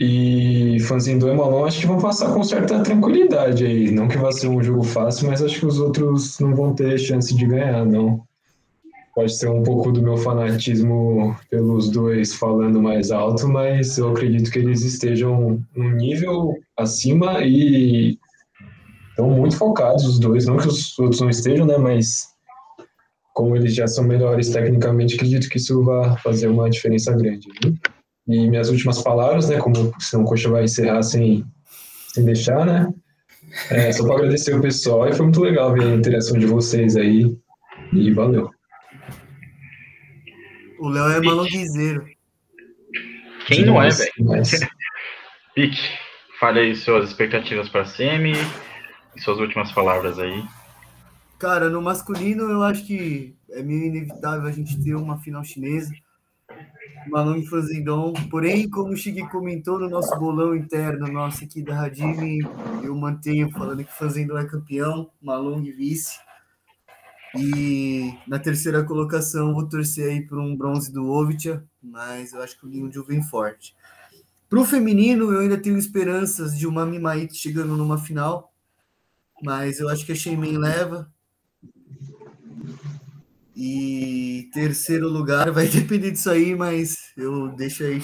E 0.04 0.80
Fanzindo 0.80 1.28
e 1.28 1.32
Malon 1.32 1.64
acho 1.64 1.78
que 1.78 1.86
vão 1.86 2.00
passar 2.00 2.34
com 2.34 2.42
certa 2.42 2.82
tranquilidade 2.82 3.64
aí. 3.64 3.88
Não 3.92 4.08
que 4.08 4.18
vá 4.18 4.32
ser 4.32 4.48
um 4.48 4.60
jogo 4.60 4.82
fácil, 4.82 5.28
mas 5.28 5.40
acho 5.40 5.60
que 5.60 5.66
os 5.66 5.78
outros 5.78 6.40
não 6.40 6.56
vão 6.56 6.74
ter 6.74 6.98
chance 6.98 7.32
de 7.32 7.46
ganhar, 7.46 7.86
não. 7.86 8.20
Pode 9.14 9.32
ser 9.32 9.48
um 9.48 9.62
pouco 9.62 9.92
do 9.92 10.02
meu 10.02 10.16
fanatismo 10.16 11.36
pelos 11.48 11.88
dois 11.88 12.34
falando 12.34 12.82
mais 12.82 13.12
alto, 13.12 13.46
mas 13.46 13.96
eu 13.96 14.10
acredito 14.10 14.50
que 14.50 14.58
eles 14.58 14.82
estejam 14.82 15.62
um 15.76 15.90
nível 15.92 16.58
acima 16.76 17.40
e 17.44 18.18
estão 19.10 19.30
muito 19.30 19.56
focados 19.56 20.04
os 20.04 20.18
dois. 20.18 20.46
Não 20.46 20.56
que 20.56 20.66
os 20.66 20.98
outros 20.98 21.20
não 21.20 21.30
estejam, 21.30 21.64
né? 21.64 21.78
Mas 21.78 22.32
como 23.34 23.54
eles 23.54 23.72
já 23.72 23.86
são 23.86 24.02
melhores 24.02 24.50
tecnicamente, 24.50 25.14
acredito 25.14 25.48
que 25.48 25.58
isso 25.58 25.84
vai 25.84 26.18
fazer 26.18 26.48
uma 26.48 26.68
diferença 26.68 27.12
grande. 27.12 27.46
Viu? 27.62 27.72
E 28.28 28.48
minhas 28.48 28.68
últimas 28.68 29.02
palavras, 29.02 29.48
né? 29.48 29.58
Como 29.58 29.92
senão 29.98 30.24
o 30.24 30.26
Coxa 30.26 30.48
vai 30.48 30.64
encerrar 30.64 31.02
sem, 31.02 31.44
sem 32.14 32.24
deixar, 32.24 32.64
né? 32.64 32.92
É, 33.70 33.92
só 33.92 34.04
para 34.04 34.16
agradecer 34.16 34.54
o 34.54 34.60
pessoal 34.60 35.08
e 35.08 35.12
foi 35.12 35.26
muito 35.26 35.40
legal 35.40 35.72
ver 35.72 35.82
a 35.82 35.94
interação 35.94 36.38
de 36.38 36.46
vocês 36.46 36.96
aí. 36.96 37.36
E 37.92 38.10
valeu. 38.12 38.50
O 40.78 40.88
Léo 40.88 41.12
é 41.12 41.20
malonguizeiro. 41.20 42.06
Quem 43.46 43.64
não 43.64 43.82
é, 43.82 43.90
velho? 43.90 44.12
Mas... 44.20 44.50
Pique, 45.54 45.80
fale 46.40 46.60
aí 46.60 46.74
suas 46.74 47.10
expectativas 47.10 47.68
para 47.68 47.82
a 47.82 47.86
Semi 47.86 48.32
e 49.14 49.20
suas 49.20 49.38
últimas 49.38 49.70
palavras 49.72 50.18
aí. 50.18 50.42
Cara, 51.38 51.68
no 51.68 51.82
masculino 51.82 52.44
eu 52.44 52.62
acho 52.62 52.86
que 52.86 53.36
é 53.50 53.62
meio 53.62 53.86
inevitável 53.86 54.48
a 54.48 54.52
gente 54.52 54.82
ter 54.82 54.94
uma 54.94 55.18
final 55.18 55.44
chinesa. 55.44 55.92
Malong 57.08 57.44
Fazendon. 57.44 58.12
Porém, 58.30 58.68
como 58.68 58.92
o 58.92 58.96
Chigui 58.96 59.28
comentou 59.28 59.78
no 59.78 59.88
nosso 59.88 60.18
bolão 60.18 60.54
interno, 60.54 61.06
nosso 61.06 61.44
aqui 61.44 61.62
da 61.62 61.74
Radime, 61.74 62.40
eu 62.82 62.94
mantenho 62.94 63.50
falando 63.50 63.84
que 63.84 63.92
Fazendon 63.92 64.38
é 64.38 64.46
campeão, 64.46 65.10
Malong 65.20 65.62
vice. 65.72 66.18
E 67.34 68.14
na 68.26 68.38
terceira 68.38 68.84
colocação, 68.84 69.54
vou 69.54 69.66
torcer 69.66 70.10
aí 70.10 70.20
por 70.20 70.38
um 70.38 70.54
bronze 70.54 70.92
do 70.92 71.10
Ovitia, 71.10 71.64
mas 71.82 72.32
eu 72.32 72.42
acho 72.42 72.58
que 72.58 72.66
o 72.66 72.68
Linho 72.68 72.90
vem 73.04 73.22
forte. 73.22 73.74
Para 74.48 74.60
o 74.60 74.66
feminino, 74.66 75.32
eu 75.32 75.40
ainda 75.40 75.56
tenho 75.56 75.78
esperanças 75.78 76.58
de 76.58 76.66
uma 76.66 76.84
Mimaite 76.84 77.34
chegando 77.34 77.74
numa 77.74 77.96
final, 77.96 78.52
mas 79.42 79.80
eu 79.80 79.88
acho 79.88 80.04
que 80.04 80.12
a 80.12 80.14
Sheimen 80.14 80.58
leva. 80.58 81.10
E 83.54 84.48
terceiro 84.52 85.08
lugar 85.08 85.50
vai 85.50 85.68
depender 85.68 86.10
disso 86.10 86.30
aí, 86.30 86.54
mas 86.54 87.12
eu 87.16 87.48
deixo 87.50 87.84
aí 87.84 88.02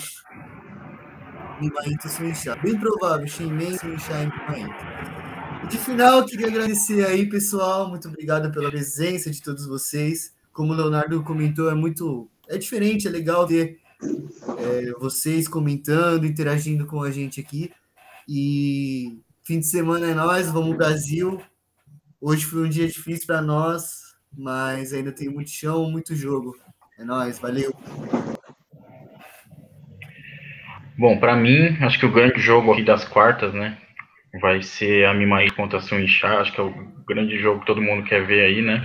Mimaito 1.61 2.09
Suinchá. 2.09 2.57
Bem 2.57 2.79
provável, 2.79 3.27
Shinmen, 3.27 3.77
Suinchá 3.77 4.23
e 4.23 4.27
Mimaito. 4.27 5.69
De 5.69 5.77
final, 5.77 6.25
queria 6.25 6.47
agradecer 6.47 7.05
aí, 7.05 7.29
pessoal. 7.29 7.89
Muito 7.89 8.09
obrigado 8.09 8.51
pela 8.53 8.71
presença 8.71 9.31
de 9.31 9.43
todos 9.43 9.67
vocês. 9.67 10.33
Como 10.53 10.73
o 10.73 10.77
Leonardo 10.77 11.23
comentou, 11.23 11.71
é 11.71 11.75
muito. 11.75 12.31
É 12.49 12.57
diferente, 12.57 13.07
é 13.07 13.11
legal 13.11 13.47
ver 13.47 13.79
é, 14.59 14.93
vocês 14.99 15.49
comentando, 15.49 16.25
interagindo 16.25 16.87
com 16.87 17.03
a 17.03 17.11
gente 17.11 17.41
aqui. 17.41 17.71
E 18.27 19.21
fim 19.43 19.61
de 19.61 19.67
semana 19.67 20.07
é 20.07 20.15
nós, 20.15 20.51
vamos 20.51 20.77
Brasil. 20.77 21.41
Hoje 22.21 22.45
foi 22.45 22.67
um 22.67 22.69
dia 22.69 22.87
difícil 22.87 23.27
para 23.27 23.43
nós, 23.43 24.08
mas 24.37 24.93
ainda 24.93 25.13
tem 25.13 25.29
muito 25.29 25.51
chão, 25.51 25.91
muito 25.91 26.15
jogo. 26.15 26.57
É 26.99 27.05
nóis, 27.05 27.39
valeu. 27.39 27.73
Bom, 30.99 31.17
para 31.17 31.37
mim, 31.37 31.77
acho 31.81 31.97
que 31.97 32.07
o 32.07 32.11
grande 32.11 32.41
jogo 32.41 32.73
aqui 32.73 32.83
das 32.83 33.05
quartas, 33.05 33.55
né, 33.55 33.79
vai 34.41 34.61
ser 34.63 35.07
a 35.07 35.15
Mimaí 35.15 35.49
contra 35.51 35.79
a 35.79 35.81
Suinchá, 35.81 36.41
acho 36.41 36.53
que 36.53 36.61
é 36.61 36.65
o 36.65 36.75
grande 37.07 37.39
jogo 37.39 37.61
que 37.61 37.67
todo 37.67 37.81
mundo 37.81 38.05
quer 38.05 38.27
ver 38.27 38.45
aí, 38.45 38.61
né. 38.61 38.85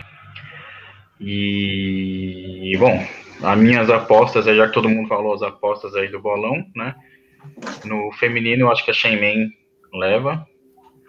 E, 1.20 2.76
bom, 2.78 3.04
as 3.42 3.58
minhas 3.58 3.90
apostas, 3.90 4.46
já 4.46 4.68
que 4.68 4.74
todo 4.74 4.88
mundo 4.88 5.08
falou 5.08 5.34
as 5.34 5.42
apostas 5.42 5.96
aí 5.96 6.08
do 6.08 6.22
bolão, 6.22 6.64
né, 6.76 6.94
no 7.84 8.12
feminino 8.14 8.72
acho 8.72 8.86
que 8.86 8.92
a 8.92 8.94
Shenmen 8.94 9.50
leva, 9.92 10.46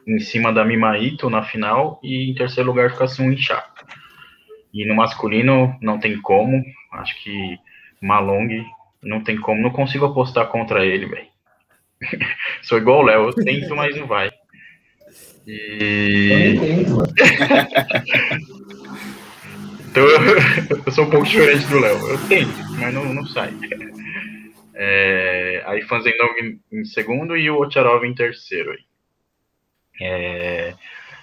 em 0.09 0.18
cima 0.20 0.55
da 0.55 0.64
Mimaito 0.64 1.28
na 1.28 1.43
final, 1.43 2.01
e 2.03 2.30
em 2.30 2.35
terceiro 2.35 2.70
lugar 2.70 2.91
fica 2.91 3.05
a 3.05 3.09
Suinchá. 3.09 3.74
E 4.75 4.85
no 4.85 4.97
masculino 4.97 5.79
não 5.81 5.99
tem 6.01 6.20
como. 6.20 6.64
Acho 6.93 7.16
que 7.22 7.57
Malong 8.03 8.66
não 9.01 9.22
tem 9.22 9.41
como. 9.41 9.62
Não 9.62 9.70
consigo 9.70 10.05
apostar 10.07 10.49
contra 10.49 10.85
ele, 10.85 11.07
velho. 11.07 11.29
Sou 12.62 12.79
igual 12.79 12.99
o 12.99 13.03
Léo, 13.03 13.29
eu 13.29 13.33
tento, 13.33 13.77
mas 13.77 13.97
não 13.97 14.09
vai. 14.09 14.33
E. 15.47 16.57
então, 19.91 20.05
eu 20.85 20.91
sou 20.93 21.05
um 21.05 21.11
pouco 21.11 21.27
diferente 21.27 21.66
do 21.66 21.79
Léo. 21.79 22.09
Eu 22.09 22.18
tento, 22.27 22.53
mas 22.79 22.93
não, 22.93 23.05
não 23.14 23.25
sai. 23.27 23.53
É, 24.77 25.62
aí 25.66 25.83
Fanzendong 25.83 26.35
em, 26.41 26.61
em 26.81 26.85
segundo 26.85 27.37
e 27.37 27.49
o 27.49 27.61
Ocharov 27.61 28.05
em 28.05 28.12
terceiro. 28.12 28.72
Aí. 28.72 28.79
É, 30.01 30.75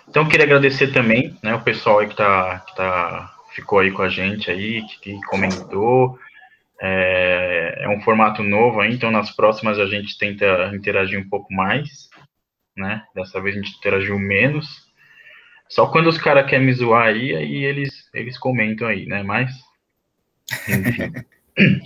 então, 0.08 0.28
queria 0.28 0.46
agradecer 0.46 0.88
também 0.94 1.38
né, 1.44 1.54
o 1.54 1.62
pessoal 1.62 2.00
aí 2.00 2.08
que, 2.08 2.16
tá, 2.16 2.60
que 2.68 2.76
tá, 2.76 3.34
ficou 3.52 3.80
aí 3.80 3.92
com 3.92 4.02
a 4.02 4.10
gente 4.10 4.50
aí, 4.50 4.84
que, 4.86 5.00
que 5.00 5.22
comentou. 5.28 6.18
É, 6.84 7.84
é, 7.84 7.90
um 7.90 8.02
formato 8.02 8.42
novo 8.42 8.82
aí, 8.82 8.94
então 8.94 9.12
nas 9.12 9.30
próximas 9.36 9.78
a 9.78 9.86
gente 9.86 10.18
tenta 10.18 10.72
interagir 10.74 11.20
um 11.20 11.30
pouco 11.30 11.54
mais, 11.54 12.10
né? 12.76 13.04
Dessa 13.14 13.40
vez 13.40 13.56
a 13.56 13.60
gente 13.60 13.78
interagiu 13.78 14.18
menos. 14.18 14.90
Só 15.70 15.88
quando 15.88 16.08
os 16.08 16.18
caras 16.18 16.50
querem 16.50 16.66
me 16.66 16.74
zoar 16.74 17.08
aí, 17.08 17.36
aí 17.36 17.64
eles, 17.64 18.10
eles 18.14 18.38
comentam 18.38 18.88
aí, 18.88 19.06
né? 19.06 19.22
Mas, 19.22 19.52
enfim. 20.68 21.14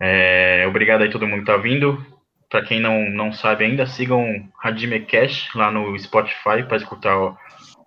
é, 0.00 0.64
obrigado 0.68 1.02
aí 1.02 1.10
todo 1.10 1.26
mundo 1.26 1.40
que 1.40 1.46
tá 1.46 1.56
vindo. 1.56 2.04
Para 2.48 2.62
quem 2.62 2.80
não, 2.80 3.10
não 3.10 3.32
sabe 3.32 3.64
ainda, 3.64 3.84
sigam 3.84 4.48
Hadime 4.62 5.00
Cash 5.00 5.52
lá 5.56 5.72
no 5.72 5.98
Spotify 5.98 6.62
para 6.66 6.76
escutar 6.76 7.18
o, 7.18 7.36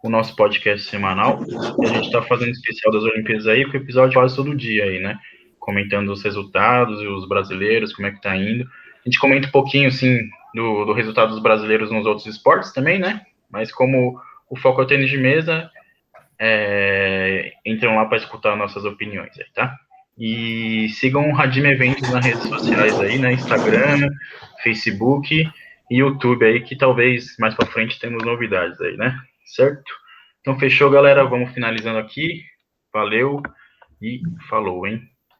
o, 0.03 0.09
nosso 0.09 0.35
podcast 0.35 0.89
semanal. 0.89 1.39
A 1.81 1.85
gente 1.87 2.05
está 2.05 2.21
fazendo 2.21 2.51
especial 2.51 2.91
das 2.91 3.03
Olimpíadas 3.03 3.47
aí, 3.47 3.65
com 3.65 3.77
episódio 3.77 4.19
quase 4.19 4.35
todo 4.35 4.55
dia 4.55 4.83
aí, 4.83 4.99
né? 4.99 5.17
Comentando 5.59 6.09
os 6.09 6.23
resultados 6.23 7.01
e 7.01 7.07
os 7.07 7.27
brasileiros, 7.27 7.93
como 7.93 8.07
é 8.07 8.11
que 8.11 8.21
tá 8.21 8.35
indo. 8.35 8.63
A 8.63 9.09
gente 9.09 9.19
comenta 9.19 9.47
um 9.47 9.51
pouquinho, 9.51 9.87
assim, 9.87 10.29
do, 10.53 10.85
do 10.85 10.93
resultado 10.93 11.29
dos 11.29 11.41
brasileiros 11.41 11.91
nos 11.91 12.05
outros 12.05 12.25
esportes 12.25 12.73
também, 12.73 12.99
né? 12.99 13.21
Mas 13.49 13.71
como 13.71 14.19
o 14.49 14.55
foco 14.57 14.81
é 14.81 14.83
o 14.83 14.87
tênis 14.87 15.09
de 15.09 15.17
mesa, 15.17 15.69
é, 16.39 17.53
entram 17.65 17.95
lá 17.95 18.05
para 18.05 18.17
escutar 18.17 18.55
nossas 18.55 18.85
opiniões 18.85 19.37
aí, 19.37 19.45
tá? 19.53 19.75
E 20.17 20.89
sigam 20.89 21.29
o 21.29 21.33
Radime 21.33 21.69
Eventos 21.69 22.09
nas 22.11 22.25
redes 22.25 22.43
sociais 22.43 22.99
aí, 22.99 23.19
né? 23.19 23.33
Instagram, 23.33 24.09
Facebook 24.63 25.47
e 25.89 25.97
YouTube 25.97 26.45
aí, 26.45 26.61
que 26.61 26.75
talvez 26.75 27.35
mais 27.39 27.53
para 27.53 27.67
frente 27.67 27.99
temos 27.99 28.23
novidades 28.23 28.79
aí, 28.81 28.97
né? 28.97 29.17
Certo? 29.47 29.91
Então 30.41 30.59
fechou, 30.59 30.89
galera. 30.89 31.25
Vamos 31.25 31.53
finalizando 31.53 31.99
aqui. 31.99 32.43
Valeu 32.93 33.41
e 34.01 34.21
falou, 34.49 34.85
hein? 34.85 35.01